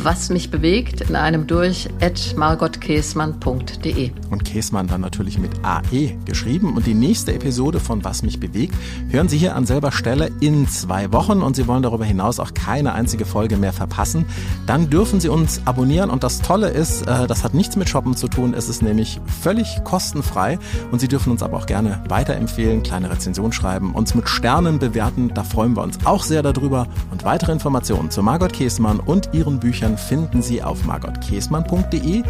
was 0.03 0.29
mich 0.29 0.51
bewegt 0.51 1.01
in 1.01 1.15
einem 1.15 1.47
durch 1.47 1.89
at 2.01 2.35
margotkäsmann.de. 2.37 4.11
Und 4.29 4.45
Käsmann 4.45 4.87
dann 4.87 5.01
natürlich 5.01 5.37
mit 5.37 5.51
AE 5.63 6.17
geschrieben. 6.25 6.75
Und 6.75 6.85
die 6.87 6.93
nächste 6.93 7.33
Episode 7.33 7.79
von 7.79 8.03
Was 8.03 8.23
mich 8.23 8.39
bewegt 8.39 8.75
hören 9.09 9.29
Sie 9.29 9.37
hier 9.37 9.55
an 9.55 9.65
selber 9.65 9.91
Stelle 9.91 10.31
in 10.39 10.67
zwei 10.67 11.11
Wochen 11.11 11.41
und 11.41 11.55
Sie 11.55 11.67
wollen 11.67 11.83
darüber 11.83 12.05
hinaus 12.05 12.39
auch 12.39 12.53
keine 12.53 12.93
einzige 12.93 13.25
Folge 13.25 13.57
mehr 13.57 13.73
verpassen. 13.73 14.25
Dann 14.65 14.89
dürfen 14.89 15.19
Sie 15.19 15.29
uns 15.29 15.61
abonnieren 15.65 16.09
und 16.09 16.23
das 16.23 16.41
Tolle 16.41 16.69
ist, 16.69 17.03
äh, 17.07 17.27
das 17.27 17.43
hat 17.43 17.53
nichts 17.53 17.75
mit 17.75 17.89
Shoppen 17.89 18.15
zu 18.15 18.27
tun. 18.27 18.53
Es 18.53 18.69
ist 18.69 18.81
nämlich 18.81 19.19
völlig 19.41 19.83
kostenfrei 19.83 20.59
und 20.91 20.99
Sie 20.99 21.07
dürfen 21.07 21.31
uns 21.31 21.43
aber 21.43 21.57
auch 21.57 21.65
gerne 21.65 22.03
weiterempfehlen, 22.09 22.83
kleine 22.83 23.09
Rezension 23.11 23.51
schreiben, 23.51 23.93
uns 23.93 24.15
mit 24.15 24.27
Sternen 24.27 24.79
bewerten. 24.79 25.31
Da 25.33 25.43
freuen 25.43 25.75
wir 25.75 25.83
uns 25.83 25.99
auch 26.05 26.23
sehr 26.23 26.43
darüber. 26.43 26.87
Und 27.11 27.23
weitere 27.23 27.51
Informationen 27.51 28.11
zu 28.11 28.23
Margot 28.23 28.53
Käsmann 28.53 28.99
und 28.99 29.29
ihren 29.33 29.59
Büchern 29.59 29.84
Büchern 29.85 29.97
finden 29.97 30.41
Sie 30.41 30.63
auf 30.63 30.83
margotkäsmann.de 30.85 32.23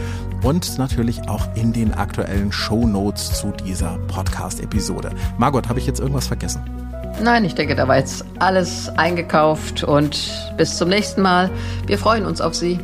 und 0.44 0.78
natürlich 0.78 1.30
auch 1.30 1.48
in 1.56 1.72
den 1.72 1.94
aktuellen 1.94 2.52
Show 2.52 2.86
Notes 2.86 3.40
zu 3.40 3.52
dieser 3.52 3.98
Podcast-Episode. 4.08 5.12
Margot, 5.38 5.70
habe 5.70 5.80
ich 5.80 5.88
jetzt 5.88 6.02
irgendwas 6.02 6.28
vergessen? 6.28 6.62
Nein, 7.24 7.46
ich 7.46 7.56
denke, 7.56 7.76
da 7.76 7.88
war 7.88 7.98
jetzt 7.98 8.26
alles 8.40 8.90
eingekauft 8.98 9.86
und 9.86 10.54
bis 10.58 10.78
zum 10.78 10.90
nächsten 10.90 11.22
Mal. 11.22 11.50
Wir 11.88 11.98
freuen 11.98 12.26
uns 12.26 12.42
auf 12.42 12.54
Sie. 12.54 12.78